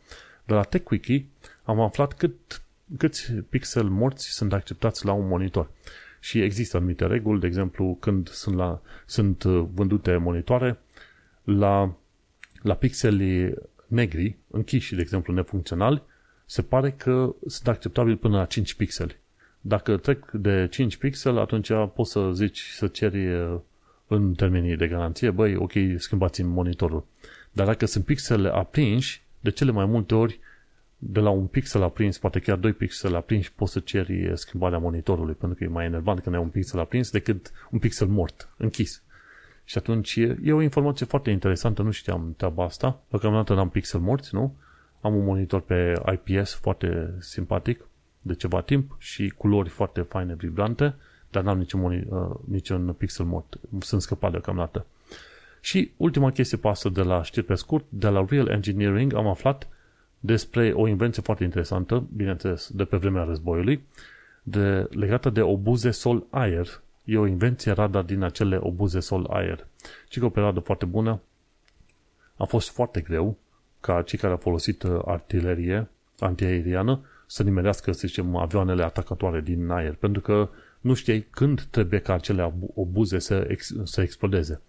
De 0.45 0.53
la 0.53 0.63
TechWiki 0.63 1.25
am 1.63 1.79
aflat 1.79 2.13
cât, 2.13 2.61
câți 2.97 3.31
pixel 3.33 3.83
morți 3.83 4.29
sunt 4.29 4.53
acceptați 4.53 5.05
la 5.05 5.11
un 5.11 5.27
monitor. 5.27 5.69
Și 6.19 6.41
există 6.41 6.77
anumite 6.77 7.05
reguli, 7.05 7.39
de 7.39 7.47
exemplu, 7.47 7.97
când 7.99 8.29
sunt, 8.29 8.55
la, 8.55 8.81
sunt 9.05 9.43
vândute 9.43 10.17
monitoare, 10.17 10.79
la, 11.43 11.95
la 12.61 12.73
pixeli 12.73 13.53
negri, 13.87 14.35
închiși, 14.51 14.95
de 14.95 15.01
exemplu, 15.01 15.33
nefuncționali, 15.33 16.01
se 16.45 16.61
pare 16.61 16.91
că 16.91 17.35
sunt 17.47 17.67
acceptabili 17.67 18.17
până 18.17 18.37
la 18.37 18.45
5 18.45 18.73
pixeli. 18.73 19.17
Dacă 19.61 19.97
trec 19.97 20.31
de 20.31 20.67
5 20.71 20.97
pixel, 20.97 21.37
atunci 21.37 21.69
poți 21.93 22.11
să 22.11 22.29
zici, 22.33 22.59
să 22.59 22.87
ceri 22.87 23.27
în 24.07 24.33
termenii 24.33 24.75
de 24.75 24.87
garanție, 24.87 25.31
băi, 25.31 25.55
ok, 25.55 25.71
schimbați 25.97 26.43
monitorul. 26.43 27.05
Dar 27.51 27.65
dacă 27.65 27.85
sunt 27.85 28.05
pixele 28.05 28.49
aprinși, 28.49 29.21
de 29.39 29.49
cele 29.49 29.71
mai 29.71 29.85
multe 29.85 30.15
ori, 30.15 30.39
de 30.97 31.19
la 31.19 31.29
un 31.29 31.45
pixel 31.45 31.83
aprins, 31.83 32.17
poate 32.17 32.39
chiar 32.39 32.57
doi 32.57 32.73
pixel 32.73 33.15
aprinși, 33.15 33.53
poți 33.53 33.71
să 33.71 33.79
ceri 33.79 34.31
schimbarea 34.33 34.77
monitorului, 34.77 35.33
pentru 35.33 35.57
că 35.57 35.63
e 35.63 35.67
mai 35.67 35.85
enervant 35.85 36.19
când 36.19 36.35
ai 36.35 36.41
un 36.41 36.49
pixel 36.49 36.79
aprins 36.79 37.11
decât 37.11 37.51
un 37.71 37.79
pixel 37.79 38.07
mort, 38.07 38.49
închis. 38.57 39.03
Și 39.63 39.77
atunci 39.77 40.15
e, 40.15 40.37
e 40.43 40.53
o 40.53 40.61
informație 40.61 41.05
foarte 41.05 41.29
interesantă, 41.29 41.81
nu 41.81 41.91
știam 41.91 42.33
treaba 42.37 42.63
asta. 42.63 43.01
Deocamdată 43.09 43.53
n-am 43.53 43.69
pixel 43.69 43.99
morți, 43.99 44.35
nu? 44.35 44.55
Am 45.01 45.15
un 45.15 45.25
monitor 45.25 45.61
pe 45.61 45.93
IPS 46.11 46.53
foarte 46.53 47.15
simpatic 47.19 47.87
de 48.21 48.33
ceva 48.33 48.61
timp 48.61 48.95
și 48.99 49.33
culori 49.37 49.69
foarte 49.69 50.01
faine, 50.01 50.35
vibrante 50.35 50.95
dar 51.37 51.45
n-am 51.45 51.57
niciun, 51.57 52.07
uh, 52.09 52.35
niciun 52.45 52.93
pixel 52.97 53.25
mort. 53.25 53.59
Sunt 53.79 54.01
scăpat 54.01 54.31
deocamdată. 54.31 54.85
Și 55.61 55.91
ultima 55.97 56.31
chestie 56.31 56.57
pasă 56.57 56.89
de 56.89 57.01
la 57.01 57.23
știri 57.23 57.45
pe 57.45 57.55
scurt, 57.55 57.85
de 57.89 58.07
la 58.07 58.25
Real 58.29 58.47
Engineering 58.47 59.13
am 59.13 59.27
aflat 59.27 59.67
despre 60.19 60.71
o 60.71 60.87
invenție 60.87 61.21
foarte 61.21 61.43
interesantă, 61.43 62.03
bineînțeles, 62.15 62.69
de 62.73 62.83
pe 62.83 62.97
vremea 62.97 63.23
războiului, 63.23 63.83
de, 64.43 64.87
legată 64.89 65.29
de 65.29 65.41
obuze 65.41 65.91
sol-aer. 65.91 66.81
E 67.03 67.17
o 67.17 67.25
invenție 67.25 67.71
radar 67.71 68.03
din 68.03 68.23
acele 68.23 68.57
obuze 68.61 68.99
sol-aer. 68.99 69.67
Și 70.09 70.19
că 70.19 70.25
o 70.25 70.29
perioadă 70.29 70.59
foarte 70.59 70.85
bună 70.85 71.19
a 72.37 72.43
fost 72.43 72.69
foarte 72.69 73.01
greu 73.01 73.37
ca 73.79 74.01
cei 74.01 74.19
care 74.19 74.31
au 74.31 74.39
folosit 74.39 74.83
uh, 74.83 75.01
artilerie 75.05 75.87
antiaeriană 76.19 76.99
să 77.25 77.43
nimerească, 77.43 77.91
să 77.91 78.07
zicem, 78.07 78.35
avioanele 78.35 78.83
atacatoare 78.83 79.41
din 79.41 79.69
aer, 79.69 79.93
pentru 79.93 80.21
că 80.21 80.49
nu 80.87 80.93
știai 80.93 81.27
când 81.29 81.61
trebuie 81.61 81.99
ca 81.99 82.13
acele 82.13 82.53
obuze 82.73 83.19
să, 83.19 83.45
ex, 83.49 83.73
să 83.83 84.01
explodeze. 84.01 84.61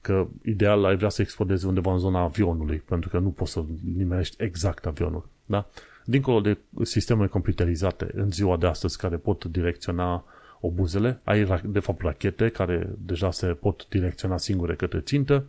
Că 0.00 0.26
ideal 0.44 0.84
ai 0.84 0.96
vrea 0.96 1.08
să 1.08 1.22
explodeze 1.22 1.66
undeva 1.66 1.92
în 1.92 1.98
zona 1.98 2.20
avionului, 2.20 2.76
pentru 2.76 3.08
că 3.08 3.18
nu 3.18 3.28
poți 3.28 3.52
să 3.52 3.64
nimerești 3.96 4.42
exact 4.42 4.86
avionul. 4.86 5.28
Da? 5.46 5.66
Dincolo 6.04 6.40
de 6.40 6.58
sistemele 6.82 7.28
computerizate 7.28 8.10
în 8.14 8.30
ziua 8.30 8.56
de 8.56 8.66
astăzi 8.66 8.98
care 8.98 9.16
pot 9.16 9.44
direcționa 9.44 10.24
obuzele, 10.60 11.20
ai 11.24 11.62
de 11.64 11.78
fapt 11.78 12.02
rachete 12.02 12.48
care 12.48 12.88
deja 12.98 13.30
se 13.30 13.46
pot 13.46 13.86
direcționa 13.88 14.36
singure 14.36 14.74
către 14.74 15.00
țintă, 15.00 15.44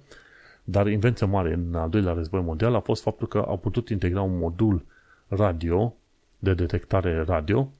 dar 0.63 0.87
invenția 0.87 1.27
mare 1.27 1.53
în 1.53 1.75
al 1.75 1.89
doilea 1.89 2.13
război 2.13 2.41
mondial 2.41 2.75
a 2.75 2.79
fost 2.79 3.01
faptul 3.01 3.27
că 3.27 3.37
au 3.37 3.57
putut 3.57 3.89
integra 3.89 4.21
un 4.21 4.37
modul 4.37 4.85
radio 5.27 5.95
de 6.39 6.53
detectare 6.53 7.23
radio 7.27 7.71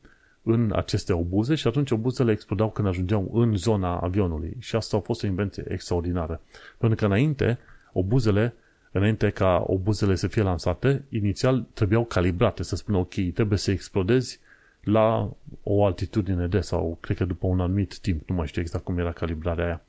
în 0.44 0.72
aceste 0.76 1.14
obuze 1.14 1.56
și 1.56 1.68
atunci 1.68 1.92
obuzele 1.92 2.32
explodau 2.32 2.72
când 2.72 2.88
ajungeau 2.88 3.30
în 3.34 3.56
zona 3.56 3.98
avionului. 3.98 4.56
Și 4.60 4.76
asta 4.76 4.98
a 4.98 5.00
fost 5.00 5.24
o 5.24 5.28
invenție 5.28 5.66
extraordinară. 5.68 6.42
Pentru 6.78 6.98
că 6.98 7.06
înainte, 7.06 7.60
obuzele, 7.94 8.54
înainte 8.92 9.30
ca 9.30 9.64
obuzele 9.68 10.16
să 10.16 10.28
fie 10.28 10.42
lansate, 10.42 11.04
inițial 11.10 11.66
trebuiau 11.74 12.06
calibrate, 12.06 12.64
să 12.64 12.76
spună 12.76 12.98
ok, 12.98 13.14
trebuie 13.34 13.58
să 13.58 13.72
explodezi 13.72 14.40
la 14.84 15.30
o 15.64 15.86
altitudine 15.86 16.48
de 16.48 16.60
sau 16.60 16.98
cred 17.02 17.18
că 17.18 17.26
după 17.26 17.48
un 17.48 17.60
anumit 17.60 17.98
timp, 17.98 18.30
nu 18.30 18.36
mai 18.36 18.48
știu 18.48 18.62
exact 18.62 18.84
cum 18.84 18.98
era 18.98 19.12
calibrarea 19.12 19.66
aia. 19.66 19.82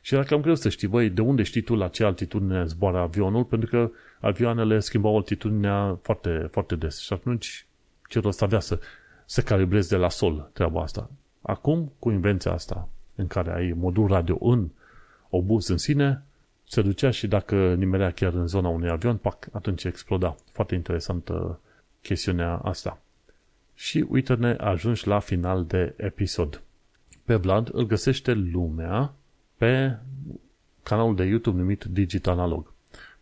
Și 0.00 0.14
era 0.14 0.22
cam 0.22 0.40
greu 0.40 0.54
să 0.54 0.68
știi, 0.68 0.88
băi, 0.88 1.10
de 1.10 1.20
unde 1.20 1.42
știi 1.42 1.60
tu 1.60 1.74
la 1.74 1.88
ce 1.88 2.04
altitudine 2.04 2.64
zboară 2.64 2.98
avionul, 2.98 3.44
pentru 3.44 3.68
că 3.68 3.90
avioanele 4.20 4.78
schimbau 4.78 5.16
altitudinea 5.16 5.98
foarte, 6.02 6.48
foarte 6.50 6.76
des. 6.76 7.00
Și 7.00 7.12
atunci 7.12 7.66
ce 8.08 8.20
rost 8.20 8.42
avea 8.42 8.60
să 8.60 8.78
să 9.26 9.42
calibrezi 9.42 9.88
de 9.88 9.96
la 9.96 10.08
sol 10.08 10.50
treaba 10.52 10.82
asta. 10.82 11.10
Acum, 11.42 11.92
cu 11.98 12.10
invenția 12.10 12.52
asta, 12.52 12.88
în 13.14 13.26
care 13.26 13.52
ai 13.52 13.72
modul 13.76 14.06
radio 14.06 14.36
în 14.40 14.68
obuz 15.28 15.68
în 15.68 15.78
sine, 15.78 16.22
se 16.68 16.82
ducea 16.82 17.10
și 17.10 17.26
dacă 17.26 17.74
nimerea 17.74 18.10
chiar 18.10 18.32
în 18.32 18.46
zona 18.46 18.68
unui 18.68 18.88
avion, 18.88 19.16
pac, 19.16 19.48
atunci 19.52 19.84
exploda. 19.84 20.36
Foarte 20.52 20.74
interesantă 20.74 21.60
chestiunea 22.02 22.56
asta. 22.56 22.98
Și 23.74 24.06
uite-ne, 24.08 24.52
ajungi 24.52 25.08
la 25.08 25.18
final 25.18 25.64
de 25.64 25.94
episod. 25.96 26.62
Pe 27.24 27.34
Vlad 27.34 27.70
îl 27.72 27.86
găsește 27.86 28.32
lumea 28.32 29.12
pe 29.56 29.96
canalul 30.82 31.16
de 31.16 31.24
YouTube 31.24 31.58
numit 31.58 31.84
Digit 31.84 32.26
Analog. 32.26 32.72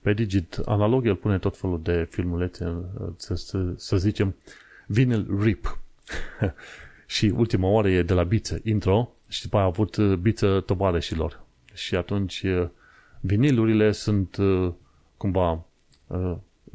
Pe 0.01 0.13
Digit 0.13 0.55
Analog 0.65 1.07
el 1.07 1.17
pune 1.17 1.39
tot 1.39 1.57
felul 1.57 1.83
de 1.83 2.07
filmulețe, 2.11 2.75
să, 3.17 3.35
să, 3.35 3.73
să 3.77 3.97
zicem, 3.97 4.35
vinyl 4.87 5.41
rip. 5.41 5.79
și 7.07 7.33
ultima 7.37 7.69
oară 7.69 7.89
e 7.89 8.03
de 8.03 8.13
la 8.13 8.23
biță, 8.23 8.61
intro, 8.63 9.15
și 9.29 9.43
după 9.43 9.57
aia 9.57 9.65
a 9.65 9.69
avut 9.69 9.99
biță 9.99 10.61
tovarășilor. 10.61 11.45
Și 11.75 11.97
atunci 11.97 12.45
vinilurile 13.21 13.93
sunt 13.93 14.37
cumva 15.17 15.65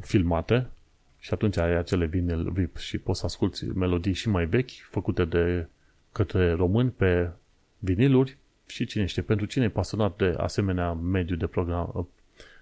filmate. 0.00 0.70
Și 1.18 1.34
atunci 1.34 1.56
ai 1.56 1.76
acele 1.76 2.06
vinyl 2.06 2.52
rip 2.54 2.76
și 2.76 2.98
poți 2.98 3.18
să 3.18 3.24
asculti 3.24 3.64
melodii 3.64 4.12
și 4.12 4.28
mai 4.28 4.46
vechi 4.46 4.70
făcute 4.90 5.24
de 5.24 5.68
către 6.12 6.52
români 6.52 6.90
pe 6.90 7.30
viniluri. 7.78 8.36
Și 8.66 8.86
cine 8.86 9.04
știe, 9.04 9.22
pentru 9.22 9.46
cine 9.46 9.64
e 9.64 9.68
pasionat 9.68 10.16
de 10.16 10.34
asemenea 10.36 10.92
mediu 10.92 11.36
de, 11.36 11.46
program, 11.46 12.08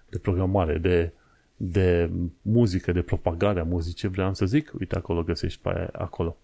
de 0.08 0.18
programare, 0.18 0.78
de, 0.78 1.12
de 1.56 2.10
muzică, 2.42 2.92
de 2.92 3.02
propagare 3.02 3.60
a 3.60 3.64
muzicii, 3.64 4.08
vreau 4.08 4.34
să 4.34 4.46
zic, 4.46 4.72
uite 4.78 4.96
acolo 4.96 5.22
găsești 5.22 5.60
pe 5.62 5.88
acolo. 5.92 6.36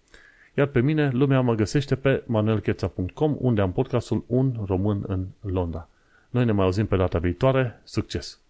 Iar 0.53 0.67
pe 0.67 0.81
mine, 0.81 1.09
lumea 1.09 1.41
mă 1.41 1.55
găsește 1.55 1.95
pe 1.95 2.23
manuelcheța.com, 2.25 3.35
unde 3.39 3.61
am 3.61 3.71
podcastul 3.71 4.23
Un 4.27 4.53
Român 4.65 5.03
în 5.07 5.25
Londra. 5.41 5.87
Noi 6.29 6.45
ne 6.45 6.51
mai 6.51 6.65
auzim 6.65 6.85
pe 6.85 6.95
data 6.95 7.19
viitoare. 7.19 7.81
Succes! 7.83 8.42